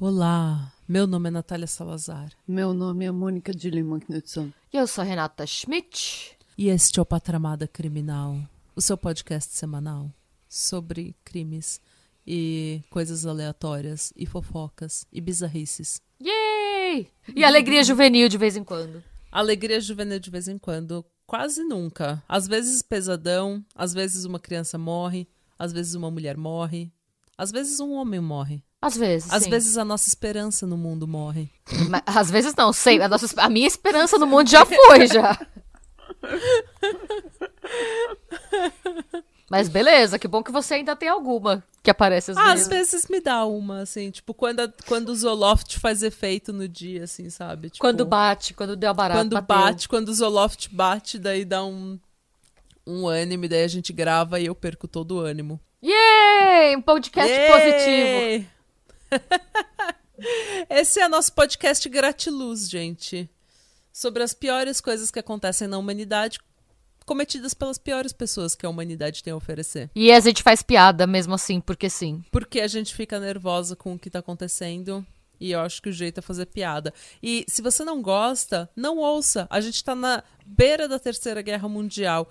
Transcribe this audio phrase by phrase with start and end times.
[0.00, 4.52] Olá, meu nome é Natália Salazar Meu nome é Mônica de Lima Knudsen.
[4.72, 6.36] E eu sou Renata Schmidt.
[6.56, 8.38] e este é o Patramada Criminal,
[8.74, 10.10] o seu podcast semanal
[10.48, 11.80] sobre crimes
[12.26, 16.00] e coisas aleatórias e fofocas e bizarrices.
[16.22, 17.08] Yay!
[17.34, 19.02] E alegria juvenil de vez em quando.
[19.30, 22.22] Alegria juvenil de vez em quando, quase nunca.
[22.26, 26.90] Às vezes pesadão, às vezes uma criança morre, às vezes uma mulher morre,
[27.38, 28.60] às vezes um homem morre.
[28.82, 29.32] Às vezes.
[29.32, 29.50] Às sim.
[29.50, 31.48] vezes a nossa esperança no mundo morre.
[31.88, 33.00] Mas, às vezes não, sei.
[33.00, 35.38] A, nossa, a minha esperança no mundo já foi, já.
[39.50, 42.62] Mas beleza, que bom que você ainda tem alguma que aparece às Ah, vezes.
[42.66, 46.68] às vezes me dá uma, assim, tipo, quando, a- quando o Zoloft faz efeito no
[46.68, 47.70] dia, assim, sabe?
[47.70, 49.20] Tipo, Quando bate, quando deu a barata.
[49.20, 49.56] Quando bateu.
[49.56, 51.98] bate, quando o Zoloft bate, daí dá um,
[52.86, 55.58] um ânimo, daí a gente grava e eu perco todo o ânimo.
[56.38, 56.76] Yay!
[56.76, 57.88] Um podcast positivo.
[57.88, 58.48] Yay!
[60.70, 63.28] Esse é nosso podcast Gratiluz, gente.
[63.92, 66.38] Sobre as piores coisas que acontecem na humanidade,
[67.04, 69.90] cometidas pelas piores pessoas que a humanidade tem a oferecer.
[69.96, 72.22] E a gente faz piada mesmo assim, porque sim.
[72.30, 75.04] Porque a gente fica nervosa com o que tá acontecendo.
[75.40, 76.94] E eu acho que o jeito é fazer piada.
[77.20, 79.48] E se você não gosta, não ouça.
[79.50, 82.30] A gente tá na beira da Terceira Guerra Mundial.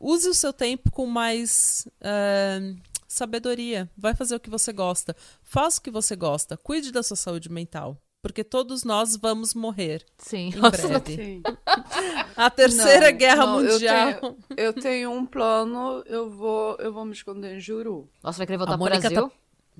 [0.00, 2.74] Use o seu tempo com mais eh,
[3.08, 3.90] sabedoria.
[3.96, 5.16] Vai fazer o que você gosta.
[5.42, 6.56] Faça o que você gosta.
[6.56, 7.96] Cuide da sua saúde mental.
[8.20, 10.50] Porque todos nós vamos morrer Sim.
[10.54, 11.16] em Nossa, breve.
[11.16, 11.42] Sim.
[12.36, 14.14] A Terceira Não, Guerra não, eu Mundial.
[14.14, 18.08] tenho- Eu tenho um plano, eu vou, eu vou me esconder em Juru.
[18.22, 19.32] Nossa, vai querer voltar A pro Mônica Brasil?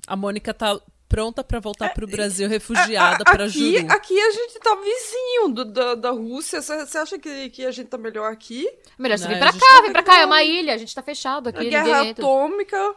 [0.07, 3.91] A Mônica tá pronta pra voltar pro Brasil refugiada pra aqui, Juru.
[3.91, 6.61] aqui a gente tá vizinho do- da, da Rússia.
[6.61, 8.65] Você acha que, que a gente tá melhor aqui?
[8.97, 10.73] Melhor você Não, vir a pra gente cá, tá vem pra cá, é uma ilha,
[10.73, 12.95] a gente tá fechado aqui, A guerra atômica.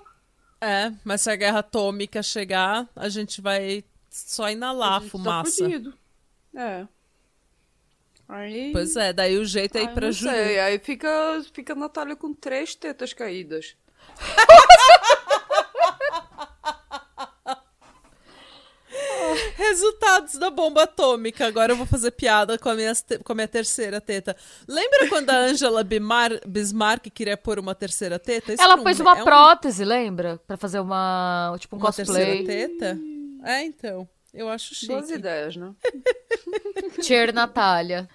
[0.63, 5.11] É, mas se a guerra atômica chegar, a gente vai só inalar a a gente
[5.11, 5.51] fumaça.
[5.51, 5.95] Tá fudido.
[6.55, 6.87] é.
[8.29, 8.71] Aí.
[8.73, 11.09] pois é, daí o jeito é Ai, ir pra sei, Aí fica,
[11.53, 13.77] fica a Natália com três tetas caídas.
[19.69, 21.47] Resultados da bomba atômica.
[21.47, 24.37] Agora eu vou fazer piada com a minha, te- com a minha terceira teta.
[24.67, 28.53] Lembra quando a Angela Bimar- Bismarck queria pôr uma terceira teta?
[28.53, 30.39] Isso Ela pôs uma é um- prótese, lembra?
[30.47, 31.55] Pra fazer uma.
[31.61, 32.45] Tipo um uma cosplay.
[32.45, 32.99] terceira teta?
[33.45, 34.09] É, então.
[34.35, 34.87] Eu acho chique.
[34.93, 35.75] Boas ideias, né?
[37.03, 38.09] Cheer Natália.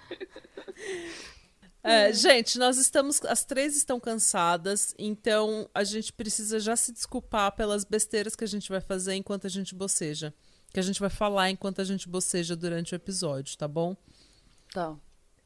[1.82, 3.24] É, gente, nós estamos.
[3.24, 8.48] As três estão cansadas, então a gente precisa já se desculpar pelas besteiras que a
[8.48, 10.34] gente vai fazer enquanto a gente boceja.
[10.72, 13.96] Que a gente vai falar enquanto a gente boceja durante o episódio, tá bom?
[14.72, 14.94] Tá.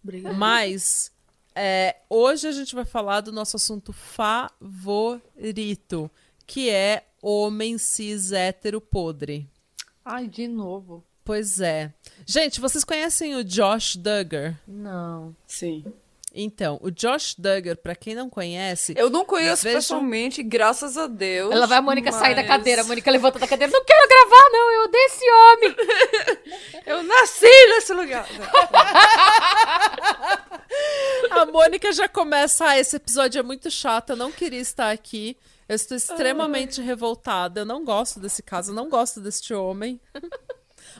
[0.02, 0.36] Obrigada.
[0.36, 1.12] Mas
[1.54, 5.20] é, hoje a gente vai falar do nosso assunto favorito,
[6.46, 9.48] que é homem cis hétero podre.
[10.04, 11.04] Ai, de novo.
[11.24, 11.94] Pois é.
[12.26, 14.60] Gente, vocês conhecem o Josh Duggar?
[14.66, 15.36] Não.
[15.46, 15.84] Sim.
[16.34, 21.52] Então, o Josh Duggar, pra quem não conhece, Eu não conheço pessoalmente, graças a Deus.
[21.52, 22.82] Ela vai a Mônica sair da mas cadeira.
[22.82, 23.72] A Mônica levanta da cadeira.
[23.72, 24.70] Não quero gravar, não.
[24.72, 25.76] Eu odeio esse homem.
[26.92, 28.26] Eu nasci nesse lugar.
[31.30, 35.36] A Mônica já começa, ah, esse episódio é muito chato, eu não queria estar aqui.
[35.68, 40.00] Eu estou extremamente revoltada, eu não gosto desse caso, eu não gosto deste homem.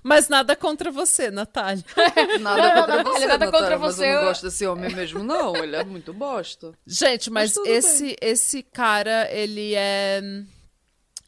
[0.02, 1.84] Mas nada contra você, Natália.
[2.40, 5.22] Nada contra Natália, você, nada contra Natália, mas você, eu não gosto desse homem mesmo,
[5.22, 5.54] não.
[5.56, 6.72] Ele é muito bosta.
[6.84, 10.20] Gente, mas, Mas esse esse cara, ele é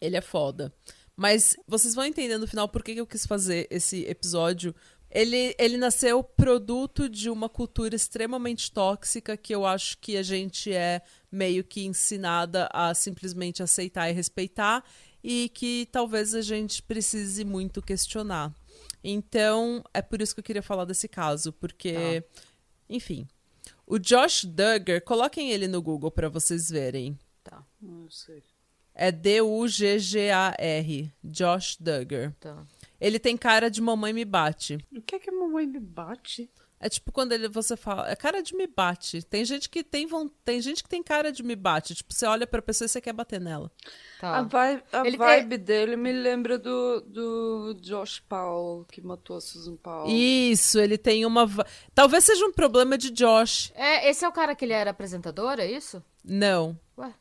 [0.01, 0.73] ele é foda.
[1.17, 4.75] Mas vocês vão entender no final por que que eu quis fazer esse episódio.
[5.11, 10.73] Ele, ele nasceu produto de uma cultura extremamente tóxica que eu acho que a gente
[10.73, 14.83] é meio que ensinada a simplesmente aceitar e respeitar
[15.23, 18.53] e que talvez a gente precise muito questionar.
[19.05, 22.25] Então, é por isso que eu queria falar desse caso, porque,
[22.89, 23.29] enfim.
[23.87, 27.19] O Josh Duggar, coloquem ele no Google pra vocês verem.
[27.81, 28.43] Não sei.
[28.95, 31.13] É D-U-G-G-A-R.
[31.23, 32.33] Josh Duggar.
[32.41, 32.65] Tá.
[32.99, 34.79] Ele tem cara de mamãe me bate.
[34.91, 36.49] O que é que mamãe me bate?
[36.85, 39.23] É tipo quando ele, você fala, é cara de me bate.
[39.23, 40.07] Tem gente que tem,
[40.45, 41.95] tem gente que tem cara de me bate.
[41.95, 43.73] Tipo, você olha pra pessoa e você quer bater nela.
[44.21, 44.37] Tá.
[44.37, 49.41] A vibe, a Ele vibe dele me lembra do, do Josh Powell, que matou a
[49.41, 50.15] Susan Powell.
[50.15, 51.49] Isso, ele tem uma.
[51.95, 53.73] Talvez seja um problema de Josh.
[53.75, 56.05] É, esse é o cara que ele era apresentador, é isso?
[56.23, 56.79] Não.
[56.99, 57.15] Ué.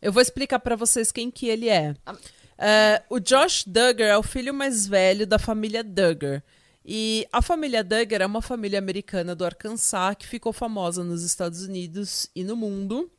[0.00, 1.94] Eu vou explicar pra vocês quem que ele é.
[2.06, 2.16] Ah.
[2.56, 6.42] É, o Josh Duggar é o filho mais velho da família Duggar.
[6.84, 11.62] E a família Duggar é uma família americana do Arkansas que ficou famosa nos Estados
[11.62, 13.10] Unidos e no mundo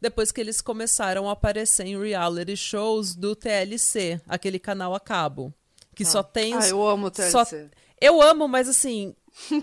[0.00, 5.54] depois que eles começaram a aparecer em reality shows do TLC, aquele canal a cabo.
[5.94, 7.30] Que só tem os Ah, eu amo o TLC.
[7.30, 7.46] só-
[8.00, 9.14] eu amo, mas assim,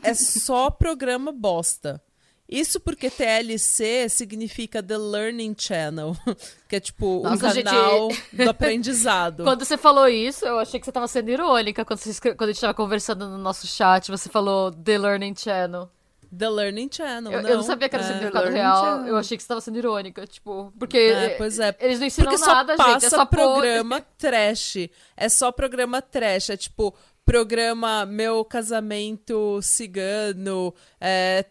[0.02, 2.02] é só programa bosta.
[2.51, 6.18] Isso porque TLC significa The Learning Channel,
[6.68, 9.44] que é tipo um Nossa, gente, canal do aprendizado.
[9.45, 12.51] Quando você falou isso, eu achei que você tava sendo irônica quando, você quando a
[12.51, 15.89] gente tava conversando no nosso chat, você falou The Learning Channel.
[16.38, 17.50] The Learning Channel, Eu, não.
[17.50, 18.13] eu não sabia que era o é.
[18.13, 18.83] significado real.
[18.83, 19.07] Channel.
[19.07, 21.75] Eu achei que você tava sendo irônica, tipo, porque É, pois é.
[21.80, 23.06] eles não ensinam Porque nada, só gente.
[23.06, 24.89] É só programa trash.
[25.15, 26.50] É só programa trash.
[26.50, 26.94] É tipo,
[27.25, 31.45] programa Meu Casamento Cigano, é,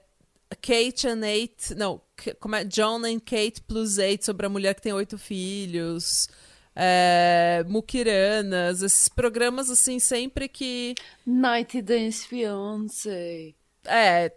[0.56, 2.00] Kate and Eight, não,
[2.38, 2.64] como é?
[2.64, 6.29] John and Kate plus Eight, sobre a mulher que tem oito filhos.
[6.75, 10.94] É, Mukiranas, esses programas assim, sempre que.
[11.26, 13.55] 90 Days Fiancé.
[13.85, 14.32] É.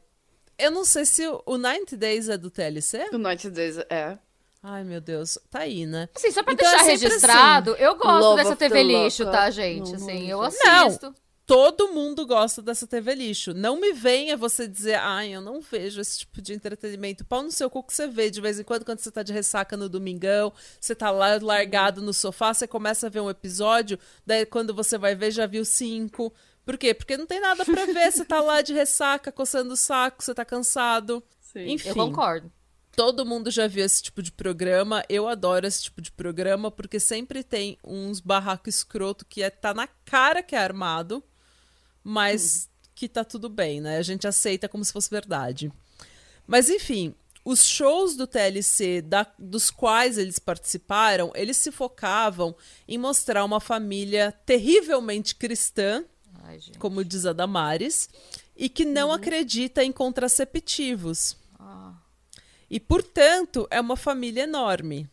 [0.57, 3.09] Eu não sei se o o 90 Days é do TLC.
[3.11, 4.17] O 90 Days é.
[4.61, 5.37] Ai, meu Deus.
[5.49, 6.07] Tá aí, né?
[6.15, 9.89] Assim, só pra Então é deixar sempre registrado, eu gosto dessa TV lixo, tá, gente?
[9.89, 11.13] Não, assim, não eu assisto.
[11.45, 13.53] Todo mundo gosta dessa TV lixo.
[13.53, 17.25] Não me venha você dizer, ai, eu não vejo esse tipo de entretenimento.
[17.25, 19.33] Pau no seu cu que você vê de vez em quando, quando você tá de
[19.33, 23.99] ressaca no domingão, você tá lá largado no sofá, você começa a ver um episódio,
[24.25, 26.33] daí quando você vai ver, já viu cinco.
[26.65, 26.93] Por quê?
[26.93, 30.33] Porque não tem nada pra ver, você tá lá de ressaca, coçando o saco, você
[30.33, 31.21] tá cansado.
[31.41, 31.71] Sim.
[31.73, 31.89] Enfim.
[31.89, 32.51] Eu concordo.
[32.95, 35.03] Todo mundo já viu esse tipo de programa.
[35.09, 39.73] Eu adoro esse tipo de programa porque sempre tem uns barraco escroto que é, tá
[39.73, 41.23] na cara que é armado,
[42.03, 43.97] mas que tá tudo bem, né?
[43.97, 45.71] A gente aceita como se fosse verdade.
[46.45, 47.15] Mas enfim,
[47.45, 52.55] os shows do TLC, da- dos quais eles participaram, eles se focavam
[52.87, 56.03] em mostrar uma família terrivelmente cristã,
[56.45, 58.09] Ai, como diz a Damares,
[58.55, 59.13] e que não Uhum.
[59.15, 61.37] acredita em contraceptivos.
[61.59, 61.93] Ah.
[62.69, 65.09] E, portanto, é uma família enorme.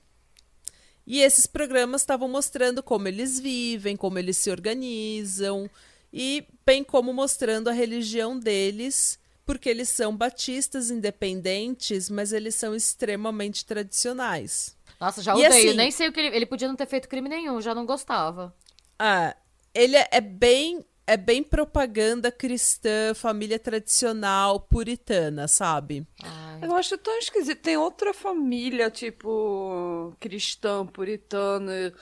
[1.07, 5.69] E esses programas estavam mostrando como eles vivem, como eles se organizam,
[6.13, 12.75] e bem como mostrando a religião deles, porque eles são batistas independentes, mas eles são
[12.75, 14.77] extremamente tradicionais.
[15.01, 15.49] Nossa, já E odeio.
[15.71, 16.37] assim- Nem sei o que ele...
[16.37, 18.55] Ele podia não ter feito crime nenhum, já não gostava.
[18.99, 19.35] Ah,
[19.75, 26.07] ele é é bem é bem propaganda cristã, família tradicional, puritana, sabe?
[26.23, 26.61] Ai.
[26.63, 27.61] Eu acho tão esquisito.
[27.63, 31.93] Tem outra família, tipo, cristã, puritana,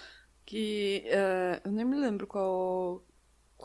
[0.44, 1.04] que.
[1.06, 3.02] é, eu nem me lembro qual.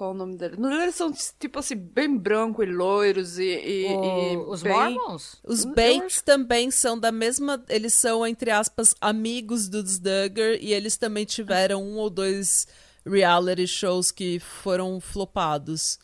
[0.04, 0.60] Qual o nome deles?
[0.60, 3.44] Eles são, tipo assim, bem branco e loiros e.
[3.44, 4.96] e- e O- os bem...
[4.96, 5.40] Mormons?
[5.46, 7.64] Os Bates também são da mesma.
[7.70, 12.68] Eles são, entre aspas, amigos dos Duggar e eles também tiveram um ou dois
[13.06, 15.98] reality shows que foram flopados.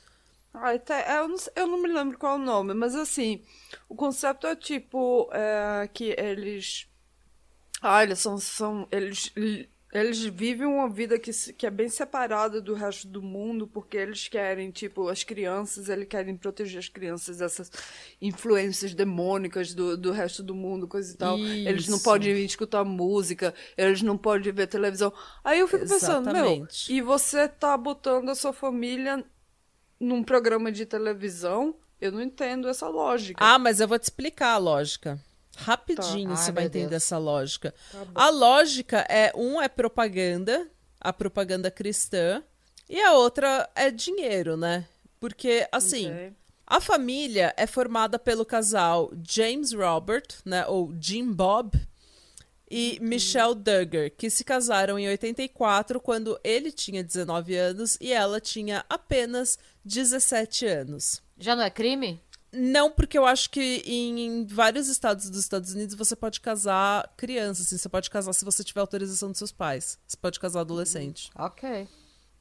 [0.53, 3.41] Ah, até, eu, não, eu não me lembro qual o nome, mas assim,
[3.89, 6.87] o conceito é tipo é, que eles.
[7.81, 8.37] Ah, eles são.
[8.37, 9.31] são eles,
[9.91, 14.27] eles vivem uma vida que, que é bem separada do resto do mundo, porque eles
[14.27, 17.71] querem, tipo, as crianças, eles querem proteger as crianças dessas
[18.21, 21.39] influências demônicas do, do resto do mundo, coisa e tal.
[21.39, 22.03] Eles não Isso.
[22.03, 25.11] podem escutar música, eles não podem ver televisão.
[25.43, 26.93] Aí eu fico pensando, meu, Exatamente.
[26.93, 29.25] e você tá botando a sua família
[29.99, 33.43] num programa de televisão, eu não entendo essa lógica.
[33.43, 35.19] Ah, mas eu vou te explicar a lógica.
[35.63, 36.35] Rapidinho Tá.
[36.35, 37.03] você Ai, vai entender Deus.
[37.03, 37.73] essa lógica.
[38.15, 40.67] a lógica é: um é propaganda,
[40.99, 42.43] a propaganda cristã,
[42.89, 44.85] e a outra é dinheiro, né?
[45.19, 46.11] Porque, assim.
[46.11, 46.33] Ok.
[46.71, 51.71] A família é formada pelo casal James Robert, né, ou Jim Bob,
[52.69, 58.39] e Michelle Duggar, que se casaram em 84, quando ele tinha 19 anos e ela
[58.39, 61.23] tinha apenas 17 anos.
[61.39, 62.21] Já não é crime?
[62.51, 67.61] Não, porque eu acho que em, vários estados dos Estados Unidos você pode casar criança,
[67.61, 69.99] assim, você pode casar se você tiver autorização dos seus pais.
[70.07, 71.29] Você pode casar adolescente.
[71.35, 71.87] Ok.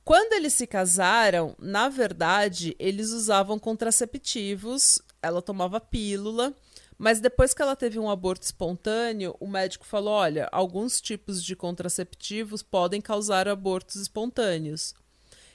[0.05, 6.55] Quando eles se casaram, na verdade, eles usavam contraceptivos, ela tomava pílula,
[6.97, 11.55] mas depois que ela teve um aborto espontâneo, o médico falou: olha, alguns tipos de
[11.55, 14.95] contraceptivos podem causar abortos espontâneos.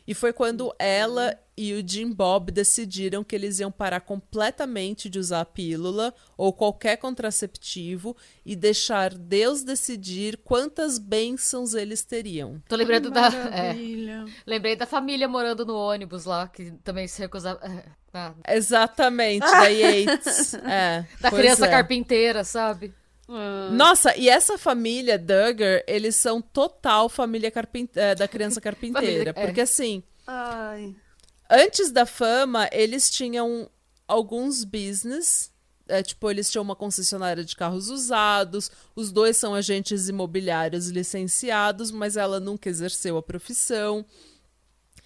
[0.07, 5.19] E foi quando ela e o Jim Bob decidiram que eles iam parar completamente de
[5.19, 12.62] usar a pílula ou qualquer contraceptivo e deixar Deus decidir quantas bênçãos eles teriam.
[12.67, 13.27] Tô lembrando da.
[13.53, 13.75] é,
[14.45, 17.60] lembrei da família morando no ônibus lá, que também se recusava.
[17.63, 17.83] é,
[18.13, 20.53] ah, Exatamente, da Yates.
[20.65, 21.69] É, da criança é.
[21.69, 22.93] carpinteira, sabe?
[23.27, 29.33] Ah, Nossa, e essa família Duggar, eles são total família carpin- é, da criança carpinteira.
[29.33, 29.45] Família- é.
[29.45, 30.93] Porque assim, Ai.
[31.49, 33.69] antes da fama, eles tinham
[34.07, 35.51] alguns business.
[35.87, 38.71] É, tipo, eles tinham uma concessionária de carros usados.
[38.95, 44.05] Os dois são agentes imobiliários licenciados, mas ela nunca exerceu a profissão.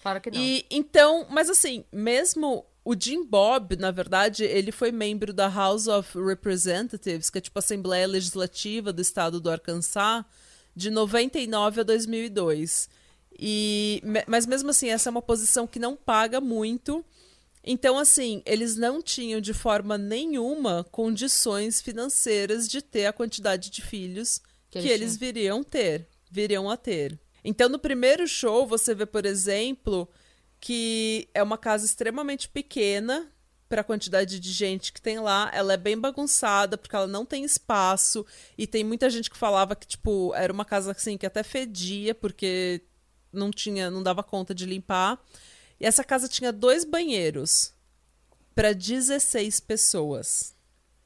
[0.00, 0.38] Claro que não.
[0.40, 5.86] E então, mas assim, mesmo o Jim Bob, na verdade, ele foi membro da House
[5.88, 10.24] of Representatives, que é tipo a Assembleia Legislativa do estado do Arkansas,
[10.74, 12.88] de 99 a 2002.
[13.38, 17.04] E, mas mesmo assim, essa é uma posição que não paga muito.
[17.62, 23.82] Então, assim, eles não tinham de forma nenhuma condições financeiras de ter a quantidade de
[23.82, 24.40] filhos
[24.70, 27.20] Que que, eles eles viriam ter, viriam a ter.
[27.44, 30.08] Então, no primeiro show, você vê, por exemplo,
[30.60, 33.30] que é uma casa extremamente pequena
[33.68, 35.50] para a quantidade de gente que tem lá.
[35.52, 38.24] Ela é bem bagunçada porque ela não tem espaço
[38.56, 42.14] e tem muita gente que falava que tipo era uma casa assim que até fedia
[42.14, 42.82] porque
[43.32, 45.22] não tinha, não dava conta de limpar.
[45.78, 47.72] E essa casa tinha dois banheiros
[48.54, 50.56] para 16 pessoas.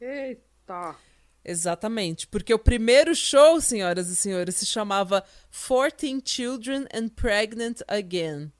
[0.01, 0.97] Eita.
[1.45, 8.53] Exatamente, porque o primeiro show, senhoras e senhores, se chamava 14 Children and Pregnant Again.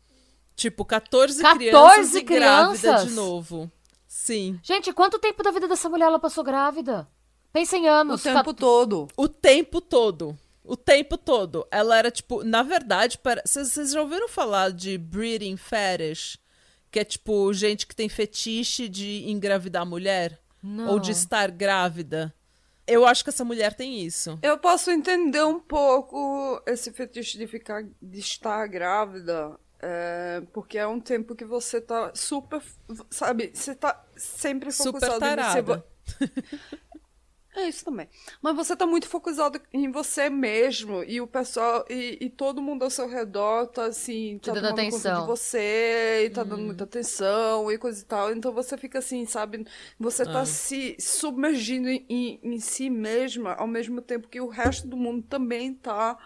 [0.63, 3.09] Tipo, 14, 14 crianças e grávida crianças?
[3.09, 3.71] de novo.
[4.07, 4.61] Sim.
[4.63, 7.09] Gente, quanto tempo da vida dessa mulher ela passou grávida?
[7.53, 8.23] Pensa em O anos.
[8.23, 9.09] tempo Ca- todo.
[9.17, 10.39] O tempo todo.
[10.65, 11.67] O tempo todo.
[11.71, 13.43] Ela era, tipo, na verdade, para...
[13.45, 16.39] vocês vocês já ouviram falar de breeding fetish?
[16.91, 20.39] Que é, tipo, gente que tem fetiche de engravidar mulher?
[20.63, 20.91] Não.
[20.93, 22.33] Ou de estar grávida?
[22.87, 24.39] Eu acho que essa mulher tem isso.
[24.43, 30.87] Eu posso entender um pouco esse fetiche de ficar de estar grávida, é, porque é
[30.87, 32.63] um tempo que você tá super,
[33.11, 35.83] sabe, você tá sempre Super focusado em você.
[37.55, 38.09] É isso também.
[38.41, 42.83] Mas você tá muito focusado em você mesmo e o pessoal e, e todo mundo
[42.83, 45.21] ao seu redor tá assim, tá dando atenção.
[45.21, 46.49] de você e tá Hum.
[46.49, 48.33] dando muita atenção e coisa e tal.
[48.33, 49.67] Então você fica assim, sabe?
[49.99, 50.27] Você Ah.
[50.27, 55.23] tá se submergindo em, em, si mesma ao mesmo tempo que o resto do mundo
[55.29, 56.19] também tá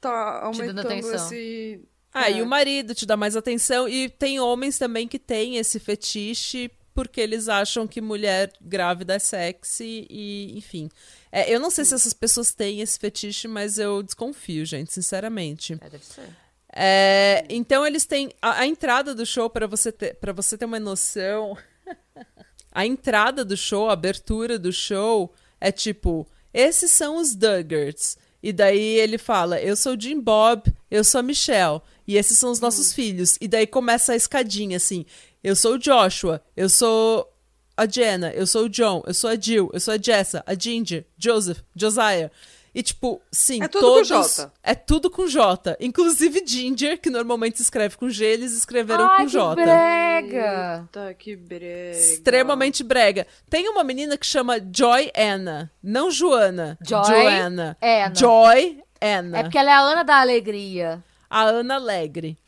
[0.00, 1.14] tá Te dando aumentando atenção.
[1.14, 2.38] esse Ah, É.
[2.38, 3.88] e o marido te dá mais atenção.
[3.88, 9.18] E tem homens também que têm esse fetiche porque eles acham que mulher grávida é
[9.20, 10.88] sexy e, enfim.
[11.30, 15.74] É, eu não sei se essas pessoas têm esse fetiche, mas eu desconfio, gente, sinceramente.
[15.80, 16.28] É, deve ser.
[16.72, 20.64] É, então eles têm a, a entrada do show para você ter para você ter
[20.64, 21.56] uma noção.
[22.72, 28.16] a entrada do show, a abertura do show é tipo, esses são os Duggards.
[28.42, 32.38] E daí ele fala, eu sou o Jim Bob, eu sou a Michelle, e esses
[32.38, 33.36] são os nossos filhos.
[33.40, 35.04] E daí começa a escadinha assim,
[35.44, 37.30] eu sou o Joshua, eu sou
[37.76, 40.54] a Jenna, eu sou o John, eu sou a Jill, eu sou a Jessa, a
[40.54, 42.30] Ginger, Joseph, Josiah.
[42.74, 44.52] E tipo, sim, É tudo com todos J.
[44.62, 45.76] é tudo com J.
[45.80, 49.54] Inclusive Ginger, que normalmente se escreve com G, eles escreveram Ai, com que J.
[49.54, 50.80] brega!
[50.82, 51.98] Eita, que brega.
[51.98, 53.26] Extremamente brega.
[53.48, 56.78] Tem uma menina que chama Joy Anna, não Joana.
[56.86, 57.76] Joy Joanna.
[57.82, 58.14] Anna.
[58.14, 59.38] Joy Anna.
[59.38, 61.02] É porque ela é a Ana da Alegria.
[61.28, 62.38] A Ana Alegre.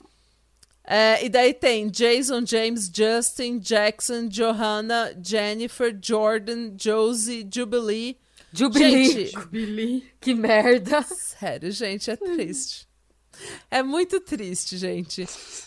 [0.85, 8.19] É, e daí tem Jason, James, Justin, Jackson, Johanna, Jennifer, Jordan, Josie, Jubilee.
[8.53, 9.27] Jubilee.
[9.27, 10.13] Gente, Billy.
[10.21, 11.03] Que merda.
[11.03, 12.89] Sério, gente, é triste.
[13.71, 15.27] É muito triste, gente.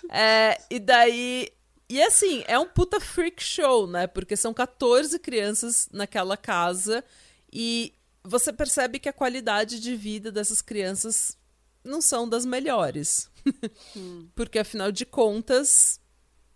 [0.09, 1.49] É, e daí.
[1.89, 4.07] E assim, é um puta freak show, né?
[4.07, 7.03] Porque são 14 crianças naquela casa
[7.51, 7.93] e
[8.23, 11.37] você percebe que a qualidade de vida dessas crianças
[11.83, 13.29] não são das melhores.
[14.35, 15.99] Porque afinal de contas,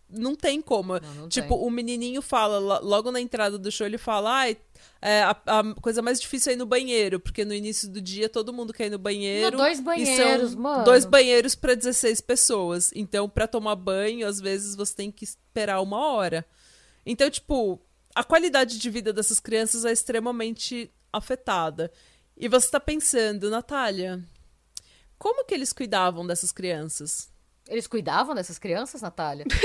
[0.10, 0.94] não tem como.
[1.00, 4.58] Não, não tipo, o menininho fala, lo- logo na entrada do show, ele fala: ai,
[5.02, 8.30] é, a, a coisa mais difícil é ir no banheiro, porque no início do dia
[8.30, 9.52] todo mundo quer ir no banheiro.
[9.52, 10.84] Não, dois banheiros, mano.
[10.86, 12.92] Dois banheiros pra 16 pessoas.
[12.96, 16.46] Então, pra tomar banho, às vezes você tem que esperar uma hora.
[17.06, 17.82] Então, tipo,
[18.16, 21.92] a qualidade de vida dessas crianças é extremamente afetada.
[22.36, 24.24] E você tá pensando, Natália,
[25.18, 27.30] como que eles cuidavam dessas crianças?
[27.68, 29.46] Eles cuidavam dessas crianças, Natália?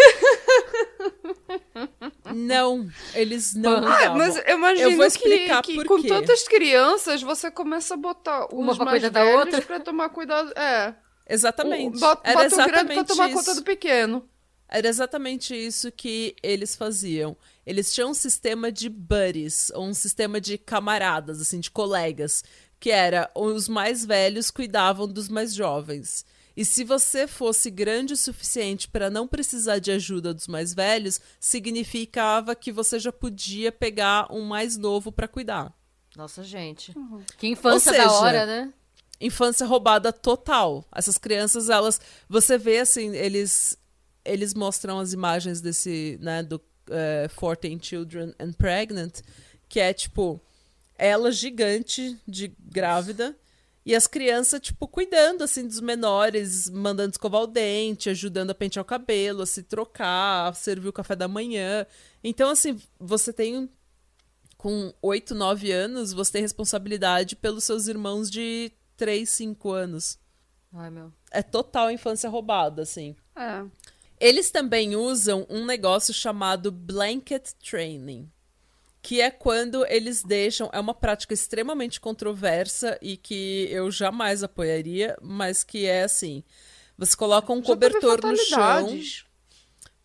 [2.34, 4.14] Não, eles não Ah.
[4.16, 6.08] Mas eu imagino Eu vou que, explicar que por com quê.
[6.08, 9.60] tantas crianças você começa a botar Uma cuidar da outra.
[9.62, 10.50] pra tomar cuidado.
[10.56, 10.94] É.
[11.28, 11.96] Exatamente.
[11.96, 13.38] O- Bota, Era bota o grande pra exatamente tomar isso.
[13.38, 14.28] conta do pequeno.
[14.68, 17.36] Era exatamente isso que eles faziam.
[17.66, 22.42] Eles tinham um sistema de buddies, ou um sistema de camaradas, assim, de colegas,
[22.82, 26.26] que era os mais velhos cuidavam dos mais jovens.
[26.56, 31.20] E se você fosse grande o suficiente para não precisar de ajuda dos mais velhos,
[31.38, 35.72] significava que você já podia pegar um mais novo para cuidar.
[36.16, 36.92] Nossa, gente.
[37.38, 38.74] Que infância Ou da seja, hora, né?
[39.20, 40.84] infância roubada total.
[40.92, 43.78] Essas crianças, elas, você vê assim, eles
[44.24, 46.60] eles mostram as imagens desse, né, do
[46.90, 49.20] eh, 14 Children and Pregnant,
[49.68, 50.40] que é tipo
[50.96, 53.36] ela gigante de grávida
[53.84, 58.82] e as crianças tipo cuidando assim dos menores, mandando escovar o dente, ajudando a pentear
[58.82, 61.86] o cabelo, a se trocar, a servir o café da manhã.
[62.22, 63.68] Então assim, você tem
[64.56, 70.18] com 8, 9 anos, você tem responsabilidade pelos seus irmãos de 3, 5 anos.
[70.72, 71.12] Ai, meu.
[71.32, 73.16] É total infância roubada, assim.
[73.34, 73.64] É.
[74.20, 78.30] Eles também usam um negócio chamado blanket training,
[79.02, 80.70] que é quando eles deixam.
[80.72, 86.44] É uma prática extremamente controversa e que eu jamais apoiaria, mas que é assim:
[86.96, 89.00] você coloca um Já cobertor no chão.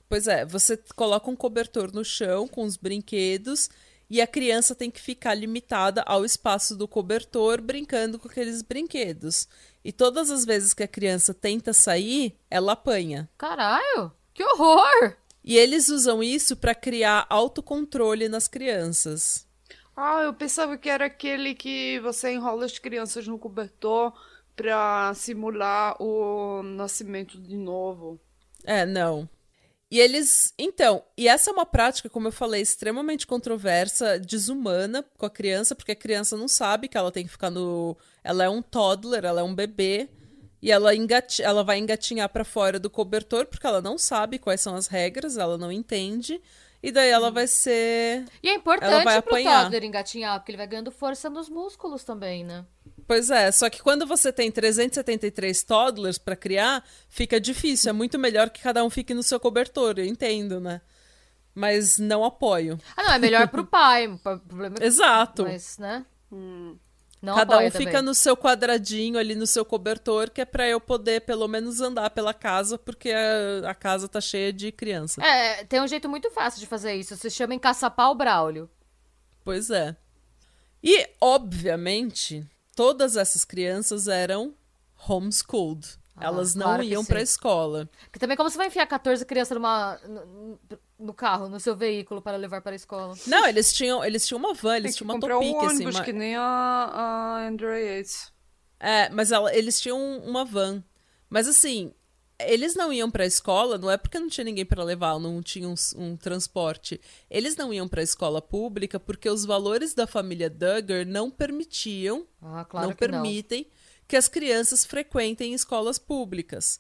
[0.10, 3.70] Pois é, você coloca um cobertor no chão com os brinquedos
[4.10, 9.48] e a criança tem que ficar limitada ao espaço do cobertor brincando com aqueles brinquedos.
[9.84, 13.30] E todas as vezes que a criança tenta sair, ela apanha.
[13.38, 14.12] Caralho!
[14.34, 15.18] Que horror!
[15.48, 19.48] E eles usam isso para criar autocontrole nas crianças.
[19.96, 24.12] Ah, eu pensava que era aquele que você enrola as crianças no cobertor
[24.58, 28.20] pra simular o nascimento de novo.
[28.66, 29.30] É, não.
[29.89, 30.54] E eles.
[30.60, 35.74] Então, e essa é uma prática, como eu falei, extremamente controversa, desumana com a criança,
[35.74, 37.96] porque a criança não sabe que ela tem que ficar no.
[38.22, 40.10] Ela é um toddler, ela é um bebê,
[40.62, 41.42] e ela, engati...
[41.42, 45.38] ela vai engatinhar pra fora do cobertor, porque ela não sabe quais são as regras,
[45.38, 46.42] ela não entende,
[46.82, 48.26] e daí ela vai ser.
[48.42, 49.64] E é Ela importante vai pro apanhar.
[49.64, 52.66] toddler engatinhar, porque ele vai ganhando força nos músculos também, né?
[53.08, 57.90] Pois é, só que quando você tem 373 toddlers pra criar, fica difícil.
[57.90, 60.82] É muito melhor que cada um fique no seu cobertor, eu entendo, né?
[61.56, 62.78] Mas não apoio.
[62.96, 64.08] Ah, não, é melhor pro pai.
[64.08, 65.44] O problema é Exato.
[65.44, 66.06] Mas, né?
[67.22, 68.02] Não Cada um fica também.
[68.04, 72.10] no seu quadradinho ali no seu cobertor, que é pra eu poder pelo menos andar
[72.12, 75.22] pela casa, porque a, a casa tá cheia de criança.
[75.24, 77.16] É, tem um jeito muito fácil de fazer isso.
[77.16, 78.70] Se chama encaçapar o Braulio.
[79.44, 79.96] Pois é.
[80.84, 84.53] E, obviamente, todas essas crianças eram
[85.08, 85.88] homeschooled.
[86.16, 87.90] Ah, Elas não claro iam pra escola.
[88.06, 90.00] Porque também como você vai enfiar 14 crianças numa,
[91.00, 93.14] no, carro, no seu veículo para levar para a escola?
[93.27, 95.75] Não, eles tinham, eles tinham uma van, eles tinham uma comprar um topique, assim.
[95.75, 98.31] ônibus, uma- que nem a, a Andrea Yates.
[98.79, 100.83] É, mas ela- eles tinham uma van.
[101.29, 101.94] Mas assim,
[102.40, 105.68] eles não iam pra escola, não é porque não tinha ninguém pra levar, não tinha
[105.68, 107.01] um, um transporte.
[107.29, 112.64] Eles não iam pra escola pública porque os valores da família Duggar não permitiam, Ah,
[112.64, 113.22] claro não que não.
[113.24, 113.68] permitem
[114.07, 116.79] que as crianças frequentem escolas públicas.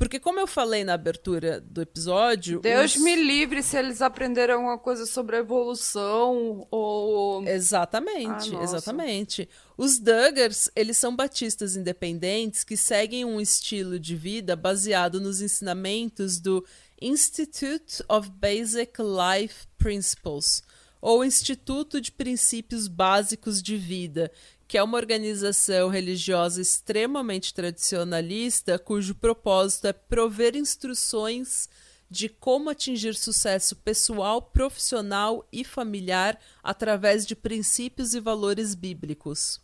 [0.00, 4.54] Porque como eu falei na abertura do episódio, Deus os- me livre se eles aprenderem
[4.54, 7.46] alguma coisa sobre a evolução ou.
[7.46, 9.46] Exatamente, Ah, exatamente.
[9.76, 16.40] Os Duggars, eles são batistas independentes que seguem um estilo de vida baseado nos ensinamentos
[16.40, 16.64] do
[17.00, 20.62] Institute of Basic Life Principles,
[21.00, 24.30] ou Instituto de Princípios Básicos de Vida,
[24.70, 31.68] que é uma organização religiosa extremamente tradicionalista, cujo propósito é prover instruções
[32.08, 39.60] de como atingir sucesso pessoal, profissional e familiar através de princípios e valores bíblicos.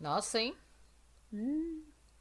[0.00, 0.54] Nossa, hein?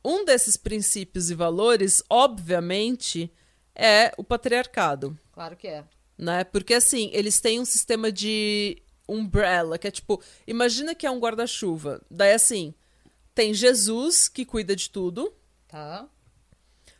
[0.03, 3.31] Um desses princípios e valores, obviamente,
[3.73, 5.85] é o patriarcado, Claro que é.
[6.17, 6.43] né?
[6.43, 11.19] Porque assim, eles têm um sistema de umbrella, que é tipo, imagina que é um
[11.19, 12.01] guarda-chuva.
[12.09, 12.73] Daí assim,
[13.33, 15.33] tem Jesus que cuida de tudo,
[15.67, 16.07] Tá.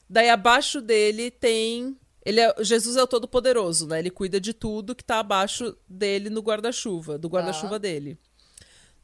[0.10, 1.98] Daí abaixo dele tem.
[2.24, 2.54] Ele é...
[2.64, 4.00] Jesus é o Todo-Poderoso, né?
[4.00, 8.18] Ele cuida de tudo que tá abaixo dele no guarda-chuva, do guarda-chuva dele.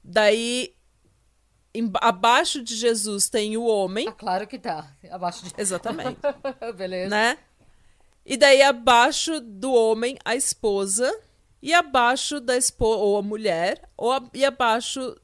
[0.04, 0.74] Daí,
[1.74, 4.92] em- abaixo de Jesus tem o homem, Ah, claro que tá.
[5.10, 5.54] Abaixo de.
[5.58, 6.20] exatamente,
[6.76, 7.10] Beleza.
[7.10, 7.38] né?
[8.26, 11.12] E daí abaixo do homem a esposa
[11.62, 15.16] e abaixo da esposa ou a mulher ou a- e abaixo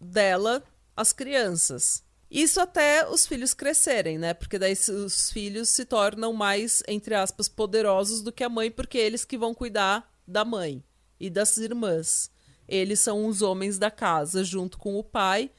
[0.00, 0.62] dela
[0.96, 2.02] as crianças.
[2.30, 4.34] Isso até os filhos crescerem, né?
[4.34, 8.98] Porque daí os filhos se tornam mais, entre aspas, poderosos do que a mãe, porque
[8.98, 10.82] eles que vão cuidar da mãe
[11.20, 12.30] e das irmãs.
[12.66, 15.50] Eles são os homens da casa junto com o pai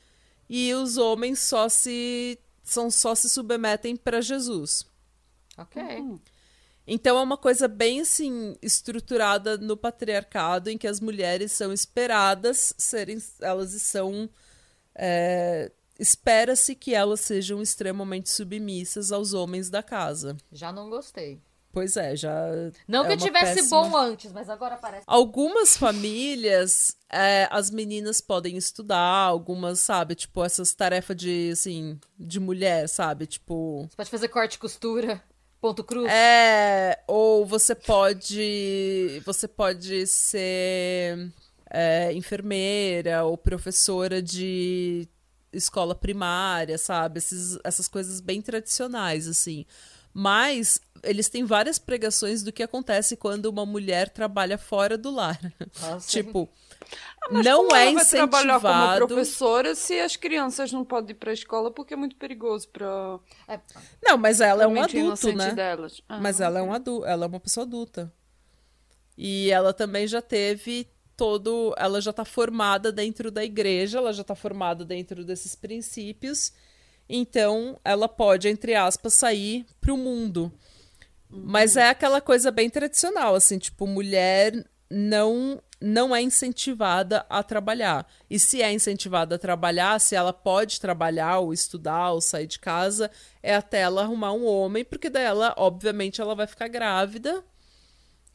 [0.50, 4.86] e os homens só se são só se submetem para Jesus.
[5.58, 5.82] Ok.
[6.88, 12.74] Então é uma coisa bem assim estruturada no patriarcado em que as mulheres são esperadas
[12.78, 14.30] serem elas são
[14.95, 20.38] é, espera-se que elas sejam extremamente submissas aos homens da casa.
[20.52, 21.41] Já não gostei.
[21.71, 22.34] Pois é, já.
[22.88, 25.04] Não é que tivesse péssima- bom antes, mas agora parece.
[25.06, 32.39] Algumas famílias, é, as meninas podem estudar, algumas, sabe, tipo, essas tarefas de, assim, de
[32.39, 33.26] mulher, sabe?
[33.28, 33.86] Tipo.
[33.89, 35.21] Você pode fazer corte e costura,
[35.65, 36.12] ponto cruz.
[36.12, 39.21] É, ou você pode.
[39.25, 41.32] Você pode ser
[41.71, 45.08] é, enfermeira ou professora de
[45.51, 47.17] escola primária, sabe?
[47.19, 49.65] Esses- essas coisas bem tradicionais, assim.
[50.17, 55.38] Mas eles têm várias pregações do que acontece quando uma mulher trabalha fora do lar.
[55.82, 56.08] Nossa.
[56.10, 56.49] tipo,
[57.30, 59.08] Mas não como é ela vai trabalhar como incentivado.
[59.08, 63.60] professora se as crianças não podem ir pra escola porque é muito perigoso pra, É,
[64.01, 65.51] Não, mas ela é um adulto, né?
[65.54, 66.01] delas.
[66.08, 68.10] Ah, Mas ela é um adulto, ela é uma pessoa adulta.
[69.17, 74.23] E ela também já teve todo, ela já tá formada dentro da igreja, ela já
[74.23, 76.54] tá formada dentro desses princípios.
[77.07, 80.51] Então, ela pode, entre aspas, sair pro mundo.
[81.29, 88.07] Mas é aquela coisa bem tradicional, assim, tipo, mulher não não é incentivada a trabalhar.
[88.29, 92.57] E se é incentivada a trabalhar, se ela pode trabalhar ou estudar ou sair de
[92.59, 93.11] casa,
[93.43, 97.43] é até ela arrumar um homem, porque daí ela, obviamente, ela vai ficar grávida.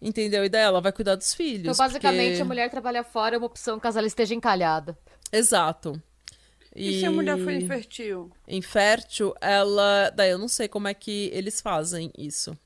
[0.00, 0.44] Entendeu?
[0.44, 1.62] E daí ela vai cuidar dos filhos.
[1.76, 4.96] Então, basicamente, porque- a mulher trabalhar fora é uma opção caso ela esteja encalhada.
[5.32, 6.00] Exato.
[6.74, 8.30] E se a mulher for infertil?
[8.46, 10.10] infértil, ela.
[10.10, 12.56] Daí eu não sei como é que eles fazem isso.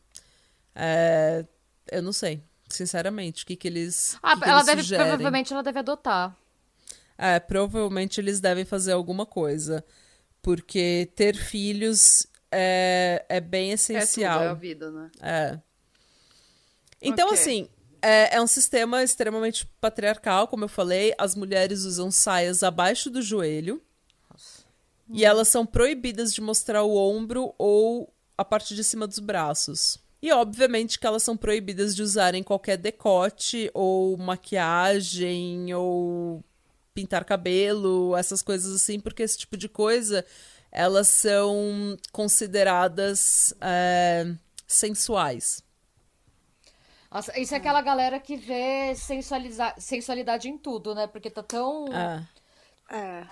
[0.74, 1.44] É,
[1.90, 4.16] Eu não sei, sinceramente, o que, que eles.
[4.22, 5.04] Ah, que que ela eles deve, sugerem.
[5.06, 6.36] provavelmente ela deve adotar.
[7.16, 9.84] É, provavelmente eles devem fazer alguma coisa.
[10.42, 14.42] Porque ter filhos é, é bem É tudo, essencial.
[14.42, 15.10] é a vida, né?
[15.22, 15.58] É.
[17.00, 17.38] Então, Ok.
[17.38, 17.68] assim,
[18.02, 21.14] é, é um sistema extremamente patriarcal, como eu falei.
[21.18, 23.80] As mulheres usam saias abaixo do joelho.
[25.10, 29.98] E elas são proibidas de mostrar o ombro ou a parte de cima dos braços.
[30.22, 36.42] E, obviamente, que elas são proibidas de usarem qualquer decote ou maquiagem ou
[36.94, 40.24] pintar cabelo, essas coisas assim, porque esse tipo de coisa
[40.74, 44.34] elas são consideradas é,
[44.66, 45.62] sensuais.
[47.08, 48.92] Nossa, isso é aquela galera que vê
[49.78, 51.06] sensualidade em tudo, né?
[51.06, 51.86] Porque tá tão.
[51.94, 52.28] É.
[52.90, 53.26] É.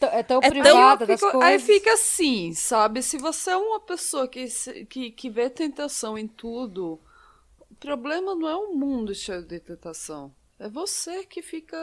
[0.00, 1.48] É tão É tão- privada Aí das fica- coisas.
[1.50, 3.02] Aí fica assim, sabe?
[3.02, 4.46] Se você é uma pessoa que,
[4.88, 7.00] que, que vê tentação em tudo,
[7.70, 10.34] o problema não é o mundo cheio de tentação.
[10.58, 11.76] É você que fica.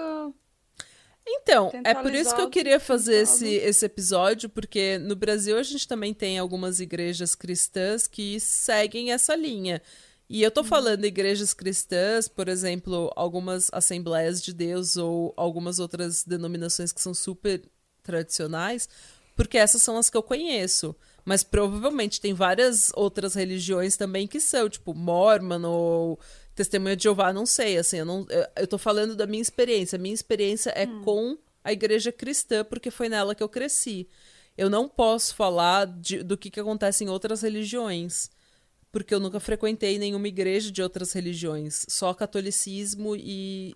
[1.26, 5.64] Então, é por isso que eu queria fazer esse, esse episódio, porque no Brasil a
[5.64, 9.82] gente também tem algumas igrejas cristãs que seguem essa linha.
[10.30, 16.24] E eu tô falando igrejas cristãs, por exemplo, algumas Assembleias de Deus ou algumas outras
[16.26, 17.62] denominações que são super
[18.04, 18.88] tradicionais,
[19.36, 20.96] porque essas são as que eu conheço.
[21.26, 26.20] Mas provavelmente tem várias outras religiões também que são, tipo Mormon ou
[26.54, 29.96] Testemunha de Jeová, não sei, assim, eu, não, eu, eu tô falando da minha experiência.
[29.96, 34.08] A minha experiência é com a igreja cristã, porque foi nela que eu cresci.
[34.58, 38.30] Eu não posso falar de- do que, que acontece em outras religiões,
[38.92, 43.74] porque eu nunca frequentei nenhuma igreja de outras religiões, só catolicismo e,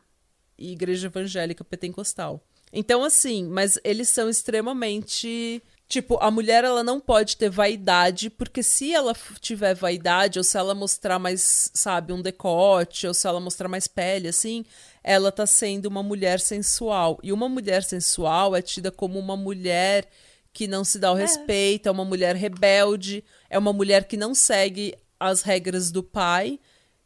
[0.58, 2.46] e igreja evangélica pentecostal.
[2.72, 5.62] Então, assim, mas eles são extremamente.
[5.88, 10.58] Tipo, a mulher ela não pode ter vaidade, porque se ela tiver vaidade, ou se
[10.58, 14.66] ela mostrar mais, sabe, um decote, ou se ela mostrar mais pele, assim,
[15.02, 17.18] ela tá sendo uma mulher sensual.
[17.24, 20.10] E uma mulher sensual é tida como uma mulher
[20.52, 24.34] que não se dá o respeito, é uma mulher rebelde, é uma mulher que não
[24.34, 26.60] segue as regras do pai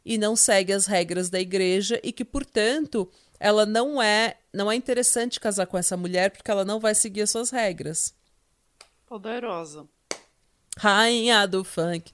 [0.04, 3.08] e não segue as regras da igreja e que, portanto,
[3.42, 7.22] ela não é, não é interessante casar com essa mulher porque ela não vai seguir
[7.22, 8.14] as suas regras.
[9.04, 9.84] Poderosa.
[10.78, 12.12] Rainha do funk.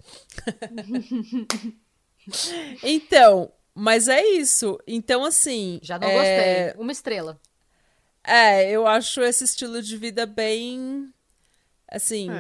[2.83, 4.81] então, mas é isso.
[4.87, 5.79] Então, assim.
[5.83, 6.15] Já não é...
[6.15, 6.83] gostei.
[6.83, 7.39] Uma estrela.
[8.25, 11.13] É, eu acho esse estilo de vida bem.
[11.87, 12.31] Assim.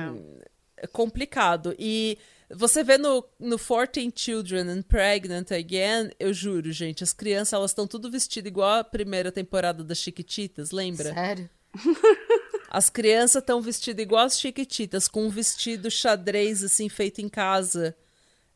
[0.92, 1.76] complicado.
[1.78, 2.18] E
[2.50, 7.70] você vê no, no 14 Children and Pregnant Again, eu juro, gente, as crianças elas
[7.70, 11.12] estão tudo vestidas igual a primeira temporada das Chiquititas, lembra?
[11.12, 11.50] Sério?
[12.70, 17.96] As crianças estão vestidas igual as Chiquititas, com um vestido xadrez, assim, feito em casa,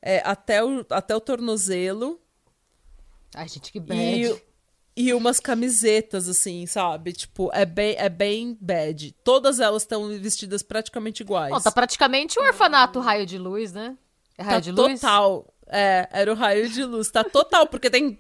[0.02, 2.20] é, até, o, até o tornozelo.
[3.34, 3.98] Ai, gente, que bad.
[3.98, 4.42] E,
[4.96, 7.12] e umas camisetas, assim, sabe?
[7.12, 9.12] Tipo, é bem, é bem bad.
[9.24, 11.52] Todas elas estão vestidas praticamente iguais.
[11.52, 13.96] Bom, tá praticamente um orfanato raio de luz, né?
[14.36, 15.00] É raio tá de luz?
[15.00, 15.46] total.
[15.66, 17.10] É, era o raio de luz.
[17.10, 18.18] Tá total, porque tem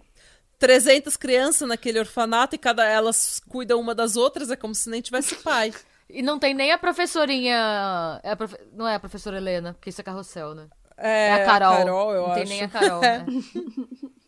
[0.58, 5.00] 300 crianças naquele orfanato e cada elas cuidam uma das outras, é como se nem
[5.02, 5.74] tivesse pai.
[6.08, 8.20] E não tem nem a professorinha.
[8.22, 10.68] É a profe- Não é a professora Helena, porque isso é carrossel, né?
[10.96, 12.12] É, É a Carol.
[12.14, 12.52] eu não tem acho.
[12.52, 13.26] nem a Carol, né?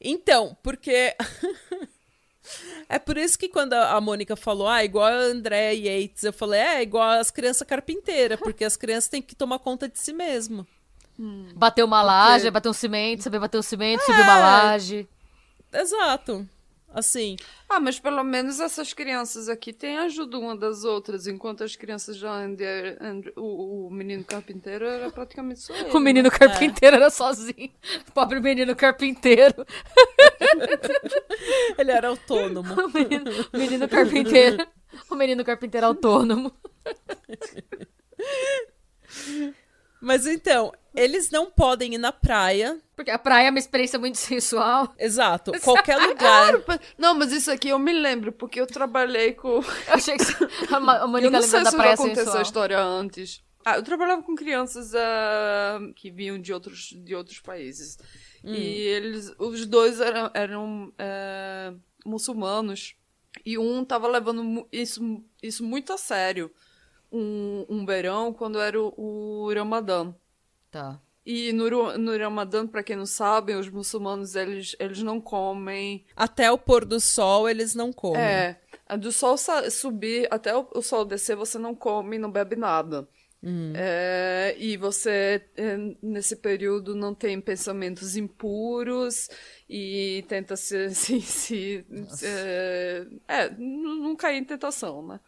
[0.00, 1.14] Então, porque.
[2.88, 6.60] é por isso que quando a Mônica falou, ah, igual a André Yates, eu falei,
[6.60, 10.66] é, igual as crianças carpinteiras, porque as crianças têm que tomar conta de si mesmo.
[11.54, 15.08] Bateu uma laje, bateu um cimento, saber bater um cimento, subiu uma laje.
[15.72, 16.46] Exato.
[16.96, 17.36] Assim.
[17.68, 22.16] Ah, mas pelo menos essas crianças aqui têm ajuda uma das outras, enquanto as crianças
[22.16, 25.90] já André, André- o, o menino carpinteiro era praticamente só ele.
[25.90, 27.70] O menino carpinteiro era sozinho.
[28.14, 29.66] Pobre menino carpinteiro.
[31.76, 32.72] Ele era autônomo.
[32.72, 34.66] O menino, o menino carpinteiro.
[35.10, 36.50] O menino carpinteiro autônomo.
[40.00, 42.78] Mas então, eles não podem ir na praia.
[42.94, 44.94] Porque a praia é uma experiência muito sensual.
[44.98, 45.52] Exato.
[45.60, 46.60] Qualquer lugar.
[46.62, 49.60] Claro, Não, mas isso aqui eu me lembro, porque eu trabalhei com.
[49.88, 52.24] Eu achei que a Ma- a Eu Mônica não sei da se praia já aconteceu
[52.24, 52.38] sensual.
[52.38, 53.42] a história antes.
[53.64, 57.98] Ah, eu trabalhava com crianças ah, que vinham de outros, de outros países.
[58.44, 58.54] Hum.
[58.54, 62.94] E eles, os dois eram, eram ah, muçulmanos.
[63.44, 66.50] E um tava levando isso, isso muito a sério.
[67.12, 70.14] Um, um verão, quando era o, o Ramadã.
[70.70, 71.00] Tá.
[71.24, 76.50] E no, no Ramadã, pra quem não sabe, os muçulmanos, eles, eles não comem Até
[76.52, 78.22] o pôr do sol, eles não comem.
[78.22, 78.56] é,
[78.96, 79.36] do sol
[79.70, 83.08] subir até o, o sol descer, você não come, não bebe nada.
[83.76, 89.28] É, e você, é, nesse período, não tem pensamentos impuros
[89.68, 90.94] e tenta se.
[90.94, 91.84] se, se
[92.22, 95.20] é, é, n- não cair em tentação, né?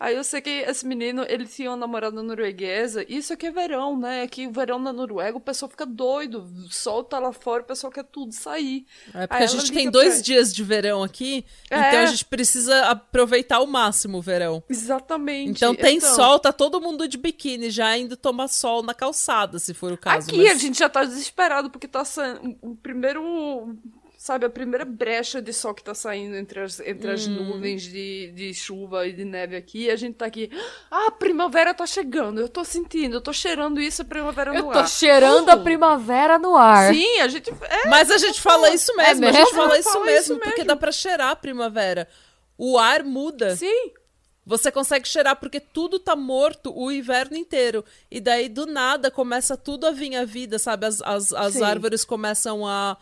[0.00, 3.50] Aí eu sei que esse menino, ele tinha uma namorada norueguesa, e isso aqui é
[3.50, 4.22] verão, né?
[4.22, 7.92] Aqui, verão na Noruega, o pessoal fica doido, o sol tá lá fora, o pessoal
[7.92, 8.86] quer tudo sair.
[9.14, 11.78] É porque Aí a gente tem dois pra- dias de verão aqui, É.
[11.78, 14.62] então a gente precisa aproveitar ao máximo o verão.
[14.68, 15.50] Exatamente.
[15.50, 19.72] Então tem sol, tá todo mundo de biquíni já indo tomar sol na calçada, se
[19.74, 20.28] for o caso.
[20.28, 23.76] Aqui mas- a gente já tá desesperado porque tá saindo o primeiro,
[24.28, 27.32] sabe, a primeira brecha de sol que tá saindo entre as, entre as Hum.
[27.32, 29.84] nuvens de, de chuva e de neve aqui.
[29.86, 30.50] E a gente tá aqui,
[30.90, 34.64] ah, a primavera tá chegando, eu tô sentindo, eu tô cheirando isso, a primavera Eu
[34.64, 34.88] no tô ar.
[34.88, 35.62] cheirando a Uh!
[35.64, 36.92] primavera no ar.
[36.94, 39.56] Sim, a gente, é, Mas a gente fala isso mesmo, a gente mesmo?
[39.56, 40.66] fala isso Fala mesmo, isso porque mesmo.
[40.66, 42.06] dá pra cheirar a primavera.
[42.56, 43.56] O ar muda.
[43.56, 43.92] sim.
[44.44, 47.84] Você consegue cheirar porque tudo tá morto o inverno inteiro.
[48.10, 50.86] E daí, do nada, começa tudo a vir à vida, sabe?
[50.86, 52.96] As, as, as árvores começam a,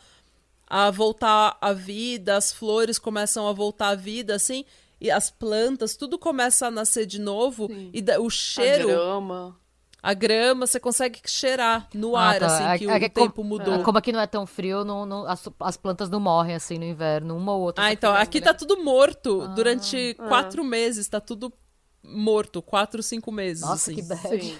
[0.67, 4.65] a voltar à vida, as flores começam a voltar à vida, assim.
[5.01, 7.67] E as plantas, tudo começa a nascer de novo.
[7.69, 7.91] Sim.
[7.93, 9.57] E o A cheiro, grama.
[10.03, 12.47] a grama, você consegue cheirar no Ah, ar, tá.
[12.47, 13.83] assim, que É- é o que tempo como- mudou.
[13.83, 16.85] Como aqui não é tão frio, não, não- as, as plantas não morrem assim no
[16.85, 17.85] inverno, uma ou outra.
[17.85, 19.43] Ah, só então, fica aqui mais tá tudo morto.
[19.43, 19.47] Ah.
[19.49, 21.53] Durante quatro meses, tá tudo
[22.03, 22.63] morto.
[22.63, 23.95] Quatro, cinco meses, Nossa, assim.
[23.97, 24.43] que bad.
[24.43, 24.57] Sim.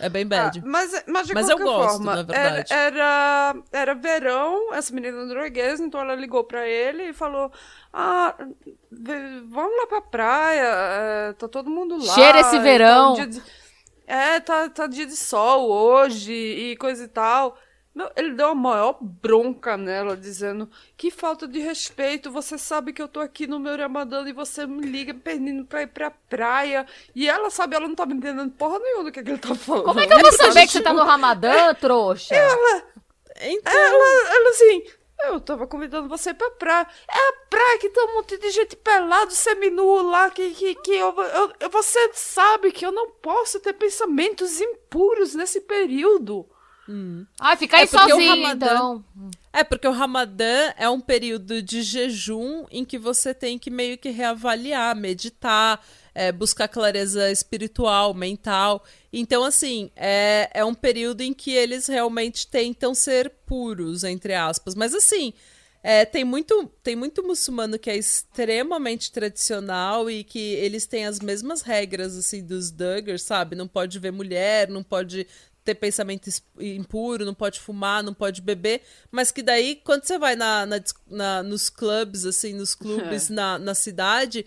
[0.00, 0.58] É bem bad.
[0.58, 2.72] Ah, mas, mas de Mas eu qualquer gosto, forma, na verdade.
[2.72, 7.50] Era, era, era verão, essa menina norueguesa, então ela ligou pra ele e falou:
[7.92, 8.34] Ah,
[9.48, 10.62] vamos lá pra praia,
[11.30, 12.14] é, tá todo mundo lá.
[12.14, 13.42] Cheira esse e tá um verão." de-
[14.06, 17.56] é, tá, tá dia de sol hoje e coisa e tal.
[17.98, 23.02] Meu, ele deu a maior bronca nela, dizendo: Que falta de respeito, você sabe que
[23.02, 26.86] eu tô aqui no meu Ramadã e você me liga pedindo pra ir pra praia.
[27.12, 29.84] E ela, sabe, ela não tava entendendo porra nenhuma do que, que ele tá falando.
[29.84, 32.36] Como é que eu vou saber que você tá no Ramadã, trouxa?
[33.40, 34.82] Então, Ela, ela assim,
[35.24, 36.86] eu tava convidando você pra praia.
[37.10, 40.92] É a praia que tem um monte de gente pelado, seminu lá, que, que, que
[40.94, 41.14] eu-
[41.60, 46.48] eu- você sabe que eu não posso ter pensamentos impuros nesse período.
[47.38, 49.04] Ah, fica aí É porque o sozinho, Ramadã- então.
[49.52, 53.98] É, porque o Ramadã é um período de jejum em que você tem que meio
[53.98, 58.84] que reavaliar, meditar, é, buscar clareza espiritual, mental.
[59.12, 64.74] Então, assim, é, é um período em que eles realmente tentam ser puros, entre aspas.
[64.74, 65.32] Mas, assim,
[65.82, 71.20] é, tem, muito, tem muito muçulmano que é extremamente tradicional e que eles têm as
[71.20, 73.56] mesmas regras, assim, dos Duggars, sabe?
[73.56, 75.26] Não pode ver mulher, não pode
[75.68, 80.34] ter pensamento impuro, não pode fumar, não pode beber, mas que daí, quando você vai
[80.34, 84.46] na, na na- nos clubes, assim, nos clubes na, na cidade,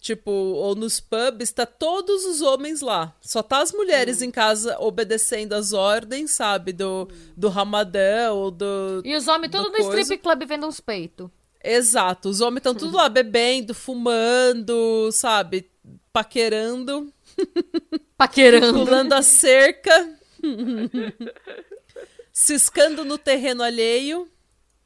[0.00, 3.12] tipo, ou nos pubs, tá todos os homens lá.
[3.20, 9.02] Só tá as mulheres em casa obedecendo as ordens, sabe, do, do Ramadã ou do...
[9.04, 10.00] E os homens do tudo no coisa.
[10.02, 11.28] strip club vendo uns peitos.
[11.64, 12.28] Exato.
[12.28, 15.68] Os homens estão tudo lá bebendo, fumando, sabe?
[16.12, 17.12] Paquerando.
[18.16, 18.84] Paquerando.
[18.84, 20.18] Pulando a cerca.
[22.32, 24.30] ciscando no terreno alheio.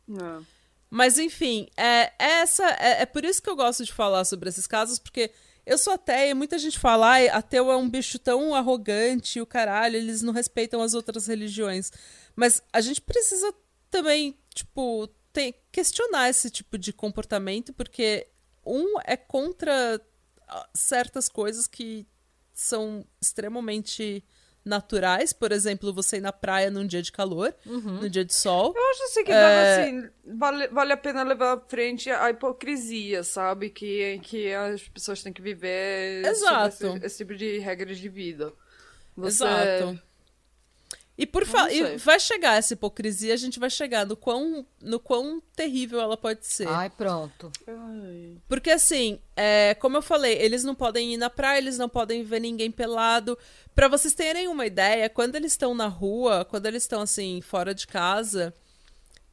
[0.06, 0.46] Não.
[0.90, 4.48] Mas enfim, é, é essa é, é, por isso que eu gosto de falar sobre
[4.48, 5.30] esses casos, porque
[5.64, 9.96] eu sou ateia, muita gente fala, ai, ateu é um bicho tão arrogante, o caralho,
[9.96, 11.90] eles não respeitam as outras religiões.
[12.36, 13.52] Mas a gente precisa
[13.90, 18.28] também, tipo, tem, questionar esse tipo de comportamento, porque
[18.64, 20.00] um é contra
[20.46, 22.06] ah, certas coisas que
[22.54, 24.24] são extremamente
[24.66, 28.02] naturais, por exemplo, você ir na praia num dia de calor, Uhum.
[28.02, 28.74] num dia de sol.
[28.76, 29.80] Eu acho assim que É.
[29.80, 33.70] assim, vale, vale a pena levar à frente a hipocrisia, sabe?
[33.70, 36.86] Que, que as pessoas têm que viver Exato.
[36.96, 38.52] Esse, esse tipo de regras de vida.
[39.16, 40.02] Você- Exato.
[41.18, 41.96] E por Eu fa- não e sei.
[41.96, 46.46] vai chegar essa hipocrisia, a gente vai chegar no quão, no quão terrível ela pode
[46.46, 46.68] ser.
[46.68, 47.50] Ai, pronto.
[47.66, 48.36] Ai.
[48.46, 52.22] Porque assim, é, como eu falei, eles não podem ir na praia, eles não podem
[52.22, 53.38] ver ninguém pelado.
[53.74, 57.74] Pra vocês terem uma ideia, quando eles estão na rua, quando eles estão assim, fora
[57.74, 58.52] de casa,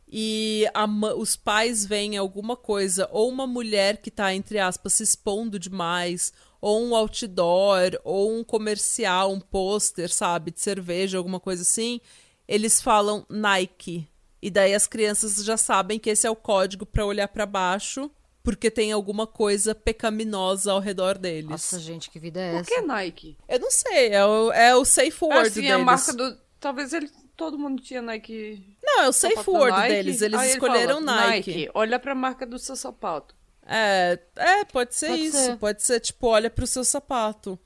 [0.08, 0.86] e a
[1.18, 6.32] os pais veem alguma coisa, ou uma mulher que tá, entre aspas, se expondo demais,
[6.64, 12.00] ou um outdoor, ou um comercial, um pôster, sabe, de cerveja, alguma coisa assim,
[12.48, 14.08] eles falam Nike.
[14.42, 18.10] E daí as crianças já sabem que esse é o código pra olhar pra baixo,
[18.42, 21.50] porque tem alguma coisa pecaminosa ao redor deles.
[21.50, 22.70] Nossa, gente, que vida é Por essa?
[22.76, 23.38] que Nike?
[23.50, 25.72] Eu não sei, é o, é o safe word assim, deles.
[25.76, 26.38] a marca do.
[26.62, 28.78] Talvez ele, todo mundo tinha Nike.
[28.82, 29.94] Não, é o safe word Nike.
[29.94, 30.22] deles.
[30.22, 31.70] Eles Aí ele escolheram fala, Nike.
[31.74, 33.36] Olha pra marca do seu sapato.
[33.66, 35.38] É, é, pode ser Pode isso.
[35.38, 35.58] ser.
[35.58, 37.58] Pode ser, tipo, olha pro seu sapato.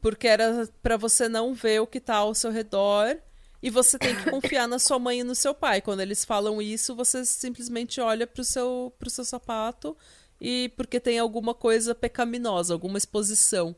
[0.00, 3.16] Porque era pra você não ver o que tá ao seu redor.
[3.62, 5.82] E você tem que confiar na sua mãe e no seu pai.
[5.82, 9.96] Quando eles falam isso, você simplesmente olha pro seu, pro seu sapato.
[10.40, 13.76] E porque tem alguma coisa pecaminosa, alguma exposição.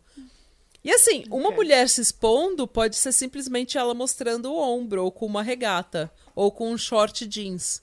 [0.84, 1.56] E assim, uma Ok.
[1.56, 6.50] mulher se expondo pode ser simplesmente ela mostrando o ombro, ou com uma regata, ou
[6.52, 7.82] com um short jeans.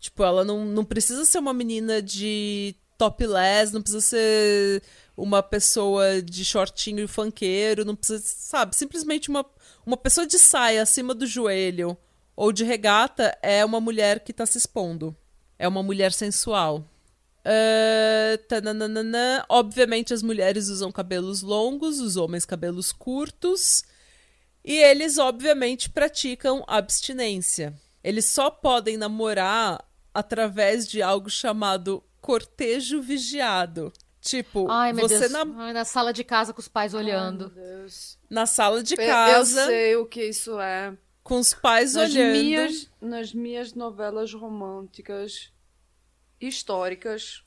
[0.00, 4.82] Tipo, ela não, não precisa ser uma menina de topless, não precisa ser
[5.16, 8.74] uma pessoa de shortinho funkeiro, não precisa, sabe?
[8.76, 9.44] Simplesmente uma,
[9.86, 11.96] uma pessoa de saia acima do joelho
[12.34, 15.16] ou de regata é uma mulher que tá se expondo.
[15.58, 16.84] É uma mulher sensual.
[17.44, 19.44] Ah, tananana.
[19.48, 23.84] Obviamente as mulheres usam cabelos longos, os homens cabelos curtos.
[24.64, 27.74] E eles, obviamente, praticam abstinência.
[28.02, 33.92] Eles só podem namorar através de algo chamado cortejo vigiado.
[34.18, 35.32] Tipo, Ai, meu você Deus.
[35.32, 37.52] na, Ai, na sala de casa com os pais olhando.
[37.54, 38.18] Ai, meu Deus.
[38.30, 40.96] na sala de Eu- Eu casa, sei o que isso é.
[41.22, 42.32] com os pais Nas olhando.
[42.32, 45.52] minhas, nas minhas novelas românticas
[46.40, 47.42] históricas.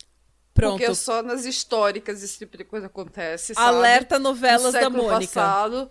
[0.53, 0.77] Pronto.
[0.79, 3.55] Porque só nas históricas esse tipo de coisa acontece.
[3.55, 3.67] sabe?
[3.67, 5.33] Alerta No novelas da século Mônica.
[5.33, 5.89] Passado.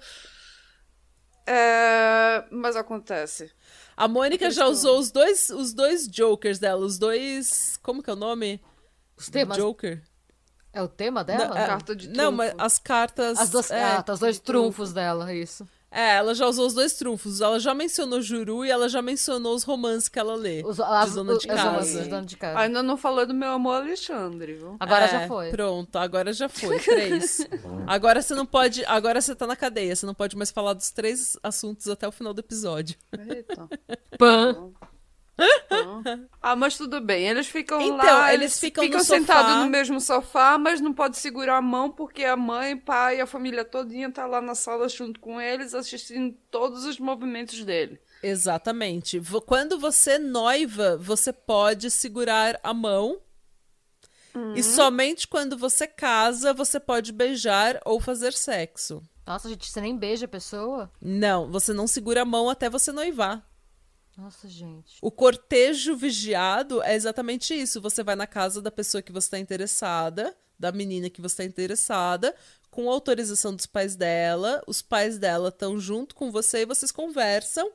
[1.44, 3.50] É, Mas acontece.
[3.96, 7.76] A Mônica já usou os dois, os dois jokers dela, os dois.
[7.82, 8.60] Como que é o nome?
[9.16, 9.56] Os temas.
[9.56, 10.02] Joker.
[10.72, 11.48] É o tema dela?
[11.48, 13.38] Não, é- Carta de Não, mas as cartas.
[13.38, 14.64] As duas, é, tá, os dois de trunfo.
[14.68, 15.66] trunfos dela, isso.
[15.90, 17.40] é, ela já usou os dois trunfos.
[17.40, 20.62] Ela já mencionou Juru e ela já mencionou os romances que ela lê.
[20.62, 22.02] Os, as, de dona de casa.
[22.02, 22.58] de dona de casa.
[22.58, 24.76] Ainda não falou do meu amor Alexandre, viu?
[24.78, 25.48] Agora É, já foi.
[25.50, 26.78] Pronto, agora já foi.
[26.78, 27.38] Três.
[27.88, 28.84] agora você não pode.
[28.84, 29.96] Agora você tá na cadeia.
[29.96, 32.98] Você não pode mais falar dos três assuntos até o final do episódio.
[33.30, 33.66] Eita.
[34.18, 34.70] Pã.
[36.40, 37.28] Ah, mas tudo bem.
[37.28, 39.64] Eles ficam Então, lá, eles ficam no sentados sofá.
[39.64, 43.64] no mesmo sofá, mas não pode segurar a mão porque a mãe, pai, a família
[43.64, 48.00] todinha tá lá na sala junto com eles, assistindo todos os movimentos dele.
[48.22, 49.20] Exatamente.
[49.44, 53.20] Quando você noiva, você pode segurar a mão.
[54.54, 59.02] E somente quando você casa, você pode beijar ou fazer sexo.
[59.26, 60.90] Nossa, gente, você nem beija a pessoa?
[61.00, 63.45] Não, você não segura a mão até você noivar.
[64.16, 64.96] Nossa, gente.
[65.02, 67.80] O cortejo vigiado é exatamente isso.
[67.82, 71.44] Você vai na casa da pessoa que você está interessada, da menina que você está
[71.44, 72.34] interessada,
[72.70, 74.62] com autorização dos pais dela.
[74.66, 77.70] Os pais dela estão junto com você e vocês conversam.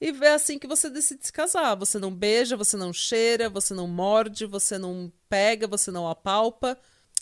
[0.00, 1.74] E é assim que você decide se casar.
[1.74, 6.78] Você não beija, você não cheira, você não morde, você não pega, você não apalpa.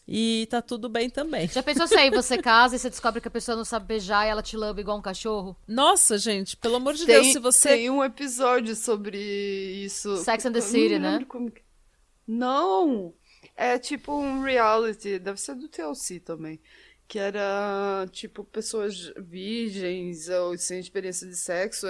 [0.06, 1.48] E tá tudo bem também.
[1.48, 4.26] Já pensou se aí você casa e você descobre que a pessoa não sabe beijar
[4.26, 5.56] e ela te lamba igual um cachorro?
[5.66, 7.68] Nossa, gente, pelo amor de Tem, Deus, se você.
[7.68, 10.16] tem um episódio sobre isso.
[10.16, 11.24] Sex and the não City, me né?
[11.26, 11.52] como
[12.26, 13.14] Não!
[13.56, 16.58] É tipo um reality, deve ser do TLC também.
[17.06, 21.86] Que era, tipo, pessoas virgens ou sem experiência de sexo,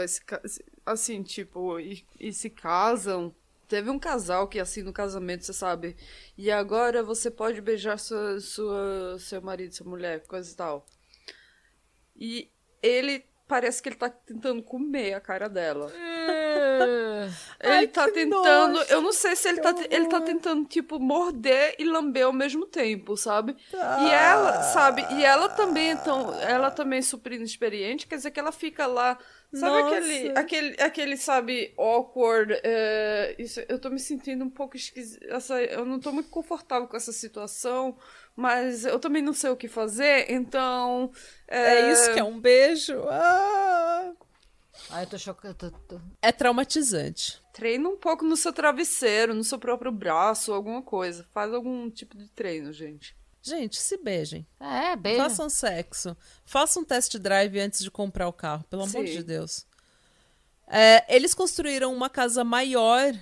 [0.85, 3.33] assim, tipo, e, e se casam.
[3.73, 5.97] Teve um casal que, assim, no casamento, você sabe,
[6.37, 10.85] e agora você pode beijar sua, sua, seu marido, sua mulher, coisa e tal.
[12.15, 12.51] E
[12.83, 15.91] ele parece que ele tá tentando comer a cara dela.
[17.61, 18.73] Ele Ai, tá tentando.
[18.75, 22.33] nojo, eu não sei se ele tá, ele tá tentando, tipo, morder e lamber ao
[22.33, 23.57] mesmo tempo, sabe?
[23.73, 24.09] E Ah.
[24.11, 25.07] ela, sabe?
[25.15, 26.33] E ela também é tão.
[26.41, 29.19] Ela também é super inexperiente, quer dizer que ela fica lá.
[29.55, 29.97] Sabe Nossa.
[29.99, 32.59] aquele, aquele, aquele, sabe, awkward.
[32.65, 35.27] é, isso, eu tô me sentindo um pouco esquisita.
[35.71, 37.95] Eu não tô muito confortável com essa situação,
[38.35, 41.11] mas eu também não sei o que fazer, então.
[41.47, 42.99] É isso que é um beijo.
[43.11, 44.13] Ah.
[44.91, 45.55] Ai, eu tô chocada.
[45.55, 47.41] tô- tô- É traumatizante.
[47.53, 51.27] Treina um pouco no seu travesseiro, no seu próprio braço, alguma coisa.
[51.33, 53.15] Faz algum tipo de treino, gente.
[53.43, 54.47] Gente, se beijem.
[54.61, 55.21] É, beijo.
[55.23, 56.17] Façam sexo.
[56.45, 59.17] Façam um test drive antes de comprar o carro, pelo amor Sim.
[59.17, 59.67] de Deus.
[60.67, 63.13] É, eles construíram uma casa maior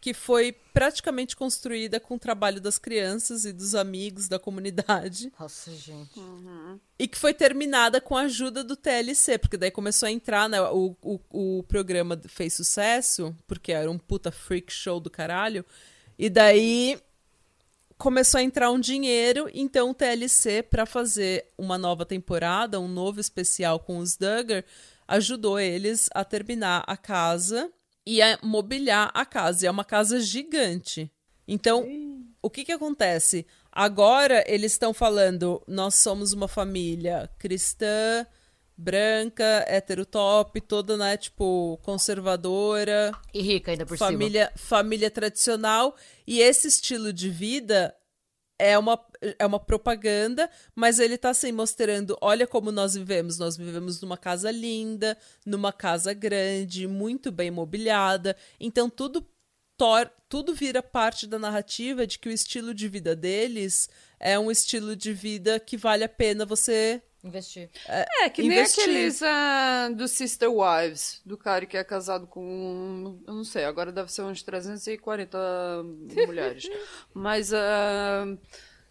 [0.00, 5.32] que foi praticamente construída com o trabalho das crianças e dos amigos da comunidade.
[5.38, 6.20] Nossa, gente.
[6.98, 10.60] e que foi terminada com a ajuda do TLC, porque daí começou a entrar, né,
[10.60, 15.64] o, o, o programa fez sucesso, porque era um puta freak show do caralho,
[16.16, 17.00] e daí
[17.96, 23.20] começou a entrar um dinheiro, então o TLC, para fazer uma nova temporada, um novo
[23.20, 24.64] especial com os Duggar,
[25.08, 27.72] ajudou eles a terminar a casa
[28.08, 29.64] e a mobiliar a casa.
[29.64, 31.12] E é uma casa gigante.
[31.46, 31.86] Então,
[32.40, 33.46] o que que acontece?
[33.70, 38.26] Agora eles estão falando, nós somos uma família cristã,
[38.74, 44.10] branca, heterotop, toda, né, tipo, conservadora, E rica ainda por cima.
[44.10, 45.94] família, família tradicional
[46.26, 47.94] e esse estilo de vida
[48.58, 48.98] é uma,
[49.38, 54.16] é uma propaganda, mas ele tá assim mostrando, olha como nós vivemos, nós vivemos numa
[54.16, 59.24] casa linda, numa casa grande, muito bem mobiliada, então tudo
[59.76, 63.88] tor tudo vira parte da narrativa de que o estilo de vida deles
[64.20, 67.70] é um estilo de vida que vale a pena você Investir.
[67.86, 68.86] É, que Investir.
[68.86, 73.64] nem aqueles ah, do Sister Wives, do cara que é casado com, eu não sei,
[73.64, 75.38] agora deve ser uns 340
[76.26, 76.68] mulheres.
[77.14, 78.26] Mas, ah,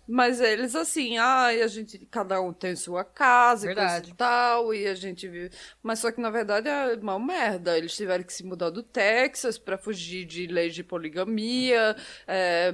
[0.08, 4.12] mas eles assim, ai, a gente, cada um tem sua casa e coisa Verdade.
[4.12, 5.52] e tal, e a gente vive.
[5.84, 7.78] Mas só que na verdade é uma merda.
[7.78, 11.96] Eles tiveram que se mudar do Texas pra fugir de leis de poligamia.
[12.26, 12.74] É,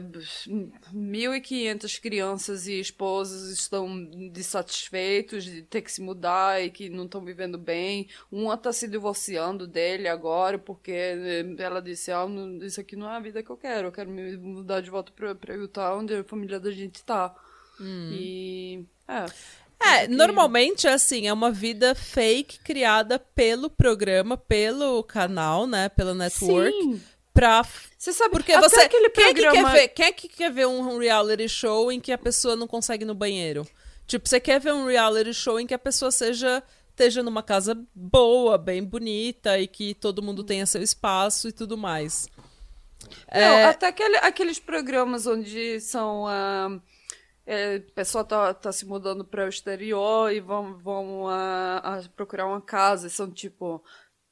[0.93, 7.23] 1.500 crianças e esposas estão dissatisfeitos de ter que se mudar e que não estão
[7.23, 8.07] vivendo bem.
[8.31, 12.25] Uma tá se divorciando dele agora porque eh, ela disse: ah,
[12.61, 13.87] isso aqui não é a vida que eu quero.
[13.87, 17.22] Eu quero me mudar de volta pra, pra Utah, onde a família da gente tá.
[17.79, 18.85] E.
[19.07, 19.25] É.
[19.85, 26.13] É, normalmente é assim, é uma vida fake criada pelo programa, pelo canal, né, pela
[26.13, 27.01] network, Sim.
[27.33, 27.65] pra...
[27.97, 28.79] Você sabe Porque até você...
[28.79, 29.71] aquele Quem é que programa...
[29.71, 32.65] quer ver, quem é que quer ver um reality show em que a pessoa não
[32.65, 33.67] consegue ir no banheiro?
[34.07, 37.75] Tipo, você quer ver um reality show em que a pessoa seja esteja numa casa
[37.93, 42.27] boa, bem bonita e que todo mundo tenha seu espaço e tudo mais.
[43.33, 46.25] Não, É, até aquele- aqueles programas onde são.
[46.27, 46.79] ah,
[47.45, 52.01] é, o pessoal tá, tá se mudando para o exterior e vão, vão ah, ah,
[52.15, 53.09] procurar uma casa.
[53.09, 53.83] São tipo.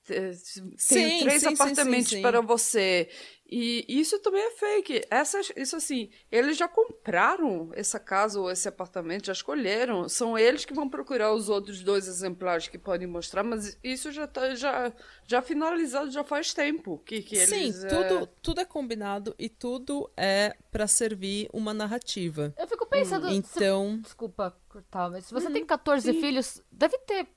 [0.06, 2.22] Te- Tem Sim, três sim, sim, apartamentos sim, sim.
[2.22, 3.10] para você.
[3.54, 5.02] E isso também é fake.
[5.10, 10.08] Essas, isso assim, eles já compraram essa casa ou esse apartamento, já escolheram.
[10.08, 14.26] São eles que vão procurar os outros dois exemplares que podem mostrar, mas isso já
[14.26, 14.94] tá já,
[15.28, 17.00] já finalizado já faz tempo.
[17.06, 21.74] Que, que sim, eles, é, tudo, tudo é combinado e tudo é pra servir uma
[21.74, 22.54] narrativa.
[22.58, 23.28] Eu fico pensando.
[23.28, 27.28] se- Então, Desculpa cortar, mas se você tem 14 filhos, deve ter.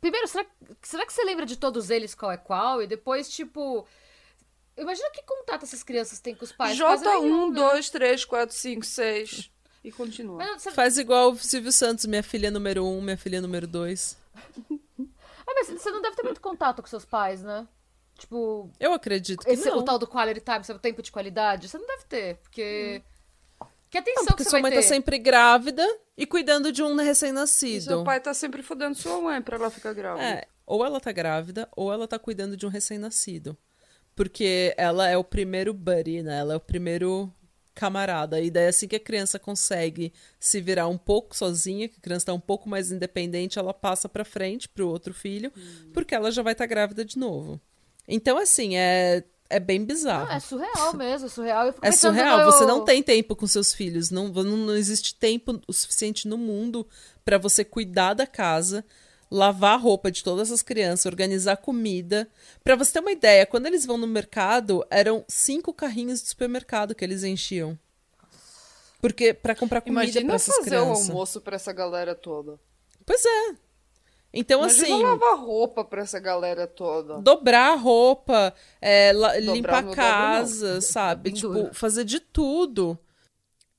[0.00, 0.46] Primeiro, será,
[0.82, 2.82] será que você lembra de todos eles qual é qual?
[2.82, 3.86] E depois, tipo.
[4.76, 6.78] Imagina que contato essas crianças têm com os pais.
[6.80, 7.72] Quase nenhum, J1, né?
[7.72, 9.50] 2, 3, 4, 5, 6.
[9.84, 10.36] E continua.
[10.38, 14.16] Mas você- Faz igual o Silvio Santos, minha filha número um, minha filha número dois.
[15.46, 17.66] Ah, mas você não deve ter muito contato com seus pais, né?
[18.16, 19.78] Tipo, Eu acredito que esse, não.
[19.78, 23.02] o tal do quality time, sabe, o tempo de qualidade, você não deve ter, porque.
[23.90, 24.82] Que atenção porque que você sua vai mãe ter.
[24.82, 25.84] tá sempre grávida
[26.16, 28.04] e cuidando de um E seu recém-nascido.
[28.04, 30.24] pai tá sempre fodendo sua mãe pra ela ficar grávida.
[30.24, 33.56] É, ou ela tá grávida, ou ela tá cuidando de um recém-nascido.
[34.14, 36.38] Porque ela é o primeiro buddy, né?
[36.38, 37.32] Ela é o primeiro
[37.74, 38.40] camarada.
[38.40, 42.26] E daí, assim que a criança consegue se virar um pouco sozinha, que a criança
[42.26, 45.50] tá um pouco mais independente, ela passa pra frente pro outro filho,
[45.92, 47.60] porque ela já vai estar grávida de novo.
[48.06, 50.26] Então, assim, é, é bem bizarro.
[50.26, 51.66] Não, é surreal mesmo, é surreal.
[51.66, 54.74] Eu fico É pensando surreal, você não tem tempo com seus filhos, não, não, não
[54.76, 56.86] existe tempo o suficiente no mundo
[57.24, 58.84] pra você cuidar da casa,
[59.30, 62.28] lavar a roupa de todas as crianças, organizar comida.
[62.64, 66.94] Pra você ter uma ideia, quando eles vão no mercado, eram cinco carrinhos de supermercado
[66.94, 67.78] que eles enchiam.
[69.00, 71.08] Porque para comprar comida Imagina para essas fazer crianças.
[71.08, 72.58] o almoço pra essa galera toda.
[73.06, 73.54] Pois é.
[74.32, 77.18] Então Imagina assim, lavar roupa pra essa galera toda.
[77.20, 81.30] dobrar a roupa, é, la- limpar a casa, sabe?
[81.30, 81.74] Bem Tipo, duro.
[81.74, 82.96] fazer de tudo.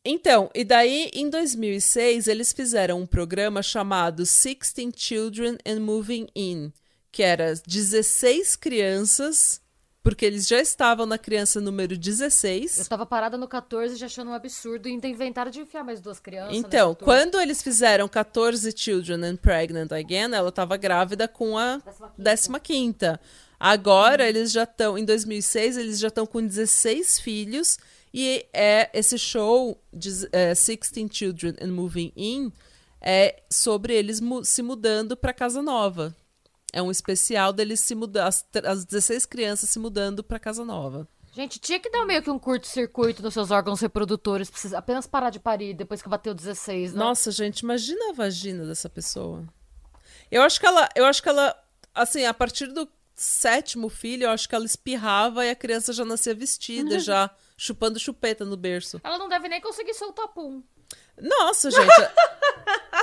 [0.04, 6.74] Então, e daí em 2006 eles fizeram um programa chamado 16 Children and Moving In,
[7.12, 9.61] que era 16 crianças,
[10.04, 12.88] porque eles já estavam na criança número Eu 16.
[12.88, 16.20] tava parada no 14 já achando um absurdo e ainda inventaram de enfiar mais duas
[16.20, 16.56] crianças.
[16.56, 21.80] Então, quando eles fizeram 14 Children and Pregnant Again, ela estava grávida com a
[22.18, 23.20] 15
[23.60, 27.78] Agora eles já estão, em 2006, eles já estão com 16 filhos
[28.12, 30.80] e é esse show de, é, 16
[31.12, 32.52] Children and Moving In
[32.99, 36.16] é sobre eles mu- se mudando para casa nova.
[36.74, 41.07] É um especial deles se mudando, as, as 16 crianças se mudando para casa nova.
[41.34, 44.49] Gente, tinha que dar meio que um curto-circuito nos seus órgãos reprodutores.
[44.49, 46.99] Precisa apenas parar de parir depois que bateu 16, né?
[46.99, 49.45] Nossa, gente, imagina a vagina dessa pessoa.
[50.30, 51.55] Eu acho que ela, eu acho que ela,
[51.95, 56.03] assim, a partir do sétimo filho, eu acho que ela espirrava e a criança já
[56.03, 58.99] nascia vestida, já chupando chupeta no berço.
[59.03, 60.61] Ela não deve nem conseguir soltar pum.
[61.22, 61.86] Nossa, gente.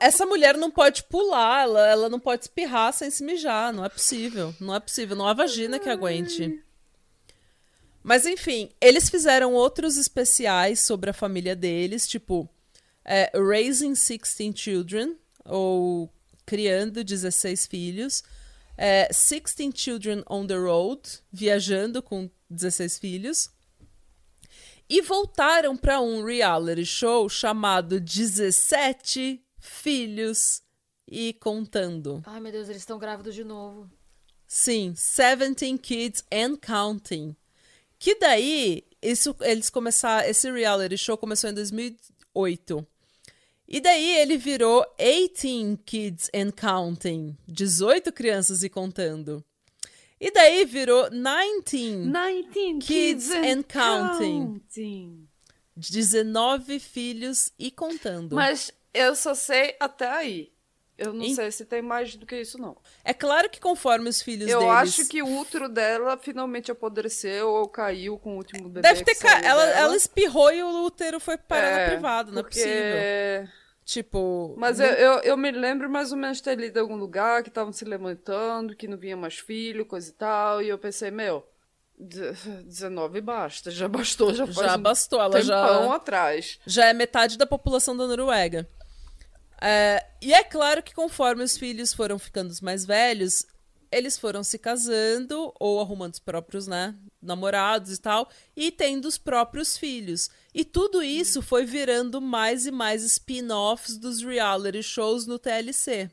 [0.00, 3.88] essa mulher não pode pular, ela, ela não pode espirrar sem se mijar, não é
[3.88, 4.54] possível.
[4.60, 6.62] Não é possível, não há vagina que aguente.
[8.02, 12.48] Mas enfim, eles fizeram outros especiais sobre a família deles, tipo
[13.04, 16.10] é, Raising 16 Children, ou
[16.44, 18.22] Criando 16 Filhos,
[18.76, 21.00] é, 16 Children on the Road,
[21.32, 23.50] viajando com 16 filhos,
[24.88, 30.62] e voltaram para um reality show chamado 17 Filhos
[31.08, 32.22] e Contando.
[32.26, 33.90] Ai, meu Deus, eles estão grávidos de novo.
[34.46, 37.34] Sim, 17 Kids and Counting.
[37.98, 42.86] Que daí, isso, eles começaram, esse reality show começou em 2008.
[43.66, 49.42] E daí ele virou 18 Kids and Counting, 18 crianças e contando.
[50.20, 54.60] E daí virou 19, 19 Kids and counting.
[54.60, 55.28] counting.
[55.74, 58.36] 19 filhos e contando.
[58.36, 60.52] Mas eu só sei até aí.
[60.96, 62.76] Eu não Em- sei se tem mais do que isso, não.
[63.04, 64.74] É claro que conforme os filhos Eu deles...
[64.74, 69.16] acho que o útero dela finalmente apodreceu ou caiu com o último bebê Deve ter
[69.16, 69.30] que ca...
[69.30, 72.60] saiu ela, ela espirrou e o útero foi parar É, na privada, não é porque-
[72.60, 73.48] possível.
[73.84, 74.54] Tipo.
[74.56, 76.96] Mas não- eu, eu, eu me lembro mais ou menos de ter lido em algum
[76.96, 80.62] lugar que estavam se levantando, que não vinha mais filho, coisa e tal.
[80.62, 81.44] E eu pensei, meu,
[81.98, 82.32] de-
[82.64, 86.58] 19 basta, já bastou, já Já um bastou, ela já, atrás.
[86.66, 88.66] já é metade da população da Noruega.
[89.66, 93.46] É, e é claro que conforme os filhos foram ficando mais velhos,
[93.90, 99.16] eles foram se casando ou arrumando os próprios, né, namorados e tal, e tendo os
[99.16, 100.28] próprios filhos.
[100.52, 106.10] E tudo isso foi virando mais e mais spin-offs dos reality shows no TLC.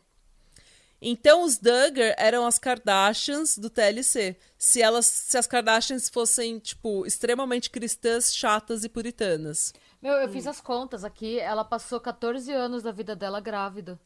[1.02, 4.38] Então os Duggar eram as Kardashians do TLC.
[4.58, 9.74] Se elas, se as Kardashians fossem tipo extremamente cristãs, chatas e puritanas.
[10.02, 10.32] Meu, eu Hum.
[10.32, 11.39] fiz as contas aqui.
[11.39, 13.99] Ela passou 14 anos da vida dela grávida.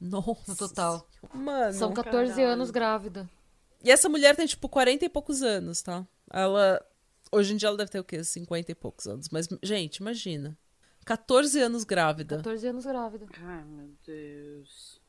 [0.00, 0.42] Nossa.
[0.48, 1.06] No total.
[1.34, 1.72] Mano.
[1.72, 2.48] São 14 caralho.
[2.52, 3.28] anos grávida.
[3.82, 6.06] E essa mulher tem tipo 40 e poucos anos, tá?
[6.30, 6.84] Ela
[7.32, 8.22] hoje em dia ela deve ter o quê?
[8.22, 10.56] 50 e poucos anos, mas gente, imagina.
[11.04, 12.36] 14 anos grávida.
[12.36, 13.26] 14 anos grávida.
[13.42, 15.00] Ai, meu Deus.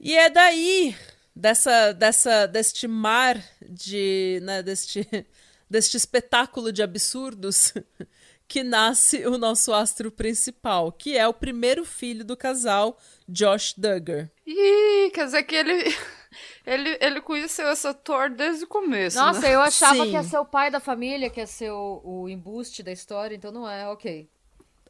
[0.00, 0.96] E é daí,
[1.34, 5.06] dessa, dessa, deste mar de, né, deste,
[5.70, 7.72] deste espetáculo de absurdos,
[8.48, 12.96] que nasce o nosso astro principal, que é o primeiro filho do casal,
[13.28, 14.30] Josh Duggar.
[14.46, 15.94] Ih, quer dizer que ele,
[16.66, 19.54] ele, ele conheceu essa Thor desde o começo, Nossa, né?
[19.54, 20.04] eu achava Sim.
[20.04, 23.36] que ia ser o pai da família, que ia ser o, o embuste da história,
[23.36, 24.26] então não é, ok.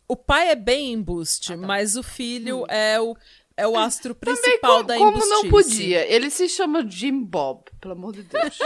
[0.07, 3.17] O pai é bem embuste, mas o filho é o,
[3.57, 5.31] é o astro Também principal como, da como embustice.
[5.35, 6.07] não podia.
[6.07, 8.59] Ele se chama Jim Bob, pelo amor de Deus.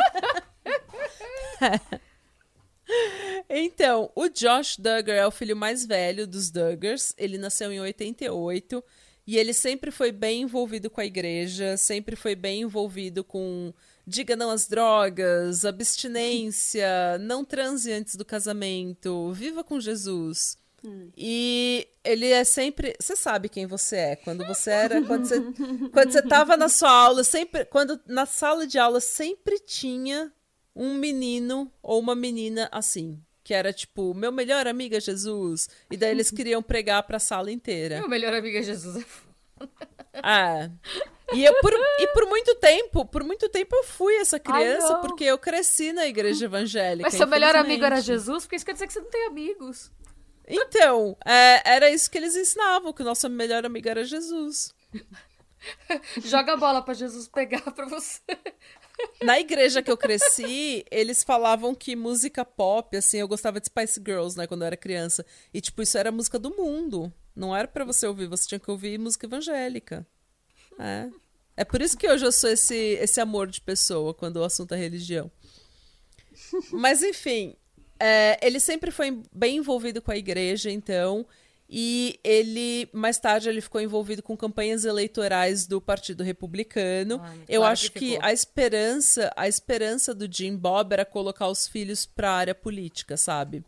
[3.49, 7.15] Então, o Josh Duggar é o filho mais velho dos Duggars.
[7.17, 8.83] Ele nasceu em 88
[9.27, 13.73] e ele sempre foi bem envolvido com a igreja, sempre foi bem envolvido com
[14.07, 20.59] diga não às drogas, abstinência, não transe antes do casamento, viva com Jesus.
[21.17, 22.97] E ele é sempre.
[22.99, 24.17] Você sabe quem você é.
[24.17, 25.03] Quando você era.
[25.03, 25.41] Quando você,
[25.93, 27.65] quando você tava na sua aula, sempre.
[27.67, 30.33] Quando na sala de aula sempre tinha
[30.75, 33.21] um menino ou uma menina assim.
[33.45, 35.69] Que era tipo, meu melhor amigo é Jesus.
[35.91, 37.99] E daí eles queriam pregar pra sala inteira.
[37.99, 39.05] Meu melhor amigo é Jesus.
[40.15, 40.71] Ah.
[41.33, 45.01] E, eu, por, e por muito tempo, por muito tempo eu fui essa criança, Ai,
[45.01, 47.09] porque eu cresci na igreja evangélica.
[47.09, 48.01] Mas seu melhor amigo era.
[48.01, 48.45] Jesus?
[48.45, 49.91] Porque isso quer dizer que você não tem amigos.
[50.47, 54.75] Então, é, era isso que eles ensinavam, que o nosso melhor amigo era Jesus.
[56.23, 58.21] Joga a bola pra Jesus pegar pra você.
[59.23, 64.01] Na igreja que eu cresci, eles falavam que música pop, assim, eu gostava de Spice
[64.05, 65.25] Girls, né, quando eu era criança.
[65.53, 67.13] E, tipo, isso era música do mundo.
[67.35, 70.07] Não era pra você ouvir, você tinha que ouvir música evangélica.
[70.79, 71.09] É.
[71.57, 74.75] É por isso que hoje eu sou esse, esse amor de pessoa quando o assunto
[74.75, 75.31] é religião.
[76.73, 77.55] Mas, enfim,
[77.99, 81.27] é, ele sempre foi bem envolvido com a igreja, então.
[81.75, 87.19] E ele, mais tarde, ele ficou envolvido com campanhas eleitorais do Partido Republicano.
[87.25, 91.49] Ai, Eu claro acho que que, a esperança, a esperança do Jim Bob era colocar
[91.49, 93.65] os filhos pra área política, sabe?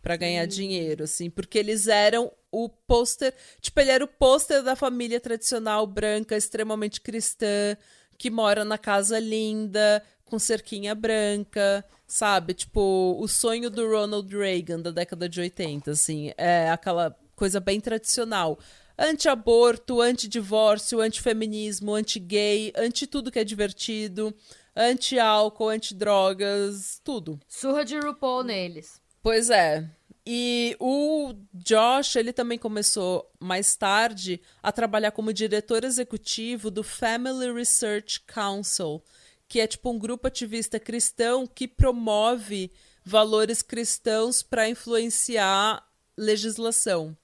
[0.00, 4.74] Pra ganhar dinheiro, assim, porque eles eram o pôster, tipo, ele era o pôster da
[4.74, 7.76] família tradicional branca, extremamente cristã,
[8.16, 12.54] que mora na casa linda, com cerquinha branca, sabe?
[12.54, 17.80] Tipo, o sonho do Ronald Reagan da década de 80, assim, é aquela coisa bem
[17.80, 18.58] tradicional.
[18.98, 24.34] Anti-aborto, anti-divórcio, anti-feminismo, anti-gay, anti-tudo que é divertido,
[24.76, 27.40] anti-álcool, anti-drogas, tudo.
[27.48, 29.00] Surra de RuPaul neles.
[29.22, 29.88] Pois é.
[30.26, 37.52] E o Josh, ele também começou mais tarde a trabalhar como diretor executivo do Family
[37.52, 39.02] Research Council,
[39.46, 42.72] que é tipo um grupo ativista cristão que promove
[43.04, 47.14] valores cristãos para influenciar legislação.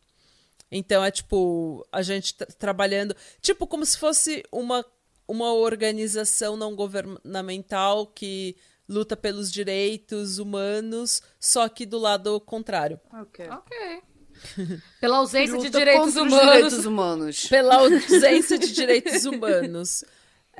[0.70, 4.84] Então é tipo a gente tra- trabalhando, tipo como se fosse uma
[5.26, 8.56] uma organização não governamental que
[8.88, 12.98] luta pelos direitos humanos, só que do lado contrário.
[13.12, 13.48] Ok.
[13.48, 14.02] Ok.
[15.00, 16.40] Pela ausência de direitos humanos.
[16.54, 17.46] direitos humanos.
[17.46, 20.02] Pela ausência de direitos humanos.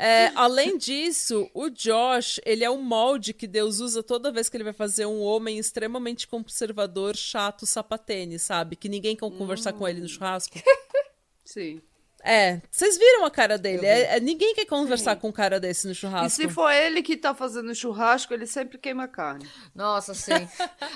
[0.00, 4.56] É, além disso, o Josh, ele é um molde que Deus usa toda vez que
[4.56, 8.76] ele vai fazer um homem extremamente conservador, chato, sapatene, sabe?
[8.76, 10.58] Que ninguém quer conversar com ele no churrasco.
[11.44, 11.82] Sim.
[12.22, 13.86] É, vocês viram a cara dele.
[13.86, 16.28] É, é- ninguém quer conversar com um cara desse no E churrasco.
[16.42, 19.48] se for ele que tá fazendo churrasco, ele sempre queima carne.
[19.74, 20.32] Nossa, sim.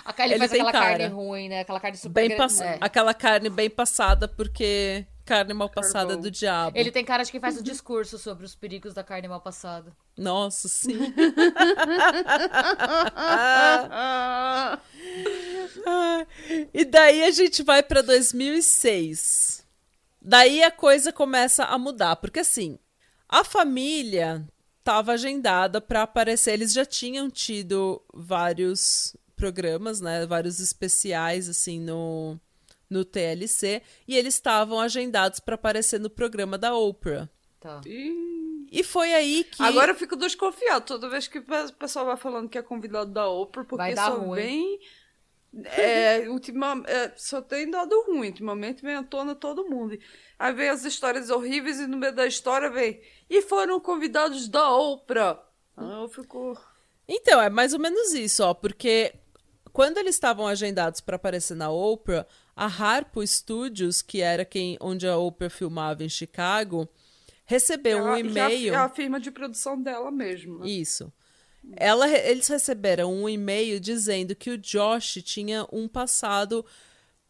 [0.05, 0.85] A carne Ele faz aquela cara.
[0.99, 1.61] carne ruim, né?
[1.61, 2.29] Aquela carne super...
[2.29, 2.77] Bem pass- é.
[2.79, 6.23] Aquela carne bem passada, porque carne mal passada Carvão.
[6.23, 6.77] do diabo.
[6.77, 9.93] Ele tem cara de quem faz um discurso sobre os perigos da carne mal passada.
[10.17, 10.99] Nossa, sim.
[16.73, 19.65] E daí a gente vai pra 2006.
[20.21, 22.79] Daí a coisa começa a mudar, porque assim,
[23.29, 24.47] a família
[24.79, 32.39] estava agendada pra aparecer, eles já tinham tido vários programas, né, vários especiais assim no
[32.95, 37.29] no TLC e eles estavam agendados pra aparecer no programa da Oprah.
[37.59, 37.81] Tá.
[37.85, 42.49] E foi aí que Agora eu fico desconfiado toda vez que o pessoal vai falando
[42.49, 44.37] que é convidado da Oprah, porque só ruim.
[44.37, 44.81] vem.
[45.67, 48.27] É, ultima, é, só tem dado ruim.
[48.27, 49.97] Ultimamente vem à tona todo mundo.
[50.37, 53.01] Aí vem as histórias horríveis e no meio da história vem.
[53.31, 55.41] E foram convidados da Oprah.
[55.77, 56.61] Ah, eu fico.
[57.07, 59.15] Então, é mais ou menos isso, ó, porque
[59.75, 62.27] quando eles estavam agendados para aparecer na Oprah,
[62.57, 66.89] a Harpo Studios, que era quem onde a Oprah filmava em Chicago,
[67.45, 68.75] recebeu um É a- e-mail.
[68.75, 70.59] É a, firma de produção dela mesmo.
[70.61, 70.69] né?
[70.69, 71.13] Isso.
[71.77, 76.65] Ela, eles receberam um e-mail dizendo que o Josh tinha um passado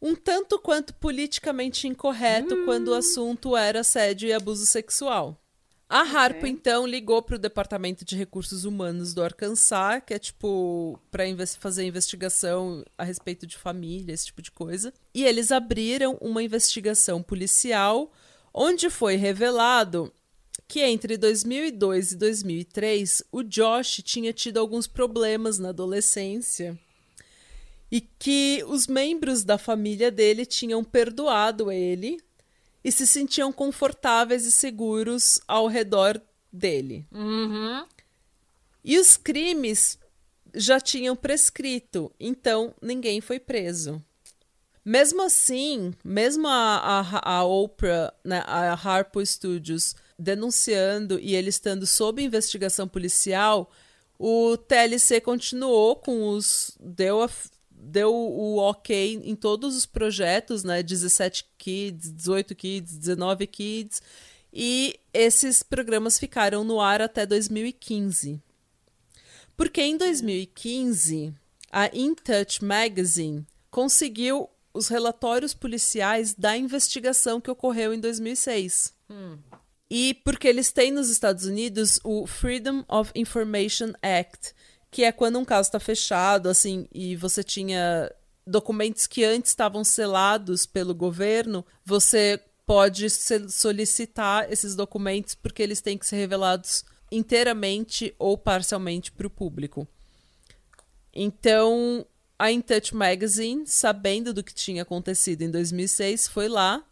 [0.03, 5.41] um tanto quanto politicamente incorreto quando o assunto era assédio e abuso sexual.
[5.89, 10.99] A Harpo, então, ligou para o Departamento de Recursos Humanos do Arkansas, que é tipo
[11.11, 11.25] para
[11.59, 14.93] fazer investigação a respeito de família, esse tipo de coisa.
[15.15, 18.11] E eles abriram uma investigação policial
[18.53, 20.13] onde foi revelado
[20.67, 26.79] que entre 2002 e 2003 o Josh tinha tido alguns problemas na adolescência
[27.91, 32.19] e que os membros da família dele tinham perdoado ele
[32.85, 36.21] e se sentiam confortáveis e seguros ao redor
[36.53, 37.07] dele.
[37.11, 37.85] Uhum.
[38.85, 39.99] E os crimes
[40.55, 44.01] já tinham prescrito, então ninguém foi preso.
[44.85, 51.87] Mesmo assim, mesmo a, a, a Oprah, né, a Harpo Studios, denunciando e ele estando
[51.87, 53.71] sob investigação policial,
[54.19, 56.77] o TLC continuou com os.
[56.79, 57.31] deu, a,
[57.85, 60.83] deu o ok em todos os projetos, né?
[60.83, 64.03] 17 kids, 18 kids, 19 kids.
[64.53, 68.41] E esses programas ficaram no ar até 2015.
[69.57, 71.35] Porque em 2015,
[71.71, 78.95] a In Touch Magazine conseguiu os relatórios policiais da investigação que ocorreu em 2006.
[79.11, 79.39] Hum.
[79.91, 84.54] E porque eles têm nos Estados Unidos o Freedom of Information Act,
[84.95, 88.09] que é quando um caso está fechado, assim, e você tinha
[88.47, 95.99] documentos que antes estavam selados pelo governo, você pode solicitar esses documentos porque eles têm
[95.99, 99.85] que ser revelados inteiramente ou parcialmente para o público.
[101.13, 102.07] Então,
[102.39, 106.85] a In Touch Magazine, sabendo do que tinha acontecido em 2006, foi lá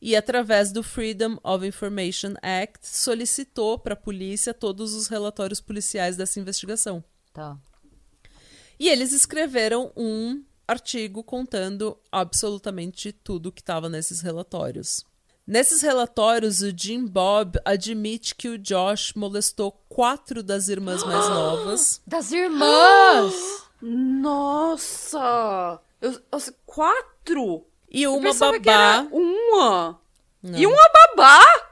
[0.00, 6.16] e, através do Freedom of Information Act, solicitou para a polícia todos os relatórios policiais
[6.16, 7.02] dessa investigação.
[7.32, 7.56] Tá.
[8.78, 15.04] E eles escreveram um artigo contando absolutamente tudo que estava nesses relatórios.
[15.46, 22.00] Nesses relatórios, o Jim Bob admite que o Josh molestou quatro das irmãs mais novas.
[22.06, 23.64] Das irmãs!
[23.82, 25.80] Nossa!
[26.00, 27.66] Eu, eu, quatro?
[27.90, 29.08] E uma babá.
[29.10, 30.00] uma!
[30.42, 30.58] Não.
[30.58, 31.69] E uma babá?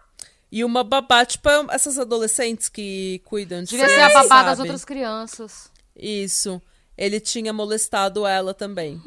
[0.51, 4.45] E uma babá, tipo, essas adolescentes que cuidam de Devia ser a babá sabe?
[4.51, 5.71] das outras crianças.
[5.95, 6.61] Isso.
[6.97, 9.01] Ele tinha molestado ela também.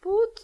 [0.00, 0.42] Puta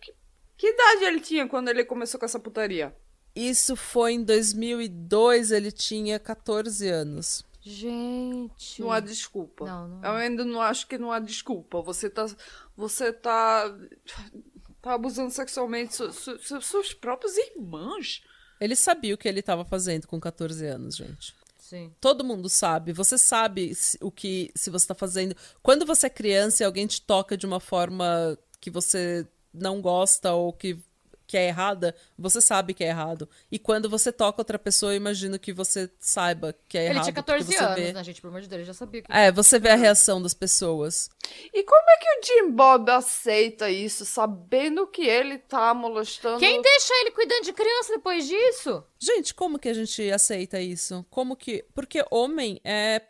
[0.00, 0.14] que.
[0.56, 2.94] Que idade ele tinha quando ele começou com essa putaria?
[3.34, 7.44] Isso foi em 2002, ele tinha 14 anos.
[7.60, 8.80] Gente.
[8.80, 9.64] Não há desculpa.
[9.64, 10.04] Não, não.
[10.04, 11.80] Eu ainda não acho que não há desculpa.
[11.80, 12.26] Você tá.
[12.76, 13.74] Você tá.
[14.80, 18.22] Tá abusando sexualmente su, su, su, suas próprias irmãs.
[18.62, 21.34] Ele sabia o que ele estava fazendo com 14 anos, gente.
[21.58, 21.92] Sim.
[22.00, 22.92] Todo mundo sabe.
[22.92, 25.34] Você sabe o que se você está fazendo.
[25.60, 30.32] Quando você é criança e alguém te toca de uma forma que você não gosta
[30.32, 30.78] ou que
[31.26, 33.28] que é errada, você sabe que é errado.
[33.50, 37.04] E quando você toca outra pessoa, eu imagino que você saiba que é ele errado.
[37.04, 37.92] Ele tinha 14 anos, vê...
[37.92, 38.20] né, gente?
[38.20, 39.02] Pelo amor de Deus, ele já sabia.
[39.02, 39.12] Que...
[39.12, 41.10] É, você vê a reação das pessoas.
[41.52, 46.38] E como é que o Jim Bob aceita isso, sabendo que ele tá molestando...
[46.38, 48.84] Quem deixa ele cuidando de criança depois disso?
[48.98, 51.04] Gente, como que a gente aceita isso?
[51.10, 51.64] Como que...
[51.74, 53.02] Porque homem é...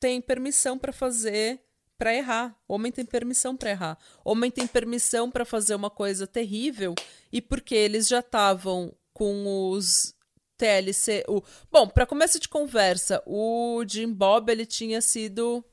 [0.00, 1.60] tem permissão para fazer
[1.98, 2.56] para errar.
[2.68, 3.98] Homem tem permissão para errar.
[4.24, 6.94] Homem tem permissão para fazer uma coisa terrível
[7.32, 10.14] e porque eles já estavam com os
[10.56, 15.64] TLC, o Bom, para começo de conversa, o Jim Bob ele tinha sido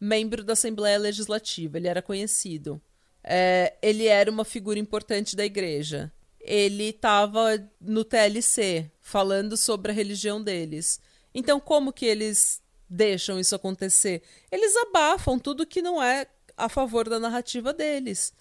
[0.00, 2.80] membro da Assembleia Legislativa, ele era conhecido.
[3.24, 6.12] É, ele era uma figura importante da igreja.
[6.40, 11.00] Ele estava no TLC falando sobre a religião deles.
[11.34, 14.22] Então, como que eles deixam isso acontecer?
[14.50, 16.26] Eles abafam tudo que não é
[16.56, 18.32] a favor da narrativa deles.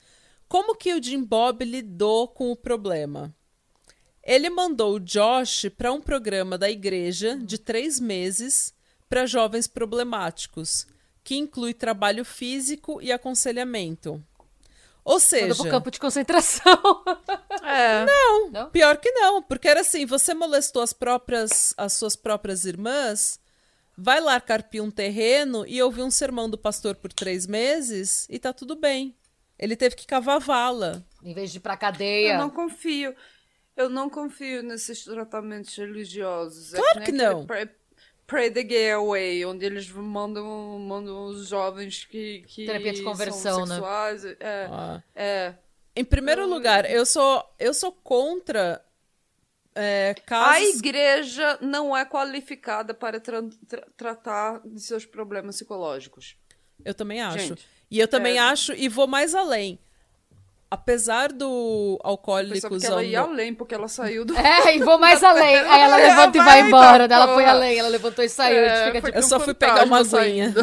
[0.47, 3.35] Como que o Jim Bob lidou com o problema?
[4.23, 8.73] Ele mandou o Josh para um programa da igreja de três meses
[9.09, 10.85] para jovens problemáticos,
[11.23, 14.21] que inclui trabalho físico e aconselhamento.
[15.03, 15.47] Ou seja.
[15.47, 16.77] Mandou pro campo de concentração.
[17.69, 18.05] É.
[18.05, 19.41] Não, não, pior que não.
[19.41, 23.41] Porque era assim: você molestou as próprias, as suas próprias irmãs,
[23.97, 28.37] vai lá carpir um terreno e ouvir um sermão do pastor por três meses e
[28.37, 29.15] tá tudo bem.
[29.57, 31.03] Ele teve que cavar vala.
[31.23, 32.33] Em vez de ir pra cadeia.
[32.33, 33.15] Eu não confio.
[33.75, 36.71] Eu não confio nesses tratamentos religiosos.
[36.71, 37.45] Claro é que, que não.
[37.45, 37.69] Pray,
[38.27, 40.45] pray, the Gay Away, onde eles mandam,
[40.79, 43.75] mandam os jovens que, que Terapia de conversão, né?
[43.75, 44.23] sexuais.
[44.23, 44.35] Né?
[44.39, 45.03] É, ah.
[45.15, 45.53] é.
[45.95, 46.47] Em primeiro eu...
[46.47, 48.83] lugar, eu sou, eu sou contra
[49.77, 50.55] é, casos...
[50.55, 56.35] A igreja não é qualificada para tra tra tratar de seus problemas psicológicos.
[56.83, 57.39] Eu também acho.
[57.39, 58.39] Gente, e eu também é...
[58.39, 59.79] acho, e vou mais além.
[60.69, 64.35] Apesar do Alcoólicos ela ia além, porque ela saiu do.
[64.37, 65.55] É, e vou mais além.
[65.55, 67.05] Aí ela levanta e vai embora.
[67.05, 68.57] Ela foi além, ela levantou e saiu.
[68.57, 70.53] É, fica, tipo, eu só fui pegar uma aguinha.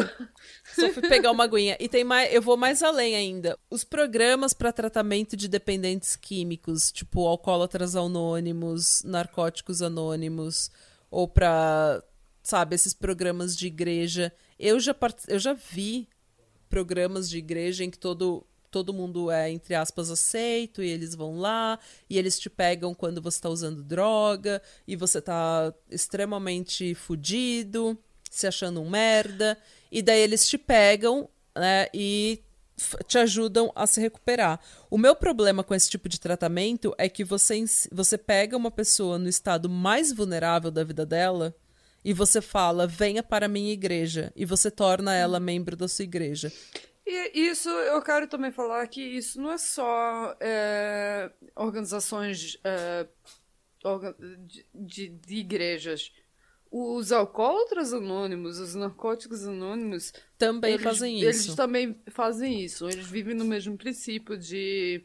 [0.75, 1.77] Só fui pegar uma aguinha.
[1.79, 3.57] E tem mais, eu vou mais além ainda.
[3.69, 10.69] Os programas para tratamento de dependentes químicos, tipo alcoólatras anônimos, narcóticos anônimos,
[11.09, 12.03] ou para,
[12.43, 14.33] sabe, esses programas de igreja.
[14.59, 15.23] Eu já, part...
[15.27, 16.07] eu já vi
[16.69, 18.45] programas de igreja em que todo
[18.75, 23.21] todo mundo é, entre aspas, aceito, e eles vão lá, e eles te pegam quando
[23.21, 27.97] você está usando droga, e você está extremamente fudido,
[28.29, 29.57] se achando um merda,
[29.91, 32.41] e daí eles te pegam, né, e
[33.07, 34.59] te ajudam a se recuperar.
[34.89, 39.17] O meu problema com esse tipo de tratamento é que você, você pega uma pessoa
[39.17, 41.55] no estado mais vulnerável da vida dela
[42.03, 46.03] e você fala, venha para a minha igreja, e você torna ela membro da sua
[46.03, 46.51] igreja.
[47.03, 53.07] E isso eu quero também falar que isso não é só é, organizações é,
[54.47, 56.11] de, de, de, igrejas.
[56.77, 61.25] Os alcoólatras anônimos, os narcóticos anônimos também eles, fazem isso.
[61.25, 62.89] Eles também fazem isso.
[62.89, 65.01] Eles vivem no mesmo princípio de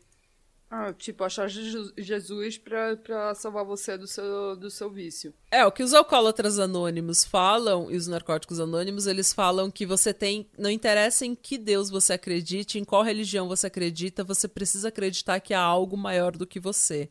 [0.68, 5.32] Ah, tipo, achar Jesus pra, pra salvar você do seu, do seu vício.
[5.50, 10.12] É, o que os alcoólatras anônimos falam, e os narcóticos anônimos, eles falam que você
[10.12, 10.48] tem.
[10.58, 15.38] Não interessa em que Deus você acredite, em qual religião você acredita, você precisa acreditar
[15.38, 17.10] que há algo maior do que você.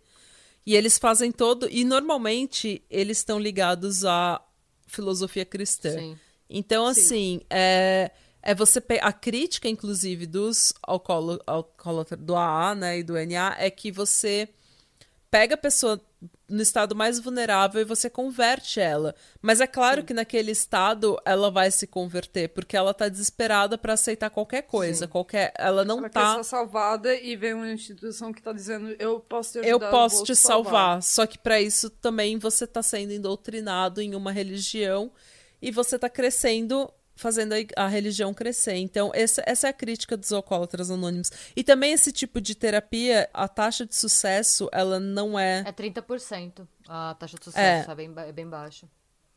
[0.66, 1.68] E eles fazem todo.
[1.70, 4.42] E normalmente eles estão ligados à
[4.90, 5.92] filosofia cristã.
[5.92, 6.18] Sim.
[6.50, 7.46] Então, assim, Sim.
[7.50, 8.12] é
[8.42, 13.92] é você a crítica inclusive dos alcoólatras do AA, né, e do NA é que
[13.92, 14.48] você
[15.30, 16.02] pega a pessoa
[16.50, 19.16] no estado mais vulnerável e você converte ela.
[19.42, 20.08] Mas é claro Sim.
[20.08, 25.06] que naquele estado ela vai se converter, porque ela tá desesperada para aceitar qualquer coisa,
[25.06, 25.12] Sim.
[25.12, 28.96] qualquer, ela não ela tá quer ser salvada e vem uma instituição que tá dizendo
[29.00, 30.74] eu posso te ajudar, eu posso eu te salvar.
[30.74, 31.04] salvar.
[31.04, 35.12] Só que para isso também você tá sendo indoctrinado em uma religião
[35.62, 38.76] e você tá crescendo fazendo a, a religião crescer.
[38.76, 41.30] Então, essa, essa é a crítica dos alcoólatras anônimos.
[41.56, 45.64] E também esse tipo de terapia, a taxa de sucesso, ela não é.
[45.66, 46.66] É 30%.
[46.88, 48.88] A taxa de sucesso é, é bem, é bem baixa.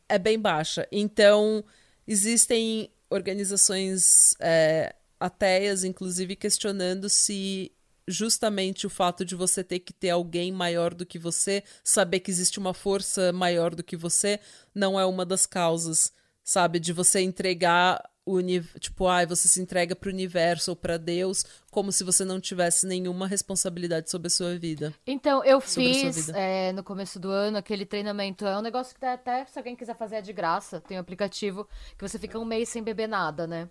[0.07, 0.87] É bem baixa.
[0.91, 1.63] Então,
[2.07, 7.71] existem organizações é, ateias, inclusive, questionando se
[8.07, 12.31] justamente o fato de você ter que ter alguém maior do que você, saber que
[12.31, 14.39] existe uma força maior do que você,
[14.73, 16.11] não é uma das causas
[16.43, 16.79] sabe?
[16.79, 18.39] De você entregar o
[18.79, 22.23] tipo, ai, ah, você se entrega para o universo ou para Deus, como se você
[22.23, 24.93] não tivesse nenhuma responsabilidade sobre a sua vida.
[25.05, 28.45] Então, eu fiz é, no começo do ano aquele treinamento.
[28.45, 30.79] É um negócio que dá até, se alguém quiser fazer, é de graça.
[30.79, 31.67] Tem um aplicativo
[31.97, 33.69] que você fica um mês sem beber nada, né?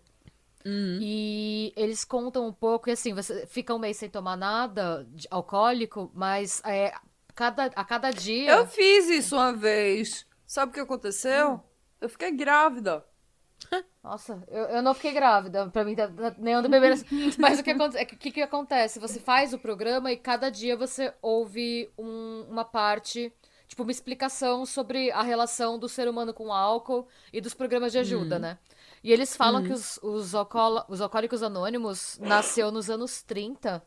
[0.66, 0.98] Uhum.
[1.00, 5.26] E eles contam um pouco, e assim, você fica um mês sem tomar nada de
[5.30, 6.92] alcoólico, mas é,
[7.34, 8.52] cada, a cada dia.
[8.52, 10.26] Eu fiz isso uma vez.
[10.46, 11.54] Sabe o que aconteceu?
[11.54, 11.71] Hum.
[12.02, 13.04] Eu fiquei grávida.
[14.02, 15.68] Nossa, eu, eu não fiquei grávida.
[15.68, 17.00] Pra mim, tá, tá, nem ando bebendo.
[17.38, 18.98] Mas o que, é, que, que acontece?
[18.98, 23.32] Você faz o programa e cada dia você ouve um, uma parte,
[23.68, 27.92] tipo, uma explicação sobre a relação do ser humano com o álcool e dos programas
[27.92, 28.40] de ajuda, hum.
[28.40, 28.58] né?
[29.04, 29.66] E eles falam hum.
[29.66, 33.80] que os, os, alcool, os alcoólicos anônimos nasceu nos anos 30.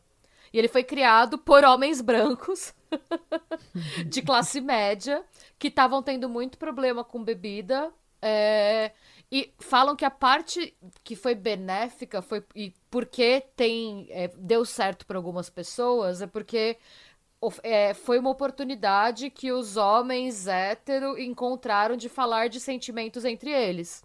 [0.52, 2.72] E ele foi criado por homens brancos
[4.08, 5.22] de classe média
[5.58, 7.92] que estavam tendo muito problema com bebida
[8.26, 8.92] é,
[9.30, 10.74] e falam que a parte
[11.04, 16.76] que foi benéfica foi e porque tem é, deu certo para algumas pessoas é porque
[17.62, 24.02] é, foi uma oportunidade que os homens hétero encontraram de falar de sentimentos entre eles.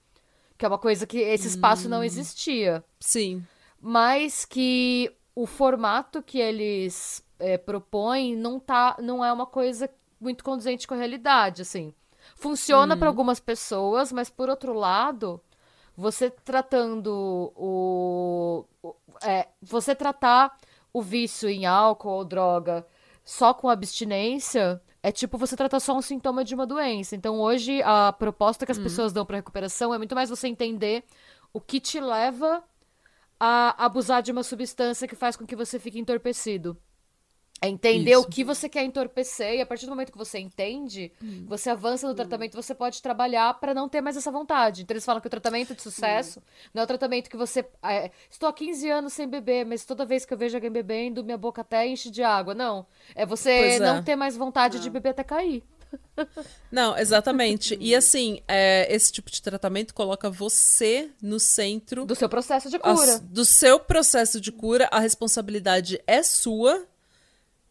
[0.57, 2.83] Que é uma coisa que esse espaço hum, não existia.
[2.99, 3.43] Sim.
[3.79, 10.43] Mas que o formato que eles é, propõem não, tá, não é uma coisa muito
[10.43, 11.93] condizente com a realidade, assim.
[12.41, 13.11] Funciona para uhum.
[13.11, 15.39] algumas pessoas, mas por outro lado,
[15.95, 20.57] você tratando o, o é, você tratar
[20.91, 22.83] o vício em álcool ou droga
[23.23, 27.15] só com abstinência é tipo você tratar só um sintoma de uma doença.
[27.15, 28.85] Então hoje a proposta que as uhum.
[28.85, 31.03] pessoas dão para recuperação é muito mais você entender
[31.53, 32.63] o que te leva
[33.39, 36.75] a abusar de uma substância que faz com que você fique entorpecido.
[37.63, 38.21] É entender Isso.
[38.21, 41.45] o que você quer entorpecer e a partir do momento que você entende, hum.
[41.47, 44.81] você avança no tratamento, você pode trabalhar para não ter mais essa vontade.
[44.81, 46.69] Então eles falam que o tratamento de sucesso hum.
[46.73, 47.63] não é o tratamento que você.
[47.83, 51.23] É, estou há 15 anos sem beber, mas toda vez que eu vejo alguém bebendo,
[51.23, 52.55] minha boca até enche de água.
[52.55, 52.87] Não.
[53.13, 53.79] É você é.
[53.79, 54.83] não ter mais vontade não.
[54.83, 55.63] de beber até cair.
[56.71, 57.77] Não, exatamente.
[57.79, 62.79] e assim, é, esse tipo de tratamento coloca você no centro do seu processo de
[62.79, 63.15] cura.
[63.15, 66.87] A, do seu processo de cura, a responsabilidade é sua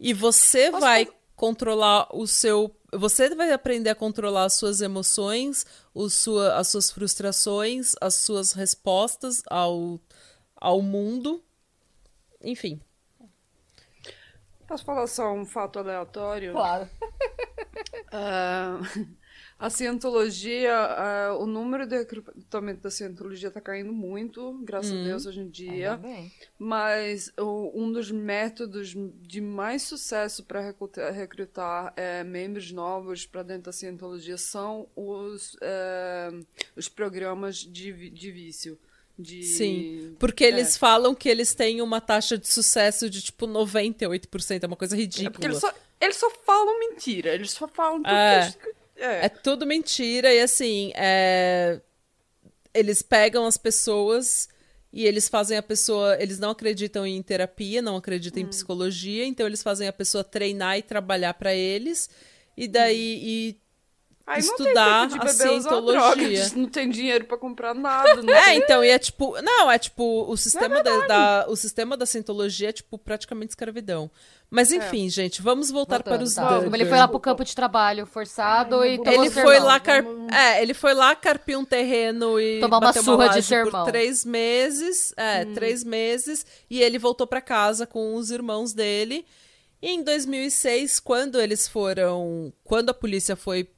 [0.01, 2.75] e você Posso vai controlar o seu.
[2.93, 8.53] Você vai aprender a controlar as suas emoções, o sua, as suas frustrações, as suas
[8.53, 10.01] respostas ao,
[10.57, 11.45] ao mundo.
[12.43, 12.81] Enfim.
[14.67, 16.53] Posso falar só um fato aleatório?
[16.53, 16.89] Claro.
[18.13, 19.17] uh,
[19.61, 20.73] A cientologia,
[21.39, 25.03] o número de recrutamento da cientologia está caindo muito, graças hum.
[25.03, 26.01] a Deus, hoje em dia.
[26.59, 33.43] Mas o, um dos métodos de mais sucesso para recrutar, recrutar é, membros novos para
[33.43, 36.31] dentro da cientologia são os, é,
[36.75, 38.79] os programas de, de vício.
[39.19, 39.43] De...
[39.43, 40.79] Sim, porque eles é.
[40.79, 45.29] falam que eles têm uma taxa de sucesso de tipo 98%, é uma coisa ridícula.
[45.29, 48.51] É porque eles só, eles só falam mentira, eles só falam tudo é.
[49.01, 49.27] É.
[49.27, 51.81] é tudo mentira e assim, é...
[52.75, 54.49] eles pegam as pessoas
[54.93, 56.17] e eles fazem a pessoa.
[56.21, 58.47] Eles não acreditam em terapia, não acreditam hum.
[58.47, 62.09] em psicologia, então eles fazem a pessoa treinar e trabalhar para eles.
[62.57, 63.17] E daí.
[63.17, 63.27] Hum.
[63.27, 63.61] E
[64.33, 66.51] Aí estudar não tem tempo a de beber, usar droga, cientologia.
[66.57, 68.17] não tem dinheiro pra comprar nada.
[68.23, 68.59] Não É, tem...
[68.59, 69.41] então, e é tipo.
[69.43, 74.11] Não, é tipo, o sistema, da, da- o sistema da cientologia é, tipo, praticamente escravidão.
[74.53, 76.59] Mas enfim, gente, vamos voltar Voltando, para os tá.
[76.59, 76.75] Duggar.
[76.75, 80.05] Ele foi lá pro campo de trabalho forçado Ai, e tomou Ele foi lá car...
[80.33, 83.85] É, ele foi lá carpir um terreno e Tomar uma surra de laje sermão.
[83.85, 85.55] por três meses, é, Hum.
[85.55, 89.25] três meses, e ele voltou pra casa com os irmãos dele.
[89.81, 93.71] E em 2006, quando eles foram, quando a polícia foi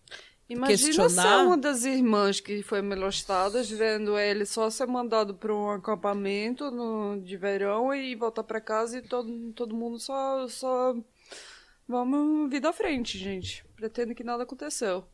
[0.48, 0.66] Imagina
[1.06, 5.70] questionar- ser uma das irmãs que foi molestada, vendo ele só ser mandado para um
[5.70, 10.94] acampamento no, de verão e voltar para casa e todo, todo mundo só, só.
[11.88, 13.64] Vamos vida à frente, gente.
[13.76, 15.04] Pretendo que nada aconteceu.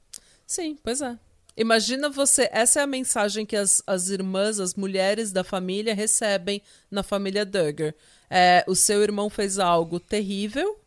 [0.47, 1.19] Sim, pois é.
[1.57, 6.63] Imagina você, essa é a mensagem que as, as irmãs, as mulheres da família recebem
[6.89, 7.95] na família Duggar.
[8.31, 10.79] É, o seu irmão fez algo terrível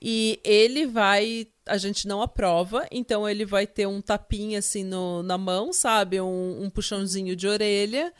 [0.00, 5.22] e ele vai, a gente não aprova, então ele vai ter um tapinha assim no,
[5.22, 6.20] na mão, sabe?
[6.20, 8.12] Um, um puxãozinho de orelha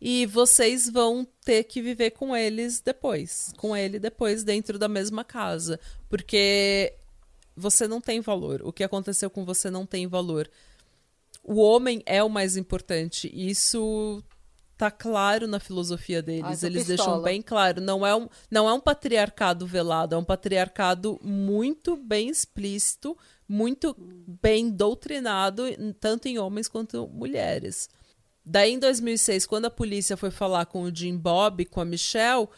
[0.00, 5.24] e vocês vão ter que viver com eles depois, com ele depois dentro da mesma
[5.24, 5.78] casa,
[6.08, 6.92] porque
[7.56, 8.62] você não tem valor.
[8.64, 10.50] O que aconteceu com você não tem valor.
[11.42, 13.30] O homem é o mais importante.
[13.32, 14.22] Isso
[14.78, 16.60] tá claro na filosofia deles.
[16.60, 16.86] tô Eles pistola.
[16.86, 17.80] deixam bem claro.
[17.80, 23.94] Não é, um, não é um patriarcado velado, é um patriarcado muito bem explícito, muito
[23.98, 25.64] bem doutrinado,
[25.98, 27.90] tanto em homens quanto mulheres.
[28.44, 32.48] Daí, em 2006, quando a polícia foi falar com o Jim Bob, com a Michelle,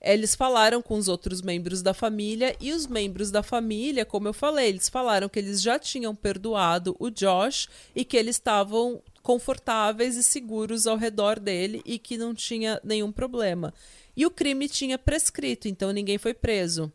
[0.00, 4.32] eles falaram com os outros membros da família e os membros da família, como eu
[4.32, 10.16] falei, eles falaram que eles já tinham perdoado o Josh e que eles estavam confortáveis
[10.16, 13.72] e seguros ao redor dele e que não tinha nenhum problema.
[14.14, 16.92] E o crime tinha prescrito, então ninguém foi preso.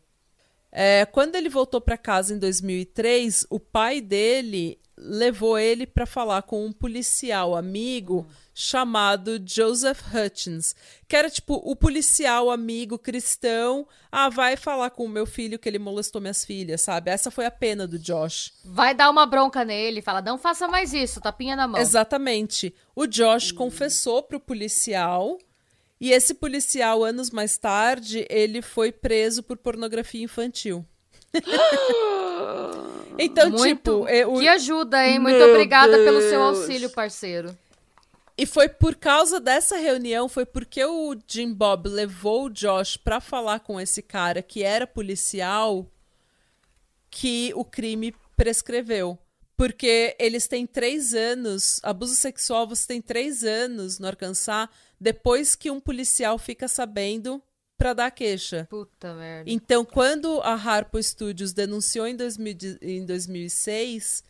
[0.70, 6.42] É, quando ele voltou para casa em 2003, o pai dele levou ele para falar
[6.42, 10.74] com um policial amigo chamado Joseph Hutchins,
[11.08, 13.88] que era tipo o policial amigo cristão.
[14.12, 17.10] Ah, vai falar com o meu filho que ele molestou minhas filhas, sabe?
[17.10, 18.52] Essa foi a pena do Josh.
[18.64, 21.80] Vai dar uma bronca nele, fala, não faça mais isso, tapinha na mão.
[21.80, 22.74] Exatamente.
[22.94, 25.38] O Josh confessou pro policial.
[25.98, 30.84] E esse policial, anos mais tarde, ele foi preso por pornografia infantil.
[33.24, 33.64] então, Muito.
[33.66, 35.18] tipo, é, o- Que ajuda, hein?
[35.18, 36.58] Muito Meu obrigada pelo seu Deus.
[36.58, 37.56] auxílio, parceiro.
[38.38, 43.20] E foi por causa dessa reunião, foi porque o Jim Bob levou o Josh pra
[43.20, 45.86] falar com esse cara que era policial
[47.10, 49.18] que o crime prescreveu.
[49.56, 54.68] Porque eles têm três anos, abuso sexual você tem três anos no Arkansas,
[54.98, 57.42] depois que um policial fica sabendo
[57.80, 58.66] pra dar queixa.
[58.68, 59.50] Puta merda.
[59.50, 64.22] Então, quando a Harpo Studios denunciou em, 2000 de- em 2006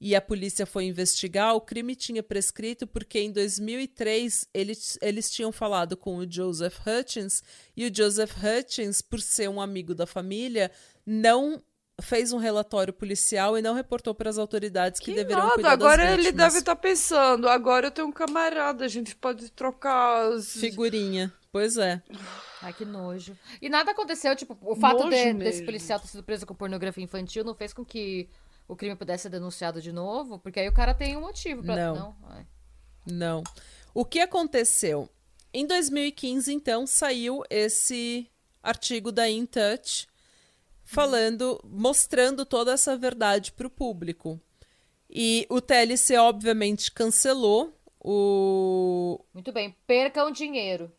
[0.00, 5.50] e a polícia foi investigar, o crime tinha prescrito porque em 2003 eles, eles tinham
[5.52, 7.42] falado com o Joseph Hutchins
[7.76, 10.70] e o Joseph Hutchins, por ser um amigo da família,
[11.04, 11.62] não
[12.00, 15.70] fez um relatório policial e não reportou para as autoridades que, Que deveriam nada, cuidar
[15.72, 20.30] agora das ele deve estar pensando, agora eu tenho um camarada, a gente pode trocar
[20.30, 20.52] os...
[20.52, 21.32] Figurinha.
[21.52, 22.02] Pois é.
[22.62, 23.36] Ai, que nojo.
[23.60, 27.44] E nada aconteceu, tipo, o fato de- desse policial ter sido preso com pornografia infantil
[27.44, 28.26] não fez com que
[28.66, 30.38] o crime pudesse ser denunciado de novo?
[30.38, 31.76] Porque aí o cara tem um motivo pra.
[31.92, 32.16] Não.
[32.30, 32.46] Ai.
[33.06, 33.42] Não.
[33.92, 35.10] O que aconteceu?
[35.52, 38.26] Em 2015, então, saiu esse
[38.62, 40.08] artigo da In Touch
[40.84, 44.40] falando, mostrando toda essa verdade para o público.
[45.10, 50.90] E o TLC, obviamente, cancelou o, Muito bem, percam dinheiro.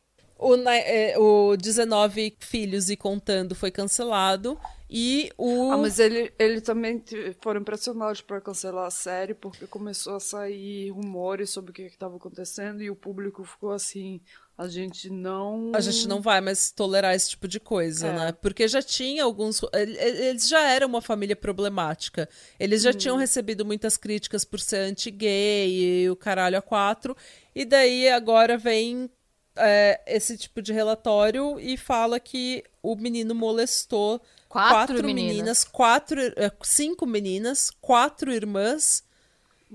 [0.50, 4.58] O, é, o 19 Filhos e Contando foi cancelado.
[4.90, 5.72] E o.
[5.72, 7.04] Ah, mas ele, ele também
[7.42, 12.16] foram pressionados para cancelar a série porque começou a sair rumores sobre o que estava
[12.18, 14.22] acontecendo e o público ficou assim,
[14.56, 15.72] a gente não...
[15.74, 18.14] A gente não vai mais tolerar esse tipo de coisa, É.
[18.16, 18.32] né?
[18.34, 19.62] Porque já tinha alguns.
[19.74, 22.30] ele- Eles já eram uma família problemática.
[22.60, 27.18] Eles já tinham recebido muitas críticas por ser anti-gay e o caralho a quatro.
[27.56, 29.10] E daí agora vem
[29.56, 35.64] é, esse tipo de relatório e fala que o menino molestou Quatro meninas, meninas.
[35.64, 39.04] quatro, é, cinco meninas, quatro irmãs.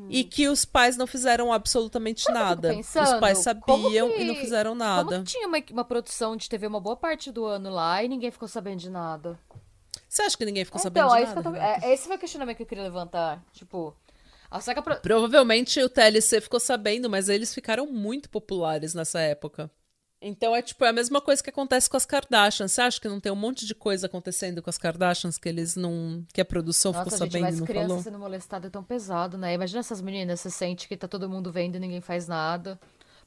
[0.08, 2.34] E que os pais não fizeram absolutamente Hum.
[2.34, 2.68] nada.
[2.68, 5.10] pensando, os pais sabiam que- e não fizeram nada.
[5.10, 8.30] Como tinha uma, uma produção de TV uma boa parte do ano lá e ninguém
[8.30, 9.36] ficou sabendo de nada?
[10.08, 11.42] Você acha que ninguém ficou sabendo então, de é nada?
[11.42, 11.56] tô...
[11.56, 13.42] é, esse foi o questionamento que eu queria levantar.
[13.52, 13.92] Tipo,
[14.82, 15.00] pro...
[15.00, 19.70] Provavelmente o TLC ficou sabendo, mas eles ficaram muito populares nessa época.
[20.20, 22.72] Então é tipo é a mesma coisa que acontece com as Kardashians.
[22.72, 25.76] Você acha que não tem um monte de coisa acontecendo com as Kardashians que eles
[25.76, 26.24] não.
[26.32, 28.02] que a produção Nossa, ficou gente, sabendo mas não criança falou?
[28.02, 29.54] sendo molestada é tão pesado, né?
[29.54, 32.80] Imagina essas meninas, você sente que tá todo mundo vendo e ninguém faz nada.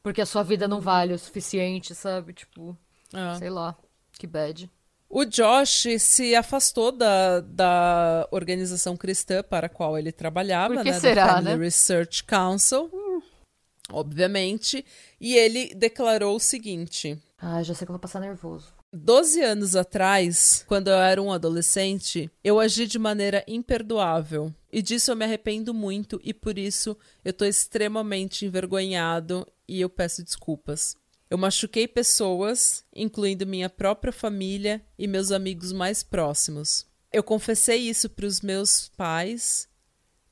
[0.03, 2.33] Porque a sua vida não vale o suficiente, sabe?
[2.33, 2.75] Tipo,
[3.13, 3.35] Ah.
[3.35, 3.77] sei lá.
[4.19, 4.69] Que bad.
[5.13, 10.91] O Josh se afastou da, da organização cristã para a qual ele trabalhava, Por que
[10.91, 10.99] né?
[11.01, 11.63] será, Family né?
[11.65, 12.89] Research Council.
[13.91, 14.85] Obviamente.
[15.19, 18.73] E ele declarou o seguinte: Ah, já sei que eu vou passar nervoso.
[18.93, 24.53] 12 anos atrás, quando eu era um adolescente, eu agi de maneira imperdoável.
[24.71, 29.89] E disso eu me arrependo muito e por isso eu tô extremamente envergonhado e eu
[29.89, 30.95] peço desculpas.
[31.31, 36.85] Eu machuquei pessoas, incluindo minha própria família e meus amigos mais próximos.
[37.09, 39.69] Eu confessei isso pros meus pais,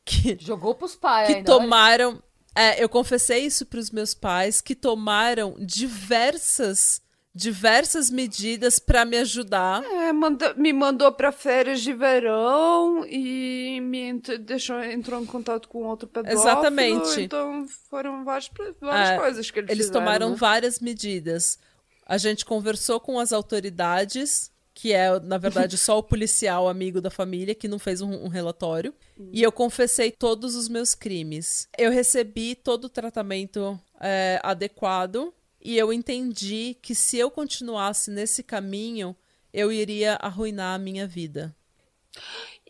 [0.03, 1.49] que Jogou pros pais que ainda.
[1.49, 2.21] tomaram.
[2.53, 7.01] É, eu confessei isso para os meus pais, que tomaram diversas,
[7.39, 9.81] diversas medidas para me ajudar.
[9.83, 15.69] É, manda- me mandou pra férias de verão e me ent- deixou, entrou em contato
[15.69, 16.41] com outro pedófilo.
[16.41, 17.21] Exatamente.
[17.21, 18.49] Então foram várias,
[18.81, 20.35] várias É, coisas que eles, Eles fizeram, tomaram né?
[20.35, 21.57] várias medidas.
[22.05, 27.09] A gente conversou com as autoridades, que é, na verdade, só o policial amigo da
[27.09, 28.93] família que não fez um, um relatório.
[29.31, 31.67] E eu confessei todos os meus crimes.
[31.77, 38.43] Eu recebi todo o tratamento é, adequado e eu entendi que se eu continuasse nesse
[38.43, 39.16] caminho,
[39.53, 41.55] eu iria arruinar a minha vida.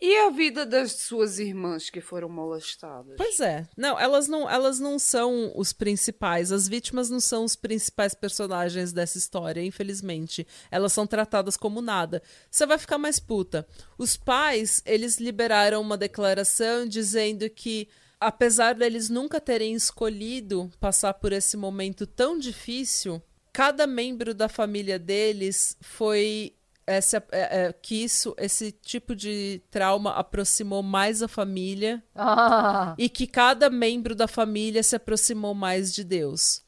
[0.02, 3.14] E a vida das suas irmãs que foram molestadas?
[3.18, 3.68] Pois é.
[3.76, 6.50] Não, elas não, elas não são os principais.
[6.50, 10.46] As vítimas não são os principais personagens dessa história, infelizmente.
[10.70, 12.22] Elas são tratadas como nada.
[12.50, 13.66] Você vai ficar mais puta.
[13.98, 17.86] Os pais, eles liberaram uma declaração dizendo que
[18.20, 24.98] apesar deles nunca terem escolhido passar por esse momento tão difícil, cada membro da família
[24.98, 26.54] deles foi
[26.86, 33.08] essa, é, é, que isso, esse tipo de trauma aproximou mais a família Ah, e
[33.08, 36.64] que cada membro da família se aproximou mais de Deus.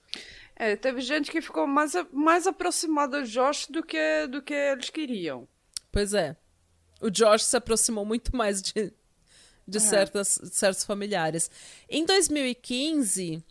[0.54, 4.90] É, teve gente que ficou mais, mais aproximada do Josh do que, do que eles
[4.90, 5.48] queriam.
[5.90, 6.36] Pois é.
[7.00, 8.92] O Josh se aproximou muito mais de,
[9.66, 11.50] de certas, certos familiares.
[11.88, 13.42] Em 2015,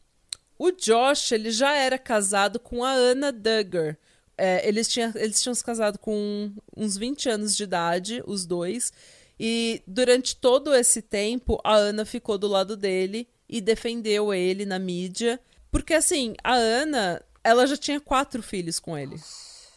[0.58, 3.98] o Josh ele já era casado com a Anna Duggar.
[4.38, 8.92] É, eles, tinham, eles tinham se casado com uns 20 anos de idade, os dois.
[9.40, 14.80] E durante todo esse tempo, a Ana ficou do lado dele e defendeu ele na
[14.80, 15.40] mídia.
[15.72, 19.20] Porque, assim, a Ana, ela já tinha quatro filhos com ele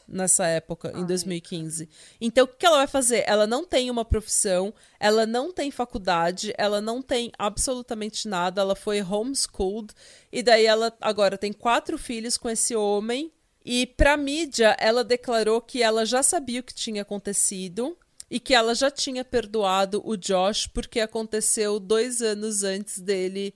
[0.07, 1.89] nessa época, em 2015.
[2.21, 3.25] Então, o que ela vai fazer?
[3.27, 8.77] Ela não tem uma profissão, ela não tem faculdade, ela não tem absolutamente nada, ela
[8.77, 9.93] foi homeschooled,
[10.31, 13.33] e daí ela agora tem quatro filhos com esse homem.
[13.65, 17.97] E pra mídia, ela declarou que ela já sabia o que tinha acontecido
[18.31, 23.55] e que ela já tinha perdoado o Josh porque aconteceu dois anos antes dele,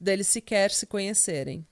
[0.00, 1.66] dele sequer se conhecerem.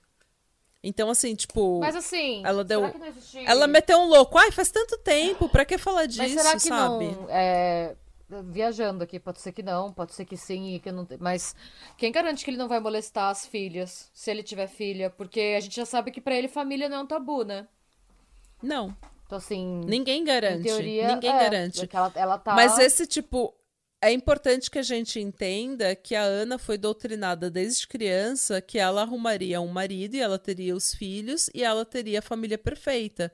[0.87, 1.79] Então, assim, tipo.
[1.79, 3.45] mas assim, Ela deu- será que não existe...
[3.45, 4.37] Ela meteu um louco.
[4.37, 7.05] Ai, faz tanto tempo, pra que falar disso, Mas será que sabe?
[7.11, 7.27] não...
[7.29, 7.95] É...
[8.29, 11.07] Viajando aqui, pode ser que não, pode ser que sim, e que não...
[11.17, 11.55] mas
[11.97, 15.09] quem garante que ele não vai molestar as filhas, se ele tiver filha?
[15.09, 17.65] Porque a gente já sabe que pra ele família não é um tabu, né?
[18.61, 18.93] Não,
[19.25, 20.63] Então, assim, ninguém garante.
[20.63, 21.79] teoria, ninguém é, garante.
[21.79, 22.53] porque Ela, ela tá...
[22.53, 23.53] Mas esse tipo.
[23.99, 29.01] É importante que a gente entenda que a Ana foi doutrinada desde criança que ela
[29.01, 33.31] arrumaria um marido e ela teria os filhos e ela teria a família perfeita.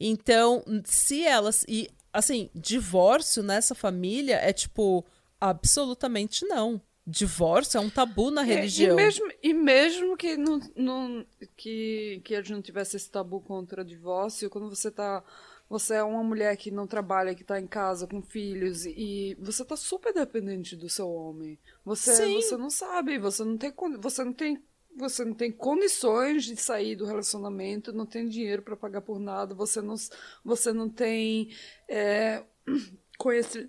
[0.00, 1.64] Então, se elas.
[1.68, 5.04] E, assim, divórcio nessa família é tipo.
[5.38, 6.80] Absolutamente não.
[7.06, 8.98] Divórcio é um tabu na É, religião.
[8.98, 13.40] E mesmo, e mesmo que, não, não, que, que a gente não tivesse esse tabu
[13.40, 15.22] contra divórcio, quando você tá.
[15.68, 19.64] Você é uma mulher que não trabalha, que tá em casa com filhos, e você
[19.64, 21.58] tá super dependente do seu homem.
[21.84, 22.34] Você, Sim.
[22.34, 23.72] você não sabe, você não tem.
[24.00, 24.62] Você não tem.
[24.98, 29.54] Você não tem condições de sair do relacionamento, não tem dinheiro para pagar por nada,
[29.54, 29.94] você não,
[30.42, 31.50] você não tem
[31.86, 32.42] é,
[33.18, 33.68] conheci-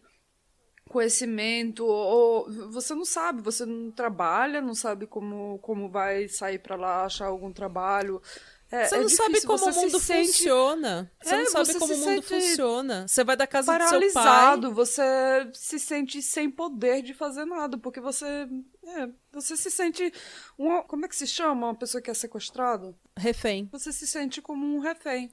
[0.87, 6.76] conhecimento, ou você não sabe, você não trabalha, não sabe como, como vai sair para
[6.76, 8.22] lá achar algum trabalho.
[8.69, 11.11] É, Você é não sabe difícil, como você o mundo se sente funciona.
[11.23, 13.07] Você É, não sabe você como o mundo funciona.
[13.07, 14.72] Você vai da casa do seu pai.
[14.73, 20.11] você se sente sem poder de fazer nada, porque você é, você se sente
[20.57, 22.94] uma, como é que se chama uma pessoa que é sequestrado?
[23.18, 23.69] Refém.
[23.72, 25.31] Você se sente como um refém.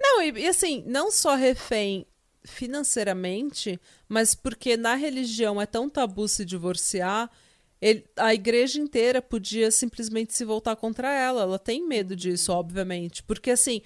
[0.00, 2.06] Não, e, e assim, não só refém
[2.42, 7.30] financeiramente, mas porque na religião é tão tabu se divorciar,
[7.80, 11.42] ele- a igreja inteira podia simplesmente se voltar contra ela.
[11.42, 13.22] Ela tem medo disso, obviamente.
[13.22, 13.82] Porque assim,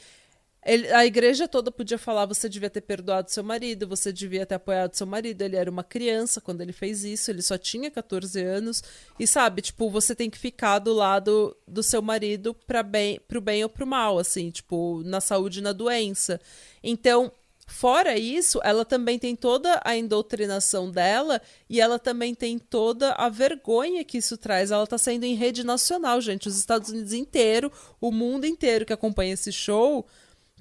[0.62, 4.57] Ele, a igreja toda podia falar: você devia ter perdoado seu marido, você devia ter
[4.57, 5.41] apoiado seu marido.
[5.41, 8.83] Ele era uma criança quando ele fez isso, ele só tinha 14 anos.
[9.19, 13.41] E sabe, tipo, você tem que ficar do lado do seu marido para bem, pro
[13.41, 16.39] bem ou pro mal, assim, tipo, na saúde e na doença.
[16.83, 17.33] Então,
[17.71, 23.29] Fora isso, ela também tem toda a indoutrinação dela e ela também tem toda a
[23.29, 24.73] vergonha que isso traz.
[24.73, 26.49] Ela tá saindo em rede nacional, gente.
[26.49, 30.05] Os Estados Unidos inteiro, o mundo inteiro que acompanha esse show,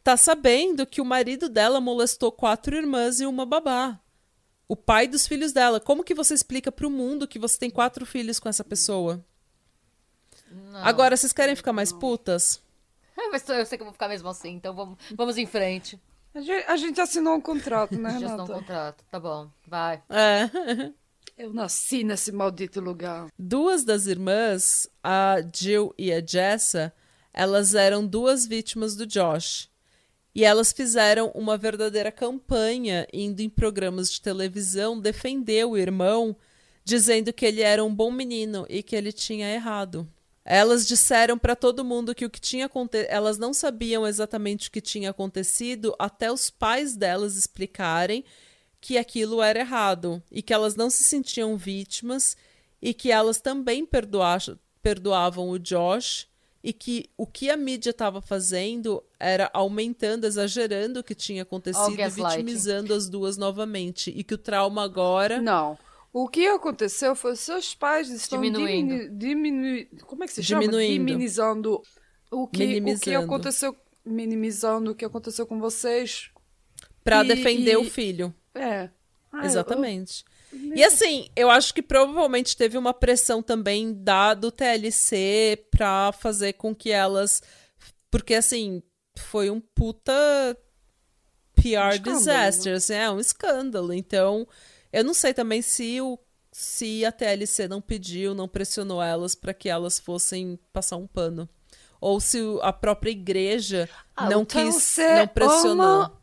[0.04, 4.00] tá sabendo que o marido dela molestou quatro irmãs e uma babá.
[4.68, 5.80] O pai dos filhos dela.
[5.80, 9.26] Como que você explica pro mundo que você tem quatro filhos com essa pessoa?
[10.52, 12.62] Não, Agora, vocês querem ficar mais putas?
[13.32, 16.00] Mas eu sei que eu vou ficar mesmo assim, então vamos, vamos em frente.
[16.34, 18.26] A gente, a gente assinou um contrato, né, Renata?
[18.44, 20.02] assinou um contrato, tá bom, vai.
[20.10, 20.50] É.
[21.38, 23.28] Eu nasci nesse maldito lugar.
[23.40, 26.94] Duas das irmãs, a Jill e a Jessa,
[27.34, 29.70] elas eram duas vítimas do Josh.
[30.36, 36.36] E elas fizeram uma verdadeira campanha indo em programas de televisão defender o irmão,
[36.84, 40.06] dizendo que ele era um bom menino e que ele tinha errado.
[40.52, 43.12] Elas disseram para todo mundo que o que tinha acontecido.
[43.12, 48.26] Elas não sabiam exatamente o que tinha acontecido até os pais delas explicarem
[48.82, 52.36] que aquilo era errado e que elas não se sentiam vítimas
[52.82, 53.88] e que elas também
[54.82, 56.28] perdoavam o Josh
[56.64, 62.00] e que o que a mídia estava fazendo era aumentando, exagerando o que tinha acontecido
[62.00, 65.78] e vitimizando as duas novamente e que o trauma agora Não.
[66.12, 69.10] O que aconteceu foi seus pais estão diminuindo.
[69.16, 70.62] Diminu, como é que se chama?
[70.62, 71.04] Diminuindo.
[71.04, 71.82] Minimizando
[72.32, 73.76] o que, o que aconteceu.
[74.04, 76.32] Minimizando o que aconteceu com vocês.
[77.04, 77.78] Pra e, defender e...
[77.78, 78.34] o filho.
[78.56, 78.90] É.
[79.32, 80.24] Ah, Exatamente.
[80.52, 80.78] Eu...
[80.78, 86.54] E assim, eu acho que provavelmente teve uma pressão também da do TLC pra fazer
[86.54, 87.44] com que elas.
[88.10, 88.82] Porque assim,
[89.16, 90.12] foi um puta
[91.56, 93.94] PR um disaster, assim, é um escândalo.
[93.94, 94.48] Então,
[94.92, 96.18] eu não sei também se o
[96.52, 101.48] se a TLC não pediu, não pressionou elas para que elas fossem passar um pano.
[102.02, 105.86] Ou se a própria igreja ah, não quis, não pressionou.
[105.86, 106.22] Ama,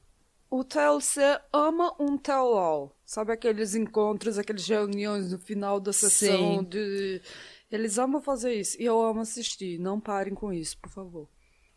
[0.50, 1.20] o TLC
[1.52, 2.96] ama um tell-all.
[3.04, 6.64] Sabe aqueles encontros, aquelas reuniões no final da sessão Sim.
[6.64, 7.20] de...
[7.70, 8.80] Eles amam fazer isso.
[8.80, 9.78] E eu amo assistir.
[9.78, 11.28] Não parem com isso, por favor.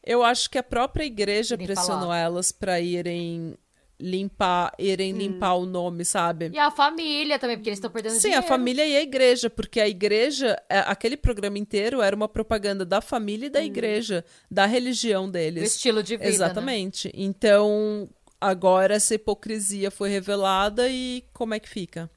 [0.03, 2.19] Eu acho que a própria igreja pressionou falar.
[2.19, 3.57] elas para irem
[3.99, 5.17] limpar, irem hum.
[5.17, 6.49] limpar o nome, sabe?
[6.53, 8.45] E a família também, porque eles estão perdendo Sim, dinheiro.
[8.45, 12.85] a família e a igreja, porque a igreja, é, aquele programa inteiro era uma propaganda
[12.85, 13.63] da família e da hum.
[13.63, 15.63] igreja, da religião deles.
[15.63, 16.35] Do estilo de vida, né?
[16.35, 17.07] Exatamente.
[17.07, 17.13] Né?
[17.15, 18.09] Então,
[18.39, 22.09] agora essa hipocrisia foi revelada e como é que fica?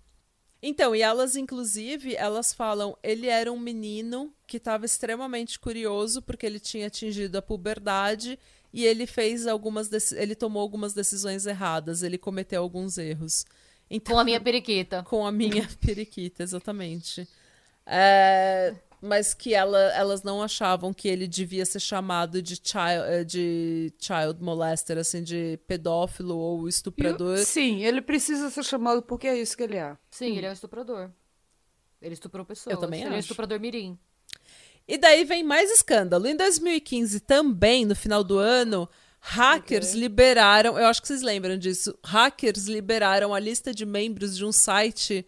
[0.63, 6.47] Então, e elas, inclusive, elas falam, ele era um menino que estava extremamente curioso porque
[6.47, 8.39] ele tinha atingido a puberdade
[8.73, 13.45] e ele fez algumas ele tomou algumas decisões erradas, ele cometeu alguns erros.
[13.91, 15.03] Então, com a minha periquita.
[15.09, 17.29] Com a minha periquita, exatamente.
[17.85, 23.25] É, mas que ela, elas não achavam que ele devia ser chamado de child, eh,
[23.25, 27.37] de child molester, assim, de pedófilo ou estuprador.
[27.37, 29.97] Eu, sim, ele precisa ser chamado porque é isso que ele é.
[30.11, 30.37] Sim, hum.
[30.37, 31.11] ele é um estuprador.
[32.01, 32.75] Ele estuprou pessoas.
[32.75, 33.15] Eu também ele acho.
[33.15, 33.99] é um estuprador mirim.
[34.87, 36.27] E daí vem mais escândalo.
[36.27, 38.89] Em 2015, também, no final do ano,
[39.21, 40.01] hackers okay.
[40.01, 40.79] liberaram.
[40.79, 41.97] Eu acho que vocês lembram disso.
[42.05, 45.25] Hackers liberaram a lista de membros de um site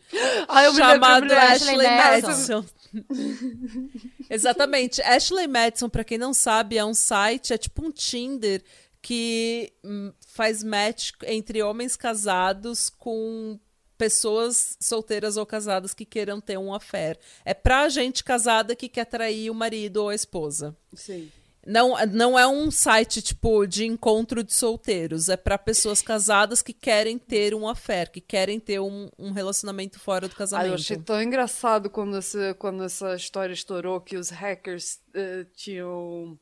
[0.49, 2.65] ah, chamado Ashley, Ashley Madison.
[4.29, 5.01] Exatamente.
[5.03, 8.63] Ashley Madison, para quem não sabe, é um site, é tipo um Tinder
[9.01, 13.61] que hum, faz match entre homens casados com
[13.97, 17.19] pessoas solteiras ou casadas que queiram ter um affair.
[17.45, 20.77] É pra gente casada que quer trair o marido ou a esposa.
[20.95, 21.31] Sim.
[21.67, 25.29] Não, não é um site, tipo, de encontro de solteiros.
[25.29, 29.99] É para pessoas casadas que querem ter um affair, que querem ter um, um relacionamento
[29.99, 30.67] fora do casamento.
[30.67, 35.45] Ah, eu achei tão engraçado quando, esse, quando essa história estourou que os hackers uh,
[35.55, 36.39] tinham,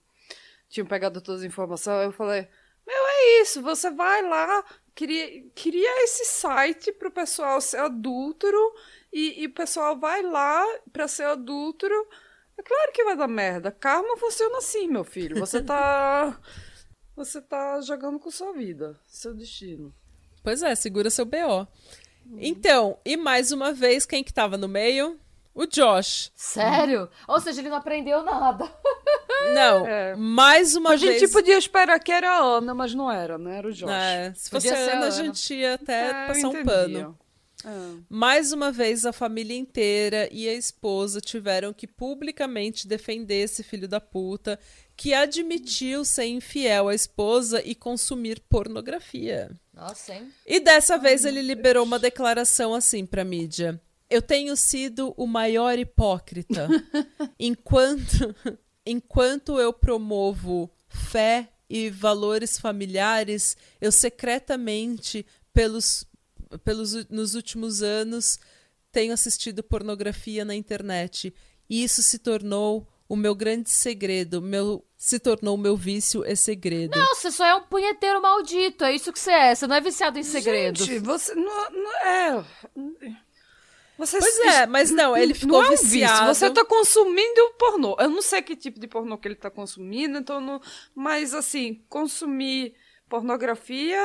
[0.68, 2.04] tinham pegado todas as informações.
[2.04, 2.48] Eu falei,
[2.84, 8.58] meu, é isso, você vai lá, Queria, queria esse site para o pessoal ser adúltero
[9.12, 11.94] e, e o pessoal vai lá para ser adúltero.
[12.58, 13.70] É claro que vai dar merda.
[13.70, 15.38] Karma funciona assim, meu filho.
[15.38, 16.38] Você tá.
[17.16, 19.94] você tá jogando com sua vida, seu destino.
[20.42, 21.66] Pois é, segura seu BO.
[22.38, 25.18] Então, e mais uma vez, quem que tava no meio?
[25.54, 26.32] O Josh.
[26.34, 27.10] Sério?
[27.28, 28.64] Ou seja, ele não aprendeu nada.
[29.54, 30.14] Não, é.
[30.14, 31.16] mais uma a vez.
[31.16, 33.58] A gente podia esperar que era a Ana, mas não era, né?
[33.58, 33.90] Era o Josh.
[33.90, 37.18] É, se fosse a Ana, a, Ana, a gente ia até é, passar um pano.
[37.64, 37.96] Ah.
[38.08, 43.88] Mais uma vez, a família inteira e a esposa tiveram que publicamente defender esse filho
[43.88, 44.58] da puta
[44.96, 49.50] que admitiu ser infiel à esposa e consumir pornografia.
[49.72, 50.30] Nossa, hein?
[50.46, 53.80] E dessa vez ele liberou uma declaração assim pra mídia.
[54.12, 56.68] Eu tenho sido o maior hipócrita.
[57.40, 58.34] enquanto,
[58.84, 65.24] enquanto eu promovo fé e valores familiares, eu secretamente,
[65.54, 66.06] pelos,
[66.62, 68.38] pelos nos últimos anos,
[68.92, 71.32] tenho assistido pornografia na internet.
[71.68, 76.36] E isso se tornou o meu grande segredo, meu se tornou o meu vício e
[76.36, 76.96] segredo.
[76.96, 79.54] Não, você só é um punheteiro maldito, é isso que você é.
[79.54, 80.86] Você não é viciado em segredos.
[80.86, 82.44] Gente, você não, não é.
[84.06, 86.26] Você Pois é, mas não, ele ficou não é um viciado.
[86.26, 87.96] vício, você tá consumindo pornô.
[88.00, 90.60] Eu não sei que tipo de pornô que ele tá consumindo, então não...
[90.94, 92.74] mas assim, consumir
[93.08, 94.00] pornografia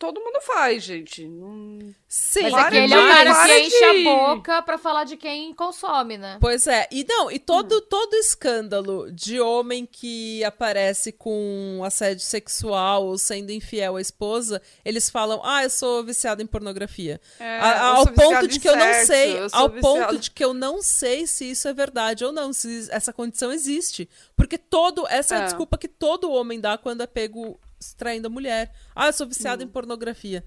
[0.00, 1.28] todo mundo faz, gente.
[1.28, 1.94] Não...
[2.08, 5.04] Sim, Mas Para aqui ele é o cara que enche a de- boca pra falar
[5.04, 6.38] de quem consome, né?
[6.40, 13.04] Pois é, e não, e todo, todo escândalo de homem que aparece com assédio sexual
[13.06, 17.20] ou sendo infiel à esposa, eles falam, ah, eu sou viciado em pornografia.
[17.38, 20.18] É, A- a- ao ponto de que eu não sexo, sei, eu ao viciado- ponto
[20.18, 24.08] de que eu não sei se isso é verdade ou não, se essa condição existe.
[24.34, 25.44] Porque todo, essa é a É.
[25.44, 27.60] desculpa que todo homem dá quando é pego
[27.96, 28.72] traindo a mulher.
[28.94, 29.70] Ah, eu sou viciado em Hum.
[29.70, 30.44] pornografia.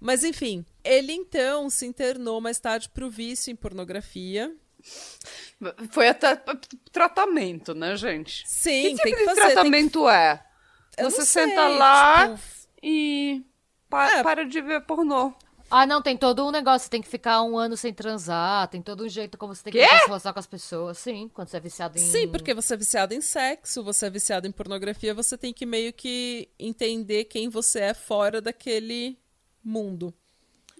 [0.00, 4.54] Mas enfim, ele então se internou mais tarde pro vício em pornografia.
[5.90, 6.40] Foi até
[6.92, 8.44] tratamento, né, gente?
[8.46, 9.40] Sim, que tipo tem que de fazer.
[9.40, 10.44] tem que- tratamento é?
[10.96, 12.40] Eu Você senta lá tipo,
[12.82, 13.44] e
[13.88, 14.22] pa- É.
[14.22, 15.32] para de ver pornô.
[15.70, 16.84] Ah, não, tem todo um negócio.
[16.84, 18.68] Você tem que ficar um ano sem transar.
[18.68, 20.98] Tem todo um jeito como você tem que se relacionar com as pessoas.
[20.98, 22.00] Sim, quando você é viciado em.
[22.00, 25.66] Sim, porque você é viciado em sexo, você é viciado em pornografia, você tem que
[25.66, 29.18] meio que entender quem você é fora daquele
[29.62, 30.14] mundo.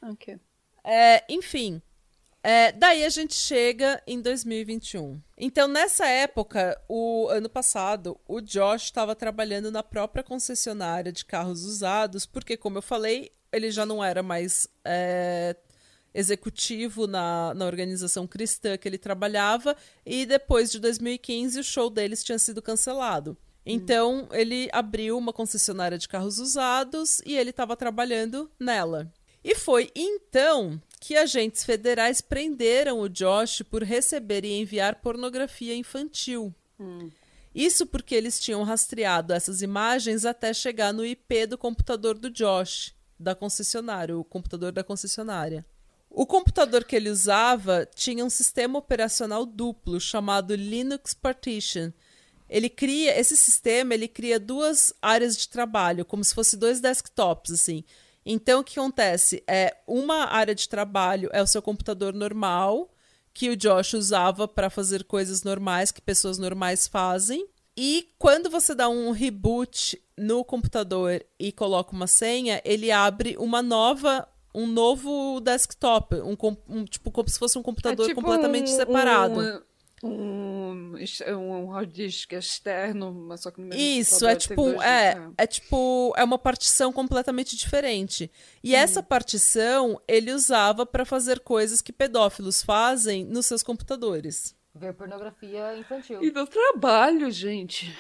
[0.03, 0.39] Ok.
[0.85, 1.83] É, enfim,
[2.43, 5.21] é, daí a gente chega em 2021.
[5.37, 11.65] Então, nessa época, o ano passado, o Josh estava trabalhando na própria concessionária de carros
[11.65, 15.57] usados, porque, como eu falei, ele já não era mais é,
[16.15, 22.25] executivo na, na organização cristã que ele trabalhava, e depois de 2015 o show deles
[22.25, 23.37] tinha sido cancelado.
[23.71, 29.13] Então, ele abriu uma concessionária de carros usados e ele estava trabalhando nela.
[29.45, 36.55] E foi então que agentes federais prenderam o Josh por receber e enviar pornografia infantil.
[37.55, 42.95] Isso porque eles tinham rastreado essas imagens até chegar no IP do computador do Josh,
[43.19, 45.65] da concessionária, o computador da concessionária.
[46.11, 51.93] O computador que ele usava tinha um sistema operacional duplo chamado Linux Partition.
[52.49, 57.53] Ele cria esse sistema, ele cria duas áreas de trabalho, como se fosse dois desktops
[57.53, 57.85] assim.
[58.25, 62.91] Então o que acontece é uma área de trabalho é o seu computador normal,
[63.35, 67.47] que o Josh usava para fazer coisas normais que pessoas normais fazem.
[67.81, 73.63] E quando você dá um reboot no computador e coloca uma senha, ele abre uma
[73.63, 76.37] nova, um novo desktop, um,
[76.69, 79.65] um- tipo como se fosse um computador É tipo completamente um- separado.
[80.03, 80.95] Um,
[81.37, 85.47] um, hard disk externo, mas só que no mesmo Isso, é tipo, é, discos, é
[85.47, 88.29] tipo, é uma partição completamente diferente.
[88.63, 94.58] E essa partição ele usava para fazer coisas que pedófilos fazem nos seus computadores.
[94.79, 96.23] Ver pornografia infantil.
[96.23, 97.95] E do trabalho, gente.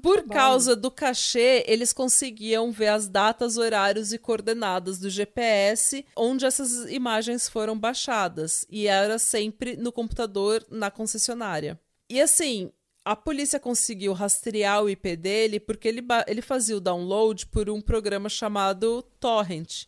[0.00, 6.46] Por causa do cachê, eles conseguiam ver as datas, horários e coordenadas do GPS onde
[6.46, 8.64] essas imagens foram baixadas.
[8.70, 11.78] E era sempre no computador na concessionária.
[12.08, 12.72] E assim,
[13.04, 17.80] a polícia conseguiu rastrear o IP dele porque ele, ele fazia o download por um
[17.80, 19.84] programa chamado Torrent.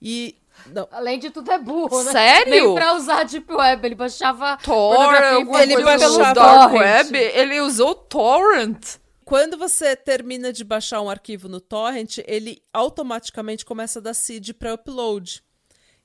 [0.00, 0.36] E.
[0.66, 2.12] Não, Além de tudo, é burro, né?
[2.12, 2.50] Sério?
[2.50, 3.86] Nem pra usar Deep Web.
[3.86, 6.80] Ele baixava Tor, pornografia alguma ele baixava Dark torrent.
[6.82, 8.96] Web, ele usou Torrent.
[9.24, 14.52] Quando você termina de baixar um arquivo no torrent, ele automaticamente começa a dar seed
[14.54, 15.42] para upload.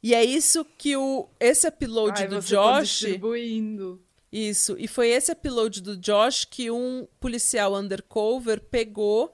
[0.02, 4.02] E é isso que o esse upload Ai, do você tá Josh, distribuindo.
[4.30, 9.34] isso, e foi esse upload do Josh que um policial undercover pegou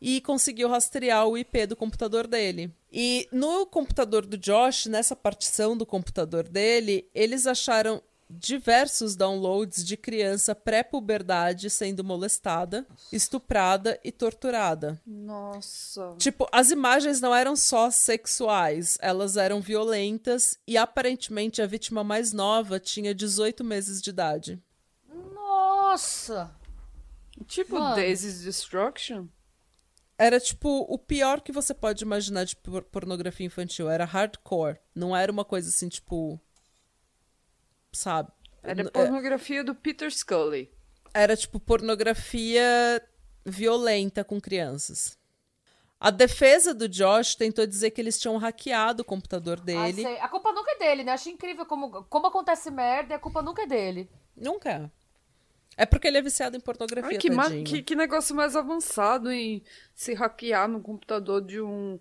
[0.00, 2.72] e conseguiu rastrear o IP do computador dele.
[2.92, 9.96] E no computador do Josh, nessa partição do computador dele, eles acharam diversos downloads de
[9.96, 15.00] criança pré-puberdade sendo molestada, estuprada e torturada.
[15.06, 16.14] Nossa.
[16.18, 22.32] Tipo, as imagens não eram só sexuais, elas eram violentas e aparentemente a vítima mais
[22.32, 24.60] nova tinha 18 meses de idade.
[25.32, 26.50] Nossa!
[27.46, 27.94] Tipo Mano.
[27.94, 29.26] Daisy's Destruction.
[30.18, 32.56] Era tipo o pior que você pode imaginar de
[32.90, 33.90] pornografia infantil.
[33.90, 34.78] Era hardcore.
[34.94, 36.40] Não era uma coisa assim, tipo.
[37.92, 38.30] Sabe?
[38.62, 40.72] Era é pornografia do Peter Scully.
[41.14, 43.02] Era tipo pornografia
[43.44, 45.18] violenta com crianças.
[45.98, 50.04] A defesa do Josh tentou dizer que eles tinham hackeado o computador dele.
[50.04, 51.12] Ah, a culpa nunca é dele, né?
[51.12, 54.10] Acho incrível como, como acontece merda e a culpa nunca é dele.
[54.36, 54.92] Nunca.
[55.76, 59.62] É porque ele é viciado em pornografia, Ai, que, que, que, negócio mais avançado em
[59.94, 61.98] se hackear no computador de um...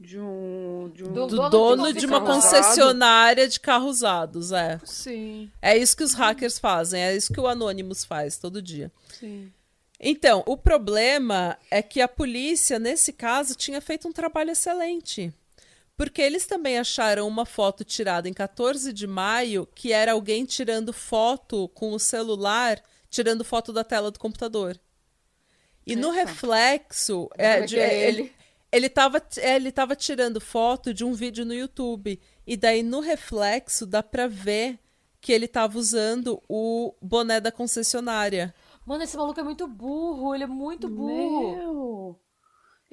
[0.00, 4.50] De um, de um do, do dono, dono, de, de uma concessionária de carros usados,
[4.50, 4.80] é.
[4.84, 5.48] Sim.
[5.62, 8.90] É isso que os hackers fazem, é isso que o Anonymous faz todo dia.
[9.12, 9.52] Sim.
[10.00, 15.32] Então, o problema é que a polícia, nesse caso, tinha feito um trabalho excelente.
[15.96, 20.92] Porque eles também acharam uma foto tirada em 14 de maio, que era alguém tirando
[20.92, 22.82] foto com o celular,
[23.12, 24.80] tirando foto da tela do computador.
[25.86, 27.28] E no reflexo.
[27.36, 28.32] É, de, é ele.
[28.72, 32.18] Ele estava ele tava tirando foto de um vídeo no YouTube.
[32.46, 34.78] E daí, no reflexo, dá pra ver
[35.20, 38.54] que ele estava usando o boné da concessionária.
[38.86, 41.56] Mano, esse maluco é muito burro, ele é muito burro.
[41.56, 42.20] Meu.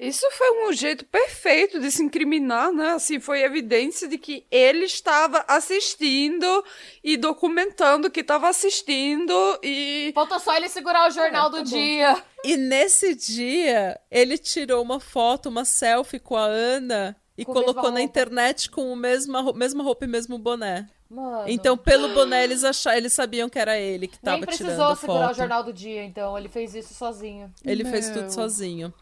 [0.00, 2.92] Isso foi um jeito perfeito de se incriminar, né?
[2.92, 6.64] Assim, foi evidência de que ele estava assistindo
[7.04, 10.10] e documentando que estava assistindo e.
[10.14, 11.76] Falta só ele segurar o jornal é, tá do bom.
[11.76, 12.16] dia.
[12.42, 17.90] E nesse dia, ele tirou uma foto, uma selfie com a Ana e com colocou
[17.90, 20.88] na internet com a mesma, mesma roupa e mesmo boné.
[21.10, 21.44] Mano.
[21.46, 24.66] Então, pelo boné, eles acharam, eles sabiam que era ele que tava tirando a foto.
[24.66, 26.38] Nem precisou segurar o jornal do dia, então.
[26.38, 27.52] Ele fez isso sozinho.
[27.62, 27.92] Ele Meu.
[27.92, 28.94] fez tudo sozinho.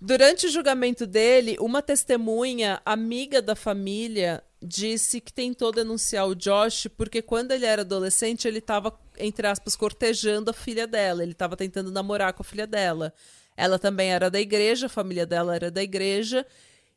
[0.00, 6.86] Durante o julgamento dele, uma testemunha, amiga da família, disse que tentou denunciar o Josh
[6.96, 11.22] porque quando ele era adolescente, ele estava, entre aspas, cortejando a filha dela.
[11.22, 13.12] Ele estava tentando namorar com a filha dela.
[13.56, 16.46] Ela também era da igreja, a família dela era da igreja.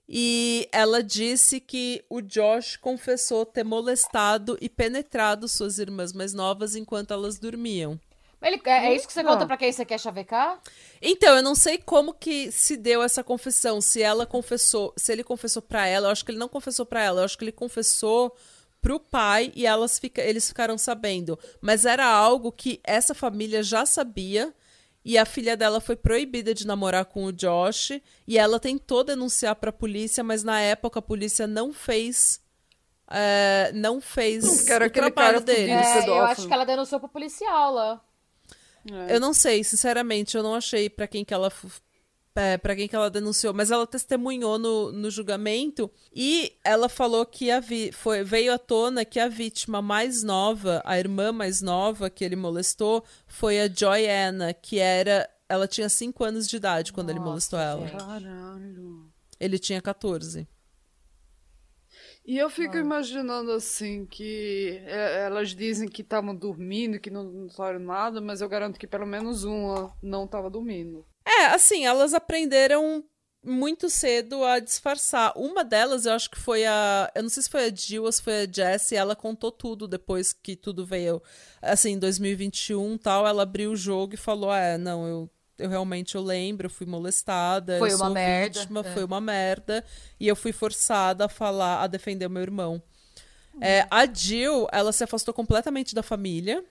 [0.07, 6.75] E ela disse que o Josh confessou ter molestado e penetrado suas irmãs mais novas
[6.75, 7.97] enquanto elas dormiam.
[8.41, 10.61] Ele, é, é, isso que você conta pra quem você quer chavecar?
[11.01, 13.81] Então, eu não sei como que se deu essa confissão.
[13.81, 17.03] Se ela confessou, se ele confessou pra ela, eu acho que ele não confessou pra
[17.03, 18.33] ela, eu acho que ele confessou
[18.81, 21.37] pro pai e elas fica, eles ficaram sabendo.
[21.59, 24.53] Mas era algo que essa família já sabia
[25.03, 29.55] e a filha dela foi proibida de namorar com o Josh e ela tentou denunciar
[29.55, 32.41] para a polícia, mas na época a polícia não fez
[33.11, 35.71] é, não fez não, o trabalho dele.
[35.71, 38.01] É, eu acho que ela denunciou pro policial lá.
[38.91, 39.15] É.
[39.15, 41.51] Eu não sei, sinceramente, eu não achei para quem que ela
[42.35, 47.25] é, para quem que ela denunciou, mas ela testemunhou no, no julgamento e ela falou
[47.25, 51.61] que a vi foi, veio à tona que a vítima mais nova, a irmã mais
[51.61, 55.29] nova que ele molestou, foi a Joyanna, que era.
[55.49, 57.89] Ela tinha 5 anos de idade quando Nossa, ele molestou ela.
[57.89, 59.11] Caralho.
[59.39, 60.47] Ele tinha 14.
[62.29, 62.79] E eu fico ah.
[62.79, 68.47] imaginando assim que é, elas dizem que estavam dormindo, que não, falaram nada, mas eu
[68.47, 71.03] garanto que pelo menos uma não estava dormindo.
[71.25, 73.03] É, assim, elas aprenderam
[73.43, 75.33] muito cedo a disfarçar.
[75.35, 77.11] Uma delas, eu acho que foi a.
[77.15, 79.87] Eu não sei se foi a Jill ou se foi a Jessie, ela contou tudo
[79.87, 81.23] depois que tudo veio.
[81.59, 85.29] Assim, em 2021 tal, ela abriu o jogo e falou: É, não, eu
[85.59, 88.93] eu realmente eu lembro, eu fui molestada, foi uma merda, vítima, é.
[88.93, 89.83] foi uma merda,
[90.19, 92.81] e eu fui forçada a falar, a defender o meu irmão.
[93.53, 93.63] Uhum.
[93.63, 96.63] É, a Jill, ela se afastou completamente da família.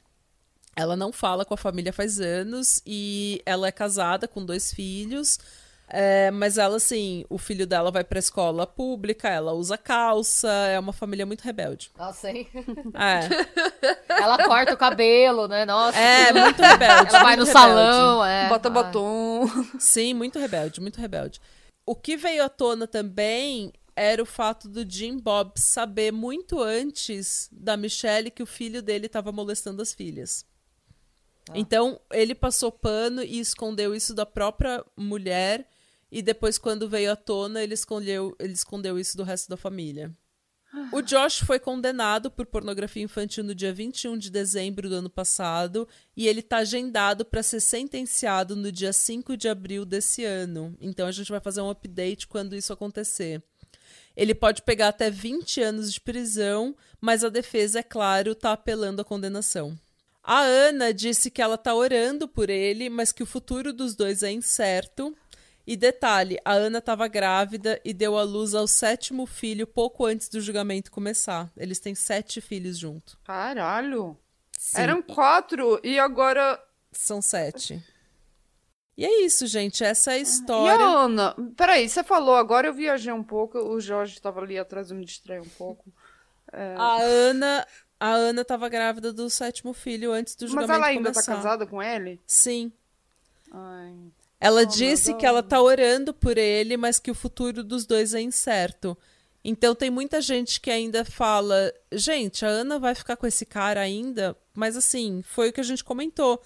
[0.75, 5.39] Ela não fala com a família faz anos e ela é casada com dois filhos.
[5.91, 10.79] É, mas ela, assim, o filho dela vai pra escola pública, ela usa calça, é
[10.79, 11.91] uma família muito rebelde.
[11.97, 12.47] Nossa, hein?
[12.95, 13.29] É.
[14.21, 15.65] Ela corta o cabelo, né?
[15.65, 15.99] Nossa.
[15.99, 17.09] É, muito rebelde.
[17.15, 17.53] Ela vai no rebelde.
[17.53, 18.49] salão, é.
[18.49, 19.47] Bota batom.
[19.79, 21.41] Sim, muito rebelde, muito rebelde.
[21.87, 27.49] O que veio à tona também era o fato do Jim Bob saber muito antes
[27.51, 30.45] da Michelle que o filho dele estava molestando as filhas.
[31.49, 31.53] Ah.
[31.55, 35.67] Então, ele passou pano e escondeu isso da própria mulher
[36.11, 40.15] e depois, quando veio à tona, ele escondeu, ele escondeu isso do resto da família.
[40.93, 45.89] O Josh foi condenado por pornografia infantil no dia 21 de dezembro do ano passado
[46.15, 50.77] e ele está agendado para ser sentenciado no dia 5 de abril desse ano.
[50.79, 53.43] Então a gente vai fazer um update quando isso acontecer.
[54.15, 59.01] Ele pode pegar até 20 anos de prisão, mas a defesa, é claro, está apelando
[59.01, 59.79] à condenação.
[60.23, 64.23] A Ana disse que ela está orando por ele, mas que o futuro dos dois
[64.23, 65.17] é incerto
[65.71, 70.29] e detalhe, a Ana estava grávida e deu à luz ao sétimo filho pouco antes
[70.29, 71.51] do julgamento começar.
[71.57, 73.19] Eles têm sete filhos junto.
[73.25, 74.17] Caralho!
[74.59, 74.81] Sim.
[74.81, 76.59] Eram quatro e agora.
[76.91, 77.81] São sete.
[78.97, 79.85] E é isso, gente.
[79.85, 80.85] Essa é a E história.
[80.85, 81.37] a Ana?
[81.57, 85.05] Peraí, você falou agora, eu viajei um pouco, o Jorge estava ali atrás, eu me
[85.05, 85.85] distraí um pouco.
[86.53, 87.67] A Ana.
[88.01, 91.33] A Ana tava grávida do sétimo filho antes do Mas julgamento ela ainda começar.
[91.33, 92.21] tá casada com ele?
[92.27, 92.73] Sim.
[93.53, 93.93] Ai.
[94.41, 98.15] Ela Oh, disse que ela tá orando por ele, mas que o futuro dos dois
[98.15, 98.97] é incerto.
[99.45, 103.81] Então tem muita gente que ainda fala, gente, a Ana vai ficar com esse cara
[103.81, 106.41] ainda, mas assim, foi o que a gente comentou.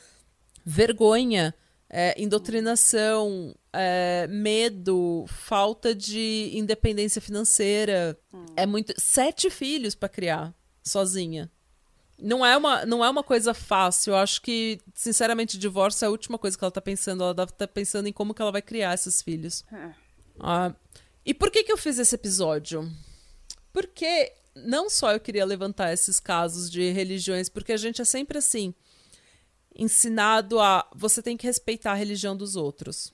[0.64, 1.54] Vergonha,
[1.90, 8.18] é, indoutrinação, é, medo, falta de independência financeira.
[8.56, 8.94] É muito.
[8.98, 11.50] Sete filhos pra criar sozinha.
[12.18, 14.12] Não é, uma, não é uma coisa fácil.
[14.12, 17.24] Eu acho que, sinceramente, divórcio é a última coisa que ela tá pensando.
[17.24, 19.64] Ela deve estar pensando em como que ela vai criar esses filhos.
[19.72, 19.90] É.
[20.38, 20.72] Ah,
[21.24, 22.90] e por que que eu fiz esse episódio?
[23.72, 28.38] Porque não só eu queria levantar esses casos de religiões, porque a gente é sempre
[28.38, 28.74] assim,
[29.74, 33.12] ensinado a você tem que respeitar a religião dos outros.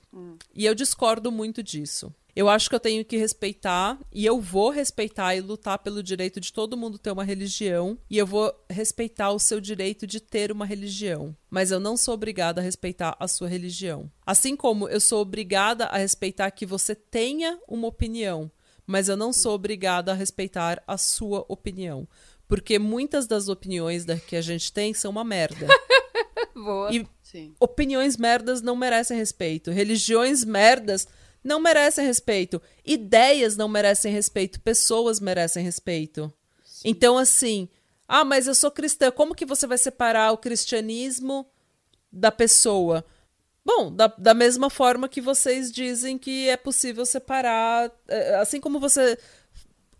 [0.53, 2.13] E eu discordo muito disso.
[2.35, 6.39] Eu acho que eu tenho que respeitar e eu vou respeitar e lutar pelo direito
[6.39, 10.51] de todo mundo ter uma religião e eu vou respeitar o seu direito de ter
[10.51, 14.09] uma religião, mas eu não sou obrigada a respeitar a sua religião.
[14.25, 18.49] Assim como eu sou obrigada a respeitar que você tenha uma opinião,
[18.85, 22.07] mas eu não sou obrigada a respeitar a sua opinião,
[22.47, 25.67] porque muitas das opiniões da- que a gente tem são uma merda.
[26.55, 26.93] Boa.
[26.93, 27.53] E Sim.
[27.59, 29.71] opiniões merdas não merecem respeito.
[29.71, 31.07] Religiões merdas
[31.43, 32.61] não merecem respeito.
[32.85, 34.59] Ideias não merecem respeito.
[34.61, 36.33] Pessoas merecem respeito.
[36.83, 37.69] Então, assim,
[38.07, 39.11] ah, mas eu sou cristã.
[39.11, 41.45] Como que você vai separar o cristianismo
[42.11, 43.05] da pessoa?
[43.63, 48.79] Bom, da, da mesma forma que vocês dizem que é possível separar, eh, assim como
[48.79, 49.17] você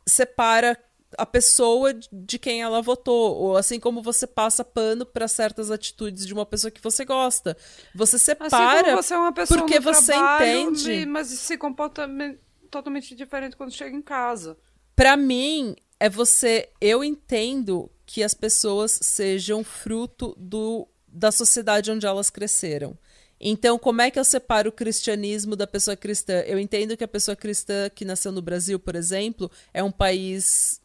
[0.08, 0.78] separa
[1.18, 6.26] a pessoa de quem ela votou, ou assim como você passa pano para certas atitudes
[6.26, 7.58] de uma pessoa que você gosta.
[7.96, 11.06] Você Assim separa como você é uma pessoa porque você trabalho, entende.
[11.06, 12.38] mas se comporta me-
[12.70, 14.58] totalmente diferente quando chega em casa.
[14.96, 16.70] Pra mim, é você.
[16.80, 22.98] Eu entendo que as pessoas sejam fruto do, da sociedade onde elas cresceram.
[23.42, 26.40] Então, como é que eu separo o cristianismo da pessoa cristã?
[26.42, 30.79] Eu entendo que a pessoa cristã que nasceu no Brasil, por exemplo, é um país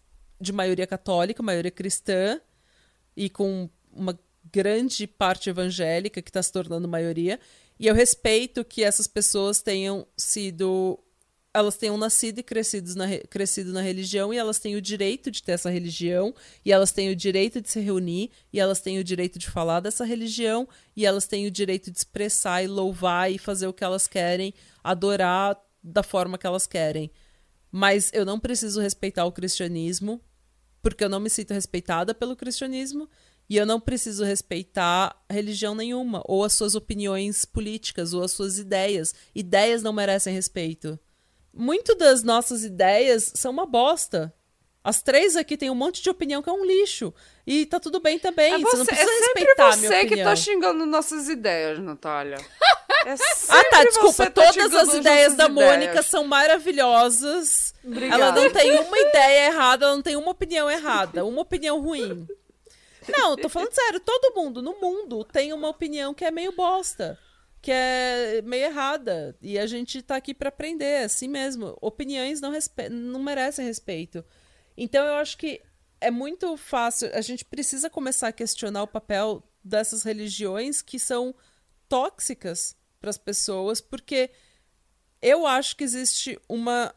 [0.45, 2.41] de maioria católica, maioria cristã,
[3.17, 4.19] e com uma
[4.53, 7.41] grande parte evangélica que está se tornando maioria.
[7.81, 11.01] E eu respeito que essas pessoas tenham sido.
[11.53, 15.31] Elas tenham nascido e crescido na, re- crescido na religião e elas têm o direito
[15.31, 16.35] de ter essa religião,
[16.65, 19.79] e elas têm o direito de se reunir, e elas têm o direito de falar
[19.79, 23.85] dessa religião, e elas têm o direito de expressar e louvar e fazer o que
[23.85, 24.53] elas querem,
[24.83, 27.09] adorar da forma que elas querem.
[27.71, 30.21] Mas eu não preciso respeitar o cristianismo,
[30.85, 33.09] porque eu não me sinto respeitada pelo cristianismo
[33.49, 38.59] e eu não preciso respeitar religião nenhuma, ou as suas opiniões políticas, ou as suas
[38.59, 39.15] ideias.
[39.35, 40.99] Ideias não merecem respeito.
[41.53, 44.35] Muito das nossas ideias são uma bosta.
[44.83, 47.15] As três aqui têm um monte de opinião que é um lixo.
[47.47, 48.53] E tá tudo bem também.
[48.53, 50.29] É, você, não você, é precisa sempre respeitar a minha você que opinião.
[50.29, 52.37] tá xingando nossas ideias, Natália.
[53.07, 53.15] É
[53.49, 54.31] Ah, tá, desculpa.
[54.31, 55.71] tá Todas as ideias da ideias.
[55.71, 57.75] Mônica são maravilhosas.
[57.85, 58.23] Obrigada.
[58.23, 62.27] Ela não tem uma ideia errada, ela não tem uma opinião errada, uma opinião ruim.
[63.09, 67.19] Não, tô falando sério, todo mundo no mundo tem uma opinião que é meio bosta,
[67.61, 69.37] que é meio errada.
[69.43, 71.77] E a gente tá aqui pra aprender, é assim mesmo.
[71.81, 72.89] Opiniões não, respe...
[72.89, 74.25] não merecem respeito.
[74.77, 75.61] Então eu acho que
[76.01, 81.35] é muito fácil, a gente precisa começar a questionar o papel dessas religiões que são
[81.95, 84.29] tóxicas para as pessoas, porque
[85.23, 86.93] eu acho que existe uma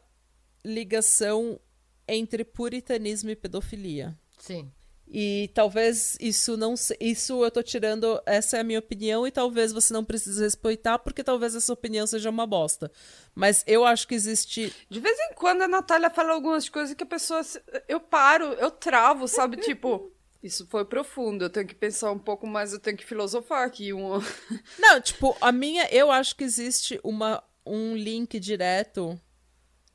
[0.64, 1.60] ligação
[2.08, 4.18] entre puritanismo e pedofilia.
[4.40, 4.72] Sim.
[5.06, 9.72] E talvez isso não isso eu tô tirando, essa é a minha opinião e talvez
[9.72, 12.90] você não precise respeitar porque talvez essa opinião seja uma bosta.
[13.36, 17.04] Mas eu acho que existe De vez em quando a Natália fala algumas coisas que
[17.04, 17.40] a pessoa.
[17.86, 19.58] Eu paro, eu travo, sabe?
[19.58, 20.10] Tipo,
[20.42, 23.92] isso foi profundo, eu tenho que pensar um pouco mais, eu tenho que filosofar aqui.
[23.92, 24.20] Um...
[24.78, 29.20] Não, tipo, a minha, eu acho que existe uma, um link direto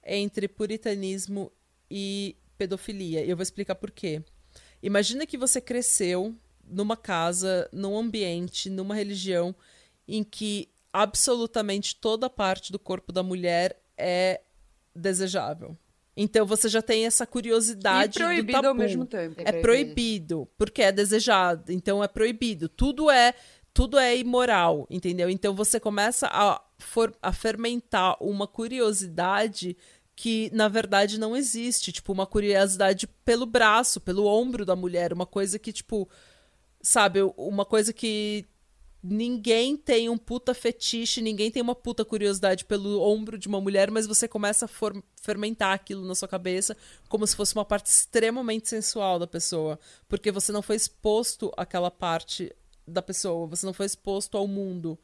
[0.06, 1.52] entre puritanismo
[1.90, 3.24] e pedofilia.
[3.24, 4.22] E eu vou explicar por quê.
[4.82, 9.56] Imagina que você cresceu numa casa, num ambiente, numa religião
[10.07, 14.41] em que absolutamente toda parte do corpo da mulher é
[14.94, 15.78] desejável.
[16.15, 18.68] Então você já tem essa E curiosidade do proibido tabu.
[18.68, 19.35] ao mesmo tempo.
[19.44, 22.69] É proibido, porque é desejado, então é proibido.
[22.69, 23.34] Tudo é
[23.73, 25.27] tudo é imoral, entendeu?
[25.31, 29.76] Então você começa a, for- a fermentar uma curiosidade
[30.15, 35.26] que na verdade não existe, tipo uma curiosidade pelo braço, pelo ombro da mulher, uma
[35.26, 36.07] coisa que tipo,
[36.84, 38.45] sabe, uma coisa que
[39.03, 43.91] ninguém tem um puta fetiche, ninguém tem uma puta curiosidade pelo ombro de uma mulher,
[43.91, 44.69] mas você começa a
[45.21, 46.77] fermentar aquilo na sua cabeça
[47.09, 49.77] como se fosse uma parte extremamente sensual da pessoa,
[50.07, 52.55] porque você não foi exposto àquela parte
[52.88, 54.97] da pessoa, você não foi exposto ao mundo.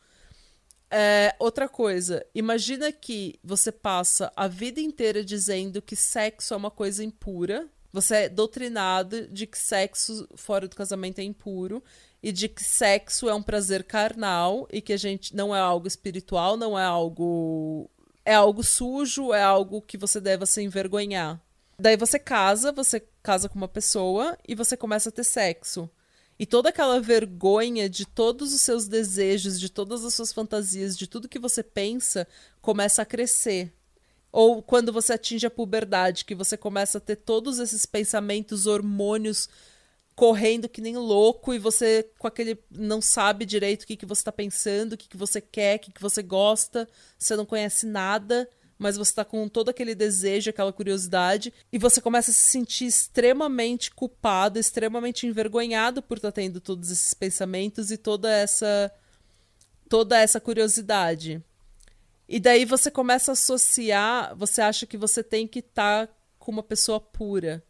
[0.92, 6.72] É, outra coisa, imagina que você passa a vida inteira dizendo que sexo é uma
[6.72, 7.68] coisa impura.
[7.92, 11.84] Você é doutrinado de que sexo fora do casamento é impuro
[12.22, 15.88] e de que sexo é um prazer carnal e que a gente não é algo
[15.88, 17.90] espiritual, não é algo
[18.24, 21.42] é algo sujo, é algo que você deve se envergonhar.
[21.80, 25.90] Daí você casa, você casa com uma pessoa e você começa a ter sexo.
[26.38, 31.08] E toda aquela vergonha de todos os seus desejos, de todas as suas fantasias, de
[31.08, 32.28] tudo que você pensa,
[32.62, 33.74] começa a crescer.
[34.32, 39.50] Ou quando você atinge a puberdade, que você começa a ter todos esses pensamentos, hormônios
[40.16, 44.20] correndo que nem louco e você com aquele não sabe direito o que, que você
[44.20, 47.86] está pensando, o que, que você quer, o que, que você gosta, você não conhece
[47.86, 48.48] nada
[48.80, 52.86] mas você tá com todo aquele desejo, aquela curiosidade, e você começa a se sentir
[52.86, 58.90] extremamente culpado, extremamente envergonhado por estar tá tendo todos esses pensamentos e toda essa
[59.90, 61.44] toda essa curiosidade.
[62.32, 66.52] E daí você começa a associar, você acha que você tem que estar tá com
[66.52, 67.64] uma pessoa pura.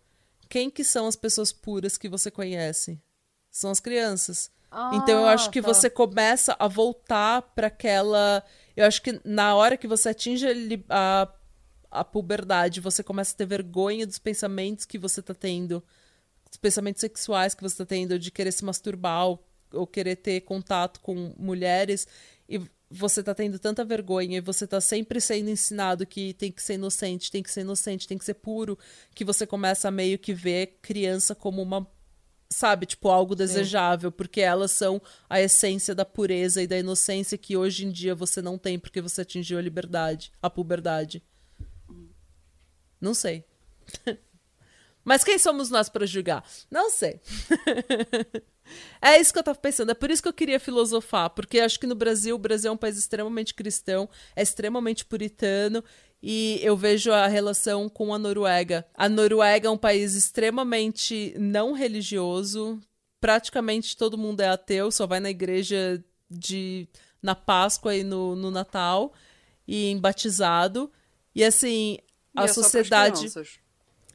[0.49, 3.02] Quem que são as pessoas puras que você conhece?
[3.49, 4.52] São as crianças.
[4.69, 5.68] Ah, então eu acho que tá.
[5.68, 8.44] você começa a voltar para aquela
[8.80, 10.45] eu acho que na hora que você atinge
[10.88, 11.27] a,
[11.91, 15.84] a puberdade, você começa a ter vergonha dos pensamentos que você tá tendo,
[16.48, 20.40] dos pensamentos sexuais que você tá tendo, de querer se masturbar ou, ou querer ter
[20.41, 22.07] contato com mulheres,
[22.48, 26.61] e você tá tendo tanta vergonha e você tá sempre sendo ensinado que tem que
[26.61, 28.78] ser inocente, tem que ser inocente, tem que ser puro,
[29.14, 31.88] que você começa a meio que ver criança como uma
[32.52, 34.18] sabe, tipo, algo desejável, Sim.
[34.18, 34.99] porque elas são
[35.30, 39.02] a essência da pureza e da inocência que hoje em dia você não tem porque
[39.02, 41.22] você atingiu a liberdade, a puberdade.
[42.99, 43.45] Não sei.
[45.03, 46.43] Mas quem somos nós para julgar?
[46.69, 47.19] Não sei.
[49.01, 49.91] é isso que eu tava pensando.
[49.91, 52.73] É por isso que eu queria filosofar, porque acho que no Brasil, o Brasil é
[52.73, 55.84] um país extremamente cristão, é extremamente puritano
[56.21, 58.85] e eu vejo a relação com a Noruega.
[58.93, 62.80] A Noruega é um país extremamente não religioso,
[63.21, 66.88] praticamente todo mundo é ateu, só vai na igreja de
[67.21, 69.13] na Páscoa e no, no Natal
[69.67, 70.91] e em batizado.
[71.34, 71.97] E assim,
[72.35, 73.27] a e é sociedade.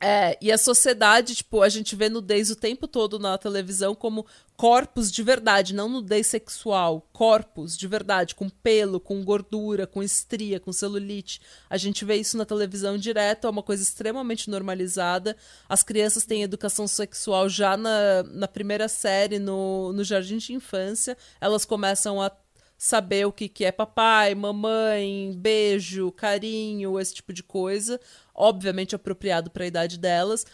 [0.06, 4.26] É, e a sociedade, tipo, a gente vê nudez o tempo todo na televisão como
[4.54, 10.60] corpos de verdade, não nudez sexual, corpos de verdade, com pelo, com gordura, com estria,
[10.60, 11.40] com celulite.
[11.70, 15.38] A gente vê isso na televisão direto, é uma coisa extremamente normalizada.
[15.66, 21.16] As crianças têm educação sexual já na, na primeira série, no, no jardim de infância.
[21.40, 22.30] Elas começam a
[22.84, 28.00] saber o que, que é papai, mamãe, beijo, carinho, esse tipo de coisa
[28.34, 30.44] obviamente apropriado para a idade delas.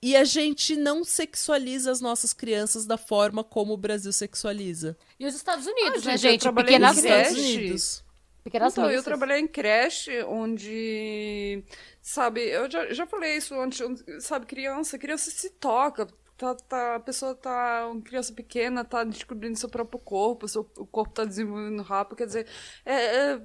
[0.00, 4.96] E a gente não sexualiza as nossas crianças da forma como o Brasil sexualiza.
[5.18, 6.42] E os Estados Unidos, ah, né, gente?
[6.42, 8.04] gente pequenas Estados Unidos.
[8.44, 11.64] Pequenas então, eu trabalhei em creche onde,
[12.00, 13.80] sabe, eu já, já falei isso antes,
[14.20, 16.06] sabe, criança, criança se toca,
[16.38, 20.86] tá, tá, a pessoa tá, uma criança pequena, tá descobrindo seu próprio corpo, seu, o
[20.86, 22.46] corpo tá desenvolvendo rápido, quer dizer,
[22.86, 23.42] é, é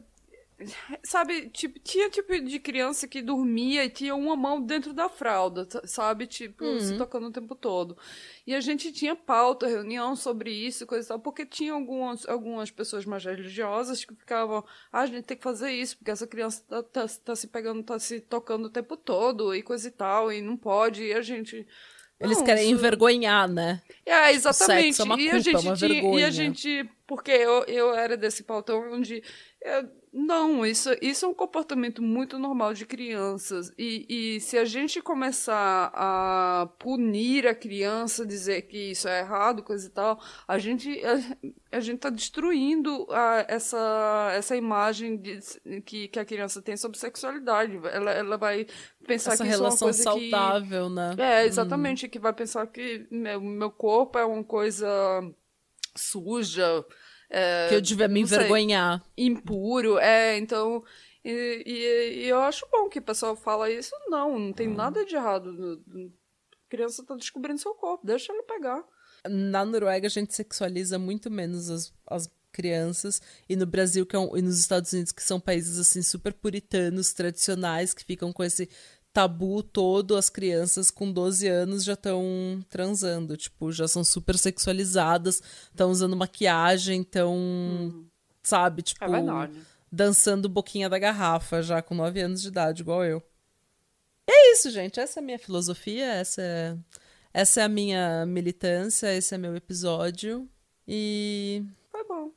[1.04, 5.68] Sabe, tipo, tinha tipo de criança que dormia e tinha uma mão dentro da fralda,
[5.86, 6.28] sabe?
[6.28, 6.80] Tipo, uhum.
[6.80, 7.98] se tocando o tempo todo.
[8.46, 12.72] E a gente tinha pauta, reunião sobre isso, coisa e tal, porque tinha algumas, algumas
[12.72, 16.64] pessoas mais religiosas que ficavam, ah, a gente tem que fazer isso, porque essa criança
[16.68, 20.32] tá, tá, tá se pegando, tá se tocando o tempo todo e coisa e tal,
[20.32, 21.68] e não pode, e a gente.
[22.24, 22.74] Eles não, querem isso...
[22.74, 23.82] envergonhar, né?
[24.06, 25.02] É, tipo, exatamente.
[25.02, 26.90] É e, culpa, a gente tinha, e a gente.
[27.06, 29.22] Porque eu, eu era desse pautão onde.
[29.62, 33.74] Eu, não, isso, isso é um comportamento muito normal de crianças.
[33.76, 39.64] E, e se a gente começar a punir a criança, dizer que isso é errado,
[39.64, 45.40] coisa e tal, a gente a, a gente está destruindo a, essa, essa imagem de,
[45.82, 47.80] que, que a criança tem sobre sexualidade.
[47.92, 48.68] Ela, ela vai
[49.08, 51.16] pensar essa que isso é uma coisa saudável, que, né?
[51.18, 52.10] É, exatamente, hum.
[52.10, 54.88] que vai pensar que meu, meu corpo é uma coisa
[55.96, 56.86] suja
[57.34, 59.00] é, que eu devia me envergonhar.
[59.00, 60.84] Sei, impuro, é, então.
[61.26, 63.92] E, e, e, eu acho bom que o pessoal fala isso.
[64.08, 64.76] Não, não tem hum.
[64.76, 65.82] nada de errado.
[65.90, 68.84] A criança tá descobrindo seu corpo, deixa ela pegar.
[69.28, 73.20] Na Noruega a gente sexualiza muito menos as, as crianças
[73.50, 76.34] e no Brasil que é um, e nos Estados Unidos que são países assim super
[76.34, 78.70] puritanos, tradicionais, que ficam com esse
[79.14, 85.42] tabu todo, as crianças com 12 anos já estão transando, tipo, já são super sexualizadas,
[85.70, 88.06] estão usando maquiagem, estão, hum.
[88.42, 89.50] sabe, tipo, é
[89.92, 93.22] dançando boquinha da garrafa já com 9 anos de idade, igual eu.
[94.28, 96.76] E é isso, gente, essa é a minha filosofia, essa é,
[97.32, 100.50] essa é a minha militância, esse é meu episódio
[100.88, 101.64] e...
[101.92, 102.32] Foi bom.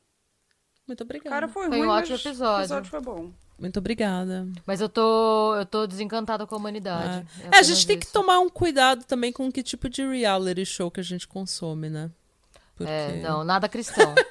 [0.85, 1.29] Muito obrigada.
[1.31, 2.59] Cara, foi, foi ruim, um ótimo episódio.
[2.59, 3.46] O episódio foi bom.
[3.59, 4.47] Muito obrigada.
[4.65, 7.25] Mas eu tô, eu tô desencantada com a humanidade.
[7.41, 10.63] É, é a gente tem que tomar um cuidado também com que tipo de reality
[10.63, 12.11] show que a gente consome, né?
[12.75, 12.91] Porque...
[12.91, 14.13] É, não, nada cristão.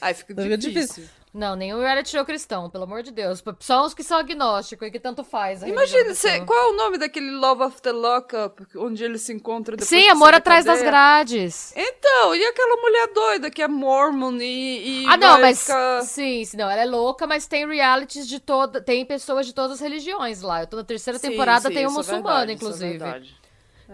[0.00, 0.58] Ai, fica difícil.
[0.58, 1.08] difícil.
[1.34, 3.42] Não, nenhum reality show cristão, pelo amor de Deus.
[3.58, 5.62] Só os que são agnósticos e que tanto faz.
[5.62, 9.88] Imagina, cê, qual é o nome daquele Love After Lockup, onde ele se encontra depois
[9.88, 11.72] Sim, Amor Atrás das Grades.
[11.74, 15.62] Então, e aquela mulher doida que é mormon e, e Ah, não, mas...
[15.62, 16.02] Ficar...
[16.02, 18.82] Sim, não, ela é louca, mas tem realities de toda...
[18.82, 20.60] Tem pessoas de todas as religiões lá.
[20.60, 23.02] Eu tô na terceira sim, temporada, sim, tem um é muçulmano, é verdade, inclusive.
[23.02, 23.41] É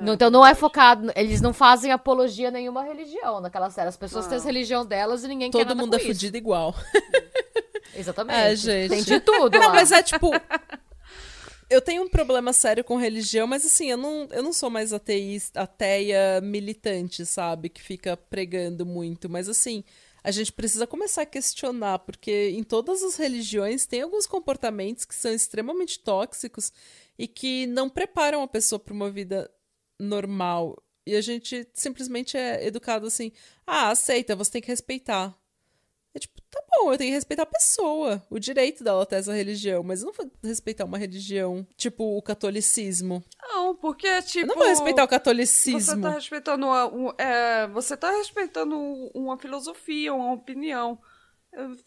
[0.01, 3.89] é, então não é focado, eles não fazem apologia a nenhuma religião naquela série.
[3.89, 4.31] As pessoas não.
[4.31, 6.75] têm a religião delas e ninguém Todo quer nada mundo é fudido igual.
[7.95, 8.39] Exatamente.
[8.39, 8.91] É, gente.
[8.91, 9.51] Tem de tudo.
[9.59, 9.75] Não, lá.
[9.75, 10.31] mas é tipo.
[11.71, 14.93] Eu tenho um problema sério com religião, mas assim, eu não, eu não sou mais
[14.93, 17.69] ateísta, ateia militante, sabe?
[17.69, 19.29] Que fica pregando muito.
[19.29, 19.85] Mas assim,
[20.25, 25.15] a gente precisa começar a questionar, porque em todas as religiões tem alguns comportamentos que
[25.15, 26.73] são extremamente tóxicos
[27.19, 29.51] e que não preparam a pessoa para uma vida
[29.99, 30.83] normal.
[31.07, 33.33] E a gente simplesmente é educado assim:
[33.67, 35.35] ah, aceita, você tem que respeitar.
[36.15, 39.33] É tipo, tá bom, eu tenho que respeitar a pessoa, o direito dela ter essa
[39.33, 43.23] religião, mas eu não vou respeitar uma religião, tipo o catolicismo.
[43.41, 44.45] Não, porque, tipo.
[44.45, 45.81] Eu não vou respeitar o catolicismo.
[45.81, 48.77] Você tá respeitando uma, um, é, você tá respeitando
[49.15, 50.99] uma filosofia, uma opinião.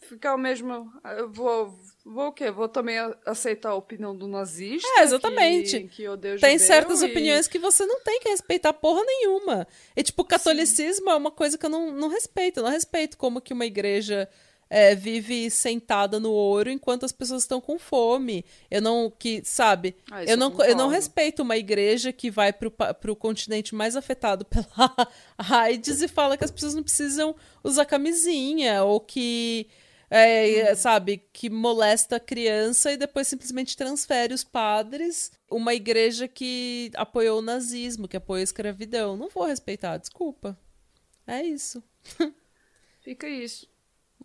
[0.00, 0.92] Ficar o mesmo.
[1.16, 2.50] Eu vou Vou o quê?
[2.50, 4.88] Vou também aceitar a opinião do nazista.
[4.98, 5.82] É, exatamente.
[5.82, 7.06] Que, que odeia tem certas e...
[7.06, 9.66] opiniões que você não tem que respeitar porra nenhuma.
[9.94, 11.10] E, tipo, o catolicismo Sim.
[11.12, 12.58] é uma coisa que eu não, não respeito.
[12.58, 14.28] Eu não respeito como que uma igreja
[14.74, 18.42] é, vive sentada no ouro enquanto as pessoas estão com fome.
[18.70, 19.94] Eu não, que, sabe?
[20.10, 24.46] Ah, eu, não, eu não respeito uma igreja que vai pro, pro continente mais afetado
[24.46, 24.66] pela
[25.36, 29.68] AIDS e fala que as pessoas não precisam usar camisinha ou que
[30.08, 30.74] é, uhum.
[30.74, 35.32] sabe, que molesta a criança e depois simplesmente transfere os padres.
[35.50, 39.18] Uma igreja que apoiou o nazismo, que apoiou a escravidão.
[39.18, 40.58] Não vou respeitar, desculpa.
[41.26, 41.84] É isso.
[43.04, 43.70] Fica isso.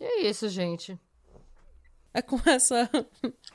[0.00, 0.98] E é isso, gente.
[2.14, 2.90] É com essa,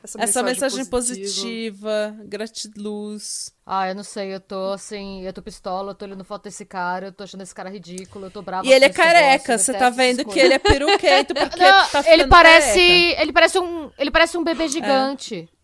[0.03, 3.51] essa, essa mensagem, mensagem positiva, positiva gratiluz.
[3.65, 6.63] Ah, eu não sei, eu tô assim, eu tô pistola, eu tô olhando foto desse
[6.63, 8.65] cara, eu tô achando esse cara ridículo, eu tô brava.
[8.65, 12.27] E ele é careca, você tá vendo que ele é peruquento porque não, tá ele
[12.27, 13.21] parece, careca.
[13.21, 15.49] ele parece um, ele parece um bebê gigante.
[15.49, 15.63] É.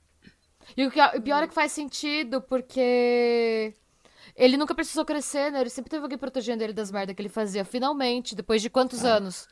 [0.75, 3.73] E o, que, o pior é que faz sentido, porque
[4.35, 5.61] ele nunca precisou crescer, né?
[5.61, 7.63] Ele sempre teve alguém protegendo ele das merdas que ele fazia.
[7.63, 9.17] Finalmente, depois de quantos ah.
[9.17, 9.47] anos?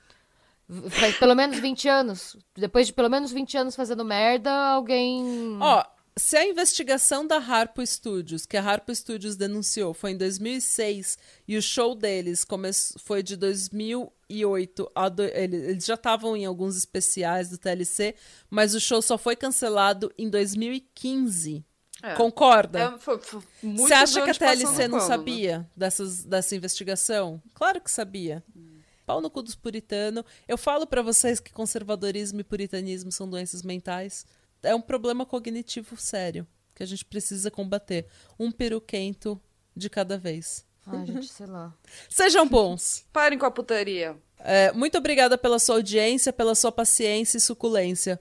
[0.89, 2.37] Faz pelo menos 20 anos.
[2.55, 5.57] Depois de pelo menos 20 anos fazendo merda, alguém.
[5.61, 5.83] Ó,
[6.17, 11.17] se a investigação da Harpo Studios, que a Harpo Studios denunciou, foi em 2006
[11.47, 16.75] e o show deles começou, foi de 2008 a do, eles já estavam em alguns
[16.75, 18.15] especiais do TLC,
[18.49, 21.63] mas o show só foi cancelado em 2015.
[22.03, 22.13] É.
[22.13, 22.79] Concorda?
[22.79, 25.65] É, foi, foi Você acha que a TLC não sabia né?
[25.75, 27.41] dessas, dessa investigação?
[27.53, 28.43] Claro que sabia.
[28.55, 28.76] Hum
[29.07, 30.25] pau no cu dos puritanos.
[30.45, 34.25] Eu falo para vocês que conservadorismo e puritanismo são doenças mentais.
[34.61, 38.05] É um problema cognitivo sério que a gente precisa combater.
[38.37, 39.41] Um peruquento
[39.73, 40.65] de cada vez.
[40.85, 41.73] Ai, gente, sei lá.
[42.09, 43.05] Sejam bons.
[43.13, 44.15] Parem com a putaria.
[44.39, 48.19] É, muito obrigada pela sua audiência, pela sua paciência e suculência.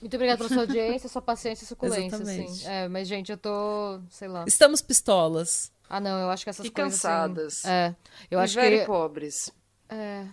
[0.00, 2.66] Muito obrigada pela sua audiência, sua paciência e suculência, Exatamente.
[2.66, 4.44] É, mas, gente, eu tô, sei lá.
[4.46, 5.70] Estamos pistolas.
[5.88, 6.94] Ah, não, eu acho que essas e coisas.
[6.94, 7.64] cansadas.
[7.64, 7.96] Assim, é.
[8.30, 8.84] Eu e acho que.
[8.84, 9.52] pobres.
[9.94, 10.26] É.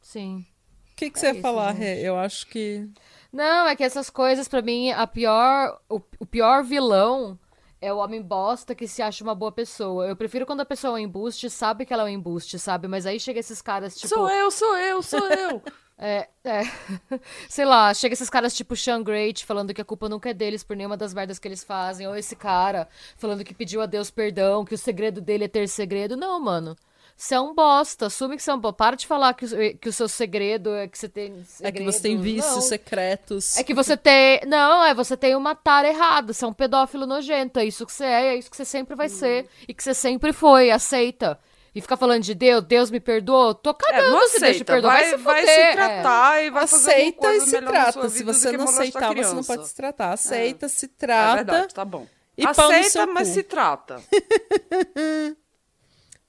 [0.00, 0.44] Sim.
[0.92, 2.00] O que, que é você ia falar, Rê?
[2.00, 2.88] Eu acho que.
[3.32, 5.80] Não, é que essas coisas, para mim, a pior.
[5.88, 7.38] O, o, pior vilão
[7.80, 10.06] é o homem bosta que se acha uma boa pessoa.
[10.06, 12.88] Eu prefiro quando a pessoa é um embuste, sabe que ela é um embuste, sabe?
[12.88, 14.08] Mas aí chega esses caras, tipo.
[14.08, 15.62] Sou eu, sou eu, sou eu!
[15.96, 16.62] É, é.
[17.48, 20.64] Sei lá, chega esses caras tipo Sean Great falando que a culpa nunca é deles
[20.64, 22.04] por nenhuma das merdas que eles fazem.
[22.08, 25.68] Ou esse cara falando que pediu a Deus perdão, que o segredo dele é ter
[25.68, 26.16] segredo.
[26.16, 26.76] Não, mano
[27.16, 28.76] são bosta, assume que são bosta.
[28.76, 31.44] Para de falar que, que o seu segredo é que você tem.
[31.44, 31.60] Segredos.
[31.62, 32.62] É que você tem vícios não.
[32.62, 33.56] secretos.
[33.56, 34.40] É que você tem.
[34.46, 37.58] Não, é você tem uma tara errada, você é um pedófilo nojento.
[37.58, 39.10] É isso que você é, é isso que você sempre vai hum.
[39.10, 40.70] ser e que você sempre foi.
[40.70, 41.38] Aceita.
[41.74, 44.64] E ficar falando de Deus, Deus me perdoou, tô cagando é, não se Deus te
[44.64, 45.72] perdoou, vai, vai se, vai se é.
[45.72, 46.46] tratar é.
[46.46, 49.42] e vai aceita fazer Aceita e se trata, se você não tá aceitar, você não
[49.42, 50.12] pode se tratar.
[50.12, 50.68] Aceita, é.
[50.68, 51.32] se trata.
[51.32, 52.06] É verdade, tá bom.
[52.38, 53.34] E aceita, mas cu.
[53.34, 54.00] se trata.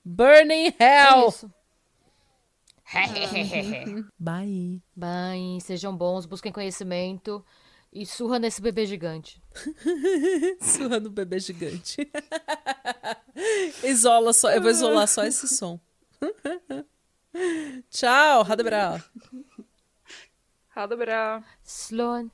[0.08, 1.24] Burning Hell.
[1.24, 1.50] É isso.
[4.16, 4.80] Bye.
[4.94, 5.60] Bye.
[5.60, 7.44] Sejam bons, busquem conhecimento
[7.92, 9.42] e surra nesse bebê gigante.
[10.62, 12.08] surra no bebê gigante.
[13.82, 15.80] Isola só, eu vou isolar só esse som.
[17.90, 19.04] Tchau, Hadebra.
[20.72, 21.42] Hadebra.
[21.64, 22.30] Sloan.